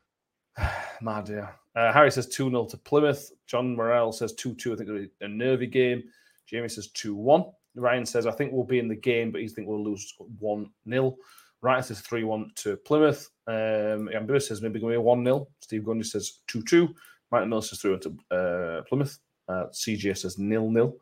Mad, 1.01 1.30
yeah. 1.30 1.49
Uh, 1.76 1.93
Harry 1.93 2.11
says 2.11 2.28
2 2.28 2.49
0 2.49 2.65
to 2.65 2.78
Plymouth. 2.78 3.32
John 3.45 3.76
Morrell 3.76 4.11
says 4.11 4.34
2 4.34 4.55
2. 4.55 4.74
I 4.74 4.76
think 4.76 4.89
it'll 4.89 5.01
be 5.01 5.09
a 5.22 5.28
nervy 5.28 5.68
game. 5.68 6.03
Jamie 6.47 6.70
says 6.70 6.88
2 6.88 7.15
1. 7.15 7.45
Ryan 7.76 8.05
says, 8.05 8.26
I 8.26 8.32
think 8.32 8.51
we'll 8.51 8.63
be 8.63 8.80
in 8.80 8.88
the 8.88 8.95
game, 8.95 9.32
but 9.32 9.41
he 9.41 9.47
thinks 9.47 9.68
we'll 9.68 9.84
lose 9.84 10.13
1 10.39 10.70
0. 10.89 11.15
Ryan 11.61 11.84
says 11.84 12.01
3 12.01 12.24
1 12.24 12.51
to 12.55 12.78
Plymouth. 12.78 13.30
Um, 13.47 14.09
Amber 14.13 14.39
says 14.39 14.61
maybe 14.61 14.80
going 14.80 14.93
to 14.93 14.99
be 14.99 15.03
1 15.03 15.24
0. 15.24 15.47
Steve 15.61 15.84
Gundy 15.84 16.05
says 16.05 16.39
2 16.47 16.63
2. 16.63 16.89
Martin 17.32 17.49
Mills 17.49 17.70
says 17.70 17.80
3 17.80 17.91
1 17.91 17.99
to 17.99 18.36
uh, 18.36 18.82
Plymouth. 18.84 19.18
Uh, 19.47 19.65
CJ 19.72 20.18
says 20.18 20.34
0 20.36 20.72
0. 20.74 20.95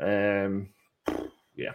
Um, 0.00 0.68
yeah. 1.54 1.72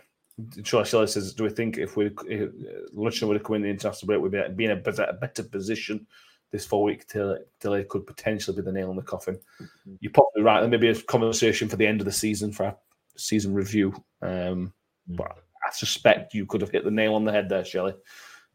Charlie 0.64 0.88
Shelley 0.88 1.08
says, 1.08 1.34
Do 1.34 1.44
we 1.44 1.50
think 1.50 1.78
if 1.78 1.96
we 1.96 2.08
eh, 2.08 2.10
if 2.30 2.52
Luncheon 2.94 3.28
would 3.28 3.38
have 3.38 3.44
come 3.44 3.58
in 3.58 3.62
the 3.62 3.70
international 3.70 4.08
break, 4.08 4.22
we'd 4.22 4.32
be, 4.32 4.56
be 4.56 4.66
in 4.66 4.72
a 4.72 4.76
better, 4.76 5.04
a 5.04 5.14
better 5.14 5.44
position 5.44 6.08
this 6.52 6.66
four 6.66 6.84
week 6.84 7.08
delay, 7.08 7.40
delay 7.60 7.84
could 7.84 8.06
potentially 8.06 8.56
be 8.56 8.62
the 8.62 8.72
nail 8.72 8.90
in 8.92 8.96
the 8.96 9.02
coffin? 9.02 9.36
Mm-hmm. 9.36 9.96
You're 10.00 10.12
probably 10.12 10.44
right. 10.44 10.62
There 10.62 10.70
may 10.70 10.78
be 10.78 10.90
a 10.90 11.02
conversation 11.02 11.68
for 11.68 11.76
the 11.76 11.88
end 11.88 12.02
of 12.02 12.06
the 12.06 12.12
season 12.12 12.52
for 12.52 12.66
our 12.66 12.78
season 13.18 13.54
review. 13.54 13.94
Um, 14.22 14.74
mm. 15.10 15.18
but 15.18 15.32
I 15.66 15.72
suspect 15.72 16.34
you 16.34 16.46
could 16.46 16.62
have 16.62 16.72
hit 16.72 16.84
the 16.84 16.92
nail 16.92 17.16
on 17.16 17.26
the 17.26 17.32
head 17.32 17.50
there, 17.50 17.66
Shelley, 17.66 17.96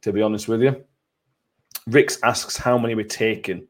to 0.02 0.12
be 0.12 0.22
honest 0.22 0.48
with 0.48 0.62
you. 0.62 0.84
Rix 1.86 2.18
asks 2.22 2.56
how 2.56 2.78
many 2.78 2.94
we're 2.94 3.04
taking. 3.04 3.66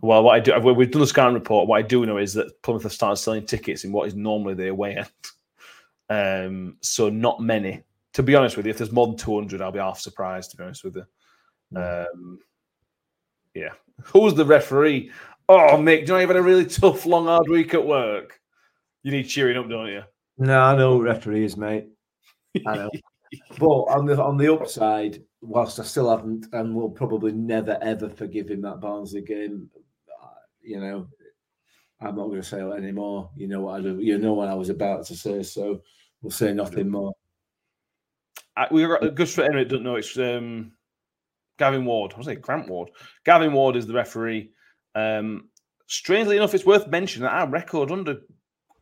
Well, 0.00 0.22
what 0.22 0.36
I 0.36 0.40
do, 0.40 0.58
we've 0.58 0.90
done 0.90 1.00
the 1.00 1.06
scouting 1.06 1.34
report. 1.34 1.68
What 1.68 1.78
I 1.78 1.82
do 1.82 2.04
know 2.06 2.18
is 2.18 2.34
that 2.34 2.62
Plymouth 2.62 2.84
have 2.84 2.92
started 2.92 3.16
selling 3.16 3.46
tickets 3.46 3.84
in 3.84 3.92
what 3.92 4.06
is 4.06 4.14
normally 4.14 4.54
the 4.54 4.68
away 4.68 4.96
end. 4.96 5.08
Um, 6.08 6.76
so 6.80 7.08
not 7.08 7.40
many. 7.40 7.82
To 8.14 8.22
be 8.22 8.34
honest 8.34 8.56
with 8.56 8.66
you, 8.66 8.70
if 8.70 8.78
there's 8.78 8.92
more 8.92 9.06
than 9.06 9.16
200, 9.16 9.60
I'll 9.60 9.72
be 9.72 9.78
half 9.78 10.00
surprised, 10.00 10.50
to 10.50 10.56
be 10.56 10.64
honest 10.64 10.84
with 10.84 10.96
you. 10.96 11.80
Um, 11.80 12.38
yeah. 13.54 13.72
Who's 14.04 14.34
the 14.34 14.44
referee? 14.44 15.10
Oh, 15.48 15.76
Mick, 15.78 16.00
do 16.00 16.00
you 16.00 16.06
know 16.06 16.18
you've 16.18 16.30
had 16.30 16.36
a 16.36 16.42
really 16.42 16.66
tough, 16.66 17.06
long, 17.06 17.26
hard 17.26 17.48
week 17.48 17.74
at 17.74 17.86
work? 17.86 18.40
You 19.02 19.12
need 19.12 19.24
cheering 19.24 19.56
up, 19.56 19.68
don't 19.68 19.88
you? 19.88 20.02
No, 20.38 20.60
I 20.60 20.76
know 20.76 20.92
who 20.92 21.02
referee 21.02 21.44
is, 21.44 21.56
mate. 21.56 21.88
I 22.66 22.76
know. 22.76 22.90
but 23.58 23.66
on 23.66 24.06
the 24.06 24.22
on 24.22 24.36
the 24.36 24.52
upside, 24.52 25.22
whilst 25.40 25.80
I 25.80 25.82
still 25.84 26.10
haven't 26.10 26.46
and 26.52 26.74
will 26.74 26.90
probably 26.90 27.32
never 27.32 27.78
ever 27.82 28.08
forgive 28.08 28.48
him 28.48 28.62
that 28.62 28.80
Barnsley 28.80 29.22
game, 29.22 29.70
uh, 30.22 30.28
you 30.62 30.80
know, 30.80 31.08
I'm 32.00 32.16
not 32.16 32.28
going 32.28 32.42
to 32.42 32.46
say 32.46 32.60
it 32.60 32.76
anymore. 32.76 33.30
You 33.36 33.48
know 33.48 33.60
what 33.60 33.80
I 33.80 33.82
do. 33.82 33.98
You 33.98 34.18
know 34.18 34.34
what 34.34 34.48
I 34.48 34.54
was 34.54 34.68
about 34.68 35.04
to 35.06 35.16
say, 35.16 35.42
so 35.42 35.82
we'll 36.22 36.30
say 36.30 36.52
nothing 36.52 36.88
more. 36.88 37.12
I, 38.56 38.66
we 38.70 38.86
got 38.86 39.14
just 39.16 39.34
for 39.34 39.42
anyone 39.42 39.68
don't 39.68 39.82
know, 39.82 39.96
it's 39.96 40.16
um, 40.18 40.72
Gavin 41.58 41.84
Ward. 41.84 42.12
I 42.14 42.18
was 42.18 42.26
saying 42.26 42.40
Grant 42.40 42.68
Ward. 42.68 42.90
Gavin 43.24 43.52
Ward 43.52 43.76
is 43.76 43.86
the 43.86 43.94
referee. 43.94 44.50
Um, 44.94 45.48
strangely 45.86 46.36
enough, 46.36 46.54
it's 46.54 46.66
worth 46.66 46.86
mentioning 46.88 47.24
that 47.24 47.34
our 47.34 47.48
record 47.48 47.90
under 47.90 48.20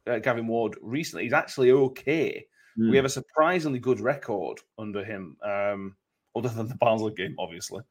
uh, 0.06 0.18
Gavin 0.18 0.46
Ward 0.46 0.76
recently 0.82 1.26
is 1.26 1.32
actually 1.32 1.70
okay. 1.70 2.46
Mm. 2.78 2.90
We 2.90 2.96
have 2.96 3.06
a 3.06 3.10
surprisingly 3.10 3.78
good 3.78 4.00
record 4.00 4.60
under 4.78 5.04
him, 5.04 5.36
um, 5.42 5.96
other 6.34 6.48
than 6.48 6.68
the 6.68 6.76
Barnsley 6.76 7.14
game, 7.14 7.34
obviously. 7.38 7.82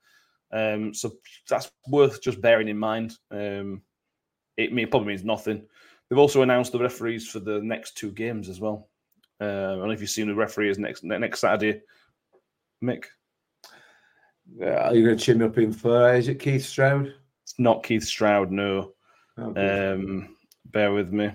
Um, 0.51 0.93
so 0.93 1.13
that's 1.49 1.71
worth 1.87 2.21
just 2.21 2.41
bearing 2.41 2.67
in 2.67 2.77
mind. 2.77 3.17
Um, 3.31 3.81
it 4.57 4.73
may, 4.73 4.85
probably 4.85 5.09
means 5.09 5.23
nothing. 5.23 5.65
They've 6.09 6.19
also 6.19 6.41
announced 6.41 6.71
the 6.71 6.79
referees 6.79 7.27
for 7.27 7.39
the 7.39 7.61
next 7.61 7.97
two 7.97 8.11
games 8.11 8.49
as 8.49 8.59
well. 8.59 8.89
Uh, 9.41 9.45
I 9.45 9.75
don't 9.75 9.87
know 9.87 9.91
if 9.91 10.01
you've 10.01 10.09
seen 10.09 10.27
the 10.27 10.35
referees 10.35 10.79
next 10.79 11.03
next 11.03 11.41
Saturday, 11.41 11.81
Mick. 12.83 13.05
Uh, 14.61 14.65
are 14.65 14.95
you 14.95 15.05
going 15.05 15.17
to 15.17 15.23
chin 15.23 15.39
me 15.39 15.45
up 15.45 15.57
in 15.57 15.73
for? 15.73 16.13
Is 16.13 16.27
it 16.27 16.39
Keith 16.39 16.63
Stroud? 16.63 17.13
It's 17.43 17.55
not 17.57 17.83
Keith 17.83 18.03
Stroud, 18.03 18.51
no. 18.51 18.93
Oh. 19.37 19.93
Um, 19.93 20.35
bear 20.65 20.93
with 20.93 21.11
me. 21.11 21.31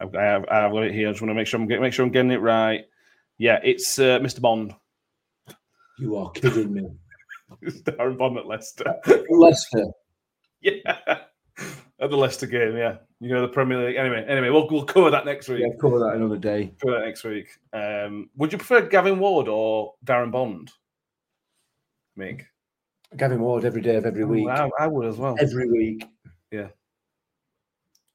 I've, 0.00 0.14
I 0.14 0.22
have, 0.22 0.44
I've 0.50 0.72
got 0.72 0.84
it 0.84 0.94
here. 0.94 1.08
I 1.08 1.12
just 1.12 1.22
want 1.22 1.30
to 1.30 1.34
make 1.34 1.46
sure 1.46 1.60
I'm 1.60 1.68
getting 1.68 1.82
make 1.82 1.92
sure 1.92 2.04
I'm 2.04 2.12
getting 2.12 2.32
it 2.32 2.40
right. 2.40 2.86
Yeah, 3.38 3.60
it's 3.62 3.98
uh, 3.98 4.18
Mr. 4.18 4.40
Bond. 4.40 4.74
you 5.98 6.16
are 6.16 6.30
kidding 6.30 6.72
me. 6.72 6.88
It's 7.60 7.82
Darren 7.82 8.18
Bond 8.18 8.38
at 8.38 8.46
Leicester. 8.46 8.96
Leicester. 9.30 9.84
yeah, 10.60 11.18
at 12.02 12.10
the 12.10 12.16
Leicester 12.16 12.46
game. 12.46 12.76
Yeah, 12.76 12.96
you 13.20 13.30
know 13.30 13.40
the 13.40 13.48
Premier 13.48 13.86
League. 13.86 13.96
Anyway, 13.96 14.24
anyway, 14.28 14.50
we'll 14.50 14.68
we'll 14.68 14.84
cover 14.84 15.10
that 15.10 15.24
next 15.24 15.48
week. 15.48 15.60
Yeah, 15.60 15.74
cover 15.80 15.98
that 16.00 16.14
another 16.16 16.36
day. 16.36 16.74
Cover 16.82 16.98
that 16.98 17.06
next 17.06 17.24
week. 17.24 17.48
Um, 17.72 18.28
would 18.36 18.52
you 18.52 18.58
prefer 18.58 18.82
Gavin 18.82 19.18
Ward 19.18 19.48
or 19.48 19.94
Darren 20.04 20.32
Bond? 20.32 20.70
Mick, 22.18 22.42
Gavin 23.16 23.40
Ward 23.40 23.64
every 23.64 23.80
day 23.80 23.96
of 23.96 24.04
every 24.04 24.24
week. 24.24 24.48
I, 24.48 24.68
I 24.78 24.86
would 24.86 25.06
as 25.06 25.16
well. 25.16 25.36
Every 25.40 25.70
week. 25.70 26.04
Yeah. 26.50 26.68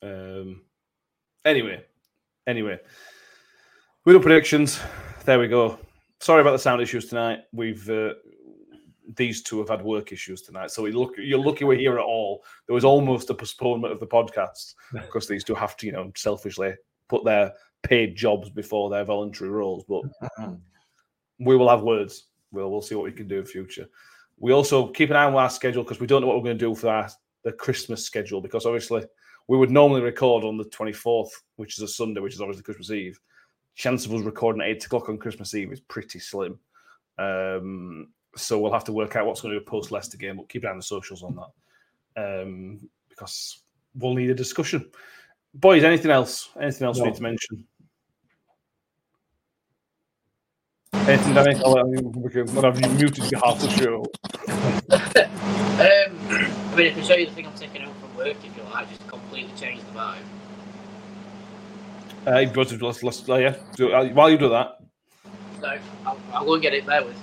Um, 0.04 0.62
anyway, 1.46 1.84
anyway, 2.46 2.80
we 4.06 4.14
do 4.14 4.20
predictions. 4.20 4.80
There 5.26 5.40
we 5.40 5.48
go. 5.48 5.80
Sorry 6.20 6.42
about 6.42 6.52
the 6.52 6.60
sound 6.60 6.82
issues 6.82 7.08
tonight. 7.08 7.40
We've 7.52 7.90
uh, 7.90 8.14
these 9.16 9.42
two 9.42 9.60
have 9.60 9.70
had 9.70 9.82
work 9.82 10.12
issues 10.12 10.42
tonight, 10.42 10.72
so 10.72 10.84
we 10.84 10.92
look. 10.92 11.14
You're 11.18 11.40
lucky 11.40 11.66
we're 11.66 11.78
here 11.78 11.98
at 11.98 12.04
all. 12.04 12.44
There 12.66 12.74
was 12.74 12.86
almost 12.86 13.30
a 13.30 13.34
postponement 13.34 13.94
of 13.94 14.00
the 14.00 14.08
podcast 14.08 14.74
because 14.94 15.28
these 15.28 15.44
two 15.44 15.56
have 15.56 15.78
to, 15.78 15.86
you 15.86 15.92
know, 15.94 16.12
selfishly 16.16 16.74
put 17.10 17.24
their 17.24 17.54
paid 17.84 18.16
jobs 18.16 18.50
before 18.50 18.90
their 18.90 19.06
voluntary 19.06 19.50
roles. 19.50 19.86
But 19.88 20.04
we 21.40 21.56
will 21.56 21.70
have 21.70 21.84
words. 21.84 22.26
We'll 22.52 22.72
we'll 22.72 22.82
see 22.82 22.96
what 22.96 23.06
we 23.06 23.12
can 23.12 23.28
do 23.28 23.40
in 23.40 23.46
future. 23.46 23.88
We 24.40 24.52
also 24.52 24.88
keep 24.88 25.10
an 25.10 25.16
eye 25.16 25.26
on 25.26 25.34
our 25.36 25.50
schedule 25.50 25.84
because 25.84 26.00
we 26.00 26.08
don't 26.08 26.22
know 26.22 26.28
what 26.28 26.38
we're 26.38 26.44
going 26.44 26.60
to 26.60 26.66
do 26.66 26.76
for 26.76 26.90
our 26.90 27.10
the 27.44 27.52
Christmas 27.54 28.04
schedule 28.04 28.42
because 28.42 28.66
obviously 28.66 29.06
we 29.48 29.58
would 29.58 29.72
normally 29.72 30.02
record 30.02 30.44
on 30.44 30.58
the 30.58 30.66
24th, 30.66 31.30
which 31.56 31.78
is 31.78 31.84
a 31.84 31.88
Sunday, 31.88 32.20
which 32.20 32.34
is 32.34 32.42
obviously 32.42 32.64
Christmas 32.64 32.92
Eve. 32.92 33.20
Chance 33.76 34.06
of 34.06 34.14
us 34.14 34.22
recording 34.22 34.62
at 34.62 34.68
eight 34.68 34.86
o'clock 34.86 35.08
on 35.08 35.18
Christmas 35.18 35.54
Eve 35.54 35.72
is 35.72 35.80
pretty 35.80 36.20
slim. 36.20 36.60
Um, 37.18 38.10
so 38.38 38.60
we'll 38.60 38.72
have 38.72 38.84
to 38.86 38.94
work 38.94 39.16
out 39.16 39.26
what's 39.26 39.42
going 39.42 39.54
to 39.54 39.60
be 39.60 39.66
post 39.66 39.92
Leicester 39.92 40.18
game. 40.18 40.38
We'll 40.38 40.46
keep 40.48 40.64
an 40.64 40.70
eye 40.70 40.72
on 40.72 40.78
the 40.78 40.84
socials 40.84 41.24
on 41.24 41.36
that 42.16 42.42
um, 42.42 42.90
because 43.10 43.64
we'll 43.96 44.14
need 44.14 44.30
a 44.30 44.36
discussion. 44.36 44.90
Boys, 45.54 45.84
anything 45.84 46.12
else? 46.12 46.50
Anything 46.62 46.86
else 46.88 46.98
No. 46.98 47.04
we 47.04 47.10
need 47.10 47.18
to 47.18 47.24
mention? 47.24 47.66
Anything, 50.94 51.34
Danny? 51.34 51.56
I'll, 51.64 51.78
I'll, 51.78 52.56
I'll 52.56 52.72
have 52.72 52.82
you 52.82 52.90
muted 52.90 53.24
for 53.26 53.38
half 53.38 53.60
the 53.60 53.70
show. 53.70 54.06
Um, 55.78 56.18
I 56.28 56.76
mean, 56.76 56.88
if 56.88 56.98
I 56.98 57.02
show 57.02 57.16
you 57.16 57.28
the 57.28 57.32
thing 57.34 57.46
I'm 57.46 57.54
taking 57.54 57.82
home 57.84 57.94
from 58.02 58.16
work 58.18 58.36
if 58.44 58.58
you 58.58 58.64
like, 58.64 58.90
just 58.90 59.08
completely 59.08 59.54
change 59.56 59.82
the 59.82 60.00
vibe. 60.00 60.18
Uh, 62.28 62.40
you 62.40 62.50
go 62.50 62.64
to 62.64 62.86
let's, 62.86 63.04
let's, 63.04 63.30
uh, 63.30 63.36
yeah. 63.36 63.56
Do, 63.76 63.94
uh, 63.94 64.10
while 64.10 64.30
you 64.30 64.38
do 64.38 64.50
that, 64.50 64.80
So 65.62 65.78
I'll, 66.06 66.18
I'll 66.34 66.46
go 66.46 66.54
and 66.56 66.62
get 66.62 66.74
it 66.74 66.86
there 66.86 67.04
with. 67.06 67.16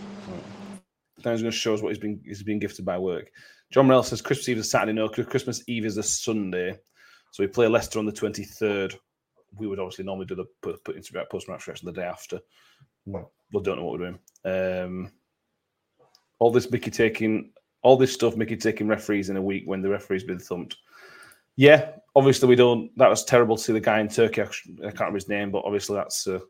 Danny's 1.24 1.42
going 1.42 1.50
to 1.50 1.56
show 1.56 1.74
us 1.74 1.82
what 1.82 1.88
he's 1.88 1.98
been 1.98 2.20
he's 2.24 2.42
been 2.42 2.58
gifted 2.58 2.84
by 2.84 2.98
work. 2.98 3.30
John 3.72 3.86
Morell 3.86 4.04
says 4.04 4.22
Christmas 4.22 4.48
Eve 4.50 4.58
is 4.58 4.70
Saturday. 4.70 4.92
No, 4.92 5.08
Christmas 5.08 5.64
Eve 5.66 5.86
is 5.86 5.96
a 5.96 6.02
Sunday. 6.02 6.78
So 7.32 7.42
we 7.42 7.48
play 7.48 7.66
Leicester 7.66 7.98
on 7.98 8.06
the 8.06 8.12
23rd. 8.12 8.94
We 9.56 9.66
would 9.66 9.80
obviously 9.80 10.04
normally 10.04 10.26
do 10.26 10.36
the 10.36 10.44
put, 10.62 10.84
put 10.84 10.96
into 10.96 11.12
post 11.30 11.48
match 11.48 11.66
reaction 11.66 11.86
the 11.86 11.92
day 11.92 12.06
after. 12.06 12.38
Well, 13.06 13.32
we 13.52 13.62
don't 13.62 13.76
know 13.76 13.84
what 13.84 13.98
we're 13.98 14.10
doing. 14.10 14.84
Um, 14.84 15.12
all 16.38 16.52
this 16.52 16.70
Mickey 16.70 16.90
taking 16.90 17.52
all 17.82 17.96
this 17.96 18.12
stuff, 18.12 18.36
Mickey 18.36 18.56
taking 18.56 18.86
referees 18.86 19.30
in 19.30 19.36
a 19.36 19.42
week 19.42 19.64
when 19.66 19.82
the 19.82 19.90
referee's 19.90 20.24
been 20.24 20.38
thumped. 20.38 20.76
Yeah, 21.56 21.90
obviously 22.16 22.48
we 22.48 22.56
don't. 22.56 22.90
That 22.96 23.10
was 23.10 23.24
terrible 23.24 23.56
to 23.56 23.62
see 23.62 23.72
the 23.72 23.80
guy 23.80 24.00
in 24.00 24.08
Turkey. 24.08 24.42
I 24.42 24.46
can't 24.46 25.00
remember 25.00 25.16
his 25.16 25.28
name, 25.28 25.50
but 25.50 25.64
obviously 25.64 25.96
that's 25.96 26.26
a, 26.26 26.40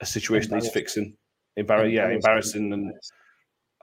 a 0.00 0.06
situation 0.06 0.50
that 0.50 0.62
he's 0.62 0.72
fixing. 0.72 1.16
Embar- 1.58 1.92
yeah, 1.92 2.10
embarrassing, 2.10 2.72
and 2.72 2.92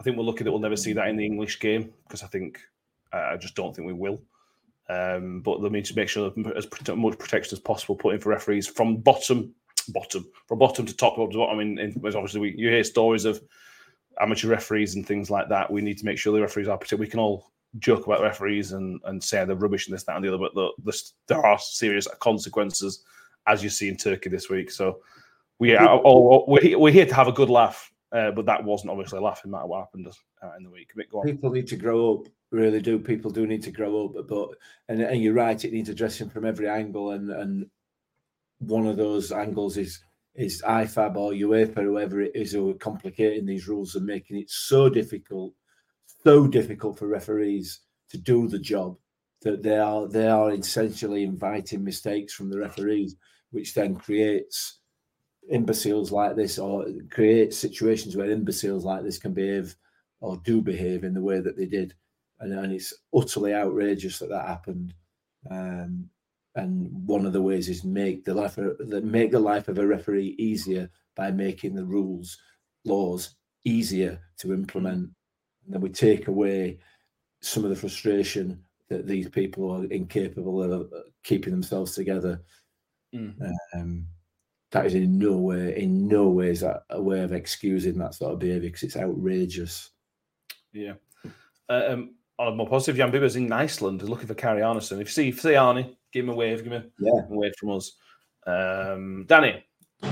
I 0.02 0.04
think 0.04 0.18
we're 0.18 0.24
lucky 0.24 0.44
that 0.44 0.52
we'll 0.52 0.60
never 0.60 0.76
see 0.76 0.94
that 0.94 1.10
in 1.10 1.16
the 1.16 1.26
English 1.26 1.60
game 1.60 1.94
because 2.08 2.24
I 2.24 2.28
think 2.28 2.60
I 3.14 3.38
just 3.38 3.54
don't 3.54 3.76
think 3.76 3.86
we 3.86 3.94
will. 3.94 4.20
Um, 4.90 5.42
but 5.42 5.62
they 5.62 5.70
need 5.70 5.86
to 5.86 5.96
make 5.96 6.10
sure 6.10 6.34
as 6.56 6.68
much 6.96 7.20
protection 7.20 7.56
as 7.56 7.60
possible 7.60 7.96
put 7.96 8.16
in 8.16 8.20
for 8.20 8.30
referees 8.30 8.66
from 8.66 8.98
bottom, 8.98 9.54
bottom, 9.90 10.26
from 10.48 10.58
bottom 10.58 10.88
to 10.88 10.98
top, 10.98 11.18
to 11.18 11.28
bottom. 11.28 11.60
I 11.60 11.64
mean, 11.64 11.94
obviously 12.04 12.42
we, 12.42 12.56
you 12.58 12.70
hear 12.70 12.84
stories 12.84 13.26
of 13.26 13.44
amateur 14.20 14.48
referees 14.48 14.96
and 14.96 15.06
things 15.06 15.30
like 15.30 15.50
that. 15.50 15.72
We 15.72 15.82
need 15.82 16.00
to 16.00 16.06
make 16.06 16.18
sure 16.18 16.34
the 16.34 16.42
referees 16.42 16.68
are 16.68 16.80
protected. 16.80 17.00
We 17.00 17.08
can 17.08 17.20
all 17.20 17.52
joke 17.78 18.08
about 18.08 18.22
referees 18.22 18.72
and, 18.72 19.00
and 19.06 19.24
say 19.24 19.46
they're 19.46 19.56
rubbish 19.56 19.88
and 19.88 19.94
this, 19.94 20.04
that, 20.06 20.16
and 20.16 20.26
the 20.26 20.30
other, 20.30 20.40
but 20.40 20.56
the, 20.56 20.72
the, 20.84 21.00
there 21.28 21.46
are 21.46 21.60
serious 21.60 22.08
consequences 22.20 23.04
as 23.46 23.64
you 23.64 23.70
see 23.70 23.88
in 23.88 23.98
Turkey 23.98 24.30
this 24.30 24.50
week. 24.50 24.72
So 24.72 25.02
we 25.60 25.76
are 25.76 26.00
all, 26.00 26.46
we're 26.48 26.92
here 26.92 27.06
to 27.06 27.16
have 27.16 27.28
a 27.28 27.32
good 27.32 27.52
laugh, 27.52 27.94
uh, 28.12 28.32
but 28.32 28.46
that 28.46 28.64
wasn't 28.64 28.92
obviously 28.92 29.20
a 29.20 29.22
laugh, 29.22 29.42
no 29.46 29.52
matter 29.52 29.68
what 29.68 29.80
happened 29.80 30.08
uh, 30.44 30.52
in 30.58 30.64
the 30.64 30.70
week. 30.70 30.90
People 31.24 31.52
need 31.52 31.68
to 31.68 31.78
grow 31.78 32.16
up, 32.16 32.28
really 32.52 32.82
do. 32.82 33.00
People 33.00 33.32
do 33.32 33.48
need 33.48 33.64
to 33.64 33.72
grow 33.72 34.06
up, 34.06 34.28
but 34.28 34.50
and, 34.90 35.02
and 35.02 35.22
you're 35.22 35.34
right, 35.34 35.64
it 35.64 35.72
needs 35.72 35.90
addressing 35.90 36.30
from 36.30 36.46
every 36.46 36.68
angle, 36.68 37.12
and 37.12 37.30
and 37.30 37.70
one 38.60 38.86
of 38.86 38.98
those 38.98 39.32
angles 39.32 39.78
is 39.78 40.04
is 40.36 40.62
IFAB 40.62 41.16
or 41.16 41.32
UEFA, 41.32 41.78
or 41.78 41.84
whoever 41.84 42.22
it 42.22 42.32
is, 42.36 42.52
who 42.52 42.70
are 42.70 42.76
complicating 42.76 43.46
these 43.46 43.68
rules 43.68 43.96
and 43.96 44.06
making 44.06 44.38
it 44.38 44.50
so 44.50 44.90
difficult, 44.90 45.54
so 46.24 46.48
difficult 46.48 47.00
for 47.00 47.08
referees 47.08 47.82
to 48.10 48.18
do 48.18 48.48
the 48.48 48.60
job 48.60 48.98
that 49.42 49.64
they 49.64 49.78
are 49.78 50.08
they 50.08 50.28
are 50.28 50.52
essentially 50.52 51.24
inviting 51.24 51.84
mistakes 51.84 52.34
from 52.34 52.50
the 52.50 52.60
referees, 52.60 53.16
which 53.52 53.74
then 53.74 53.96
creates 53.96 54.81
imbeciles 55.52 56.12
like 56.12 56.36
this 56.36 56.58
or 56.58 56.86
create 57.10 57.54
situations 57.54 58.16
where 58.16 58.32
imbeciles 58.32 58.86
like 58.86 59.04
this 59.04 59.18
can 59.18 59.34
behave 59.34 59.76
or 60.22 60.38
do 60.44 60.62
behave 60.62 61.04
in 61.04 61.14
the 61.14 61.22
way 61.22 61.40
that 61.40 61.58
they 61.58 61.66
did. 61.66 61.94
And, 62.40 62.54
and 62.54 62.74
it's 62.74 62.94
utterly 63.14 63.54
outrageous 63.54 64.20
that 64.20 64.30
that 64.30 64.48
happened. 64.48 64.94
Um, 65.50 66.10
and 66.56 66.90
one 67.08 67.26
of 67.26 67.34
the 67.34 67.42
ways 67.42 67.70
is 67.70 67.84
make 67.84 68.26
the 68.26 68.34
life 68.34 68.58
of, 68.58 68.78
the- 68.78 69.02
make 69.02 69.32
the 69.32 69.40
life 69.40 69.68
of 69.68 69.78
a 69.78 69.86
referee 69.86 70.36
easier 70.38 70.90
by 71.16 71.32
making 71.32 71.76
the 71.76 71.86
rules, 71.86 72.38
laws 72.86 73.36
easier 73.66 74.20
to 74.40 74.54
implement. 74.54 75.10
And 75.66 75.76
then 75.76 75.82
we 75.82 75.90
take 75.90 76.28
away 76.28 76.80
some 77.42 77.64
of 77.64 77.70
the 77.70 77.76
frustration 77.76 78.64
that 78.90 79.08
these 79.08 79.30
people 79.30 79.72
are 79.72 79.86
incapable 79.86 80.64
of 80.64 80.82
uh, 80.94 81.00
keeping 81.24 81.52
themselves 81.52 81.96
together. 81.96 82.42
Mm. 83.14 83.36
Um, 83.74 84.08
that 84.72 84.86
is 84.86 84.96
in 84.96 85.20
no 85.20 85.34
way, 85.34 85.78
in 85.78 86.08
no 86.08 86.30
way 86.30 86.50
is 86.50 86.62
that 86.62 86.84
a 86.90 87.02
way 87.02 87.22
of 87.22 87.34
excusing 87.34 87.98
that 88.00 88.16
sort 88.16 88.34
of 88.34 88.40
behaviour 88.40 88.70
because 88.70 88.84
it's 88.84 88.98
outrageous. 88.98 89.90
Yeah. 90.74 90.94
Uh, 91.70 91.84
um, 91.90 92.16
on 92.40 92.48
a 92.48 92.56
more 92.56 92.68
positive, 92.68 92.96
Jan 92.96 93.12
Bibber's 93.12 93.36
in 93.36 93.52
Iceland, 93.52 94.02
looking 94.02 94.28
for 94.28 94.34
Kári 94.34 94.62
Árnason. 94.62 94.94
If 94.94 95.08
you 95.08 95.12
see, 95.14 95.28
if 95.30 95.36
you 95.36 95.42
see 95.42 95.50
Arnie, 95.50 95.96
give 96.12 96.26
him 96.26 96.32
a 96.32 96.36
wave, 96.36 96.64
give 96.64 96.74
him 96.74 96.92
Yeah. 97.00 97.22
a 97.30 97.34
wave 97.36 97.54
from 97.60 97.72
us. 97.72 97.92
Um, 98.48 99.26
Danny, 99.28 99.64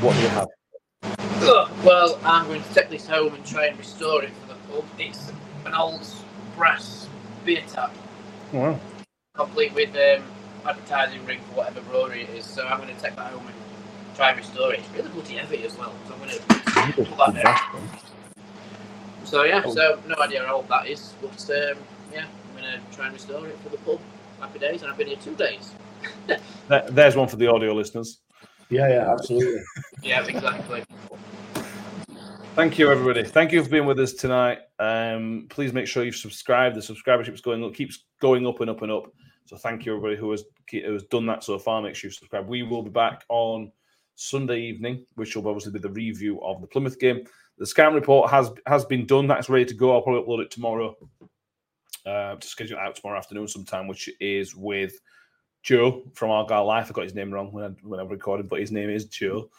what 0.01 0.13
do 0.13 0.21
you 0.21 0.27
have? 0.27 0.47
Ugh, 1.41 1.71
Well, 1.83 2.19
I'm 2.23 2.45
going 2.47 2.61
to 2.61 2.73
take 2.73 2.89
this 2.89 3.07
home 3.07 3.33
and 3.33 3.45
try 3.45 3.67
and 3.67 3.77
restore 3.79 4.23
it 4.23 4.31
for 4.41 4.47
the 4.49 4.59
pub. 4.71 4.85
It's 4.99 5.31
an 5.65 5.73
old 5.73 6.05
brass 6.55 7.07
beer 7.45 7.63
tap, 7.67 7.95
Wow. 8.51 8.79
complete 9.33 9.73
with 9.73 9.89
um, 9.95 10.23
advertising 10.65 11.25
ring 11.25 11.39
for 11.49 11.59
whatever 11.59 11.81
brewery 11.81 12.23
it 12.23 12.29
is. 12.31 12.45
So 12.45 12.67
I'm 12.67 12.79
going 12.81 12.93
to 12.93 13.01
take 13.01 13.15
that 13.15 13.31
home 13.31 13.47
and 13.47 13.55
try 14.19 14.31
and. 14.31 14.39
It's 14.39 14.89
really 14.95 15.09
bloody 15.09 15.35
heavy 15.35 15.63
as 15.63 15.77
well. 15.77 15.93
So 16.07 16.13
I'm 16.13 16.19
going 16.19 16.31
to 16.31 17.05
put 17.05 17.17
that 17.17 17.33
there. 17.33 17.57
So 19.23 19.43
yeah, 19.43 19.61
so 19.69 19.99
no 20.07 20.15
idea 20.21 20.45
how 20.45 20.57
old 20.57 20.67
that 20.69 20.87
is, 20.87 21.13
but 21.21 21.29
um, 21.51 21.77
yeah, 22.11 22.25
I'm 22.25 22.61
going 22.61 22.73
to 22.73 22.95
try 22.95 23.05
and 23.05 23.13
restore 23.13 23.47
it 23.47 23.57
for 23.59 23.69
the 23.69 23.77
pub. 23.77 23.99
Happy 24.41 24.59
days, 24.59 24.81
and 24.81 24.91
I've 24.91 24.97
been 24.97 25.07
here 25.07 25.17
two 25.17 25.35
days. 25.35 25.71
There- 26.67 26.85
There's 26.89 27.15
one 27.15 27.27
for 27.27 27.35
the 27.35 27.47
audio 27.47 27.73
listeners. 27.73 28.19
Yeah, 28.69 28.87
yeah, 28.89 29.11
absolutely. 29.11 29.61
Yeah, 30.03 30.25
exactly. 30.25 30.83
Thank 32.55 32.77
you, 32.77 32.91
everybody. 32.91 33.23
Thank 33.23 33.51
you 33.51 33.63
for 33.63 33.69
being 33.69 33.85
with 33.85 33.99
us 33.99 34.13
tonight. 34.13 34.59
Um, 34.79 35.47
please 35.49 35.73
make 35.73 35.87
sure 35.87 36.03
you've 36.03 36.15
subscribed. 36.15 36.75
The 36.75 36.81
subscribership's 36.81 37.41
going 37.41 37.63
up, 37.63 37.73
keeps 37.73 38.05
going 38.21 38.45
up 38.45 38.59
and 38.61 38.69
up 38.69 38.81
and 38.81 38.91
up. 38.91 39.11
So 39.45 39.57
thank 39.57 39.85
you, 39.85 39.95
everybody 39.95 40.15
who 40.15 40.29
has 40.31 40.43
who 40.71 40.93
has 40.93 41.03
done 41.03 41.25
that 41.27 41.43
so 41.43 41.57
far. 41.57 41.81
Make 41.81 41.95
sure 41.95 42.09
you 42.09 42.13
subscribe. 42.13 42.47
We 42.47 42.63
will 42.63 42.83
be 42.83 42.91
back 42.91 43.23
on 43.29 43.71
Sunday 44.19 44.59
evening, 44.59 45.05
which 45.15 45.35
will 45.35 45.47
obviously 45.47 45.71
be 45.71 45.79
the 45.79 45.89
review 45.89 46.41
of 46.41 46.59
the 46.59 46.67
Plymouth 46.67 46.99
game. 46.99 47.23
The 47.57 47.65
scouting 47.65 47.95
report 47.95 48.29
has 48.29 48.51
has 48.65 48.83
been 48.85 49.05
done. 49.05 49.27
That's 49.27 49.49
ready 49.49 49.65
to 49.65 49.73
go. 49.73 49.93
I'll 49.93 50.01
probably 50.01 50.23
upload 50.23 50.43
it 50.43 50.51
tomorrow. 50.51 50.95
Uh, 52.05 52.35
to 52.35 52.47
schedule 52.47 52.77
it 52.77 52.81
out 52.81 52.95
tomorrow 52.95 53.17
afternoon 53.17 53.47
sometime, 53.47 53.87
which 53.87 54.09
is 54.19 54.55
with 54.55 54.99
Joe 55.63 56.03
from 56.13 56.31
Argyle 56.31 56.65
Life. 56.65 56.87
I 56.89 56.93
got 56.93 57.03
his 57.03 57.15
name 57.15 57.31
wrong 57.31 57.51
when 57.51 57.65
I, 57.65 57.67
when 57.83 57.99
I 57.99 58.03
recorded, 58.03 58.49
but 58.49 58.59
his 58.59 58.71
name 58.71 58.89
is 58.89 59.05
Joe. 59.05 59.49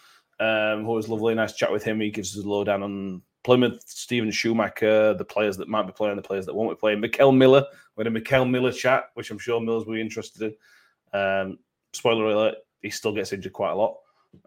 Um, 0.40 0.84
who 0.84 0.92
was 0.92 1.08
lovely, 1.08 1.34
nice 1.34 1.54
chat 1.54 1.70
with 1.70 1.84
him. 1.84 2.00
He 2.00 2.10
gives 2.10 2.36
us 2.36 2.44
a 2.44 2.48
lowdown 2.48 2.82
on 2.82 3.22
Plymouth, 3.44 3.82
Steven 3.86 4.30
Schumacher, 4.30 5.14
the 5.14 5.24
players 5.24 5.56
that 5.58 5.68
might 5.68 5.86
be 5.86 5.92
playing, 5.92 6.16
the 6.16 6.22
players 6.22 6.46
that 6.46 6.54
won't 6.54 6.70
be 6.70 6.80
playing. 6.80 7.00
Mickel 7.00 7.36
Miller, 7.36 7.64
we 7.96 8.04
had 8.04 8.14
a 8.14 8.20
Mickel 8.20 8.48
Miller 8.48 8.72
chat, 8.72 9.04
which 9.14 9.30
I'm 9.30 9.38
sure 9.38 9.60
Miller's 9.60 9.84
will 9.84 9.94
be 9.94 10.00
interested 10.00 10.42
in. 11.12 11.18
Um, 11.18 11.58
spoiler 11.92 12.26
alert, 12.26 12.56
he 12.82 12.90
still 12.90 13.14
gets 13.14 13.32
injured 13.32 13.52
quite 13.52 13.72
a 13.72 13.76
lot, 13.76 13.98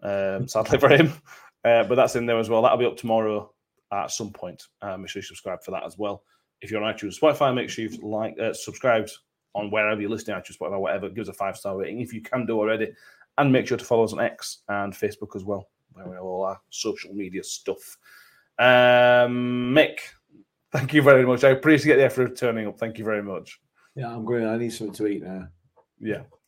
um, 0.01 0.47
sadly 0.47 0.79
for 0.79 0.89
him. 0.89 1.13
Uh, 1.65 1.83
but 1.83 1.95
that's 1.95 2.15
in 2.15 2.25
there 2.25 2.39
as 2.39 2.49
well. 2.49 2.61
That'll 2.61 2.77
be 2.77 2.85
up 2.85 2.97
tomorrow 2.97 3.51
at 3.91 4.11
some 4.11 4.31
point. 4.31 4.63
Um, 4.81 5.01
make 5.01 5.09
sure 5.09 5.21
you 5.21 5.25
subscribe 5.25 5.63
for 5.63 5.71
that 5.71 5.85
as 5.85 5.97
well. 5.97 6.23
If 6.61 6.71
you're 6.71 6.83
on 6.83 6.93
iTunes, 6.93 7.19
Spotify, 7.19 7.53
make 7.53 7.69
sure 7.69 7.83
you've 7.83 8.03
like 8.03 8.37
uh, 8.39 8.53
subscribed 8.53 9.11
on 9.55 9.69
wherever 9.69 10.01
you're 10.01 10.09
listening, 10.09 10.37
iTunes, 10.37 10.57
Spotify, 10.57 10.79
whatever. 10.79 11.09
Give 11.09 11.23
us 11.23 11.27
a 11.29 11.33
five 11.33 11.57
star 11.57 11.77
rating 11.77 12.01
if 12.01 12.13
you 12.13 12.21
can 12.21 12.45
do 12.45 12.59
already, 12.59 12.91
and 13.37 13.51
make 13.51 13.67
sure 13.67 13.77
to 13.77 13.85
follow 13.85 14.03
us 14.03 14.13
on 14.13 14.19
X 14.19 14.59
and 14.69 14.93
Facebook 14.93 15.35
as 15.35 15.43
well, 15.43 15.69
where 15.93 16.07
we 16.07 16.15
have 16.15 16.23
all 16.23 16.45
our 16.45 16.59
social 16.69 17.13
media 17.13 17.43
stuff. 17.43 17.97
Um, 18.59 19.73
Mick, 19.75 19.99
thank 20.71 20.93
you 20.93 21.01
very 21.01 21.25
much. 21.25 21.43
I 21.43 21.49
appreciate 21.49 21.97
the 21.97 22.05
effort 22.05 22.31
of 22.31 22.37
turning 22.37 22.67
up. 22.67 22.79
Thank 22.79 22.97
you 22.97 23.05
very 23.05 23.23
much. 23.23 23.59
Yeah, 23.95 24.13
I'm 24.13 24.25
going. 24.25 24.45
I 24.45 24.57
need 24.57 24.73
something 24.73 24.95
to 24.95 25.07
eat 25.07 25.23
now. 25.23 25.47
Yeah, 25.99 26.21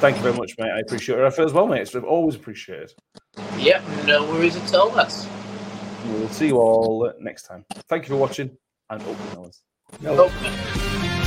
Thank 0.00 0.16
you 0.16 0.22
very 0.22 0.34
much, 0.34 0.54
mate. 0.58 0.70
I 0.70 0.80
appreciate 0.80 1.16
your 1.16 1.26
effort 1.26 1.44
as 1.44 1.52
well, 1.52 1.66
mate. 1.66 1.82
It's 1.82 1.94
always 1.94 2.36
appreciated. 2.36 2.92
Yep, 3.58 3.82
no 4.06 4.24
worries 4.24 4.56
at 4.56 4.74
all, 4.74 4.90
lads. 4.90 5.26
We'll 6.06 6.28
see 6.28 6.48
you 6.48 6.56
all 6.56 7.12
next 7.20 7.42
time. 7.44 7.64
Thank 7.88 8.04
you 8.04 8.14
for 8.14 8.16
watching 8.16 8.56
and 8.90 9.02
open 9.02 9.26
yours. 9.34 9.62
Oh, 10.06 10.28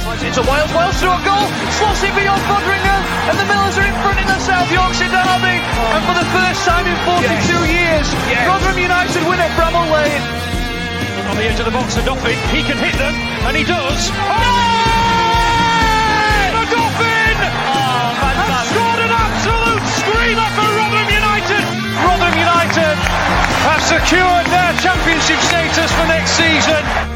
Slides 0.01 0.23
into 0.23 0.41
Wales, 0.49 0.73
Wales 0.73 0.97
through 0.97 1.13
a 1.13 1.21
goal, 1.21 1.45
slots 1.77 2.01
it 2.01 2.09
beyond 2.17 2.41
Foderingham, 2.49 3.03
and 3.29 3.37
the 3.37 3.45
Millers 3.45 3.77
are 3.77 3.85
in 3.85 3.93
front 4.01 4.17
in 4.17 4.25
the 4.25 4.39
South 4.41 4.65
Yorkshire 4.73 5.13
derby. 5.13 5.61
And 5.61 6.01
for 6.09 6.15
the 6.17 6.25
first 6.33 6.65
time 6.65 6.89
in 6.89 6.97
42 7.05 7.21
years, 7.69 8.07
Rotherham 8.49 8.81
United 8.81 9.21
win 9.29 9.37
at 9.37 9.53
Bramall 9.53 9.93
Lane. 9.93 10.25
On 11.29 11.37
the 11.37 11.45
edge 11.45 11.59
of 11.59 11.65
the 11.65 11.71
box, 11.71 11.93
to 11.95 12.01
Duffy, 12.01 12.33
he 12.49 12.63
can 12.65 12.77
hit 12.81 12.97
them, 12.97 13.13
and 13.45 13.55
he 13.55 13.63
does. 13.63 14.09
Oh! 14.09 14.70
secured 23.91 24.45
their 24.45 24.73
championship 24.79 25.37
status 25.39 25.91
for 25.91 26.07
next 26.07 26.31
season. 26.31 27.10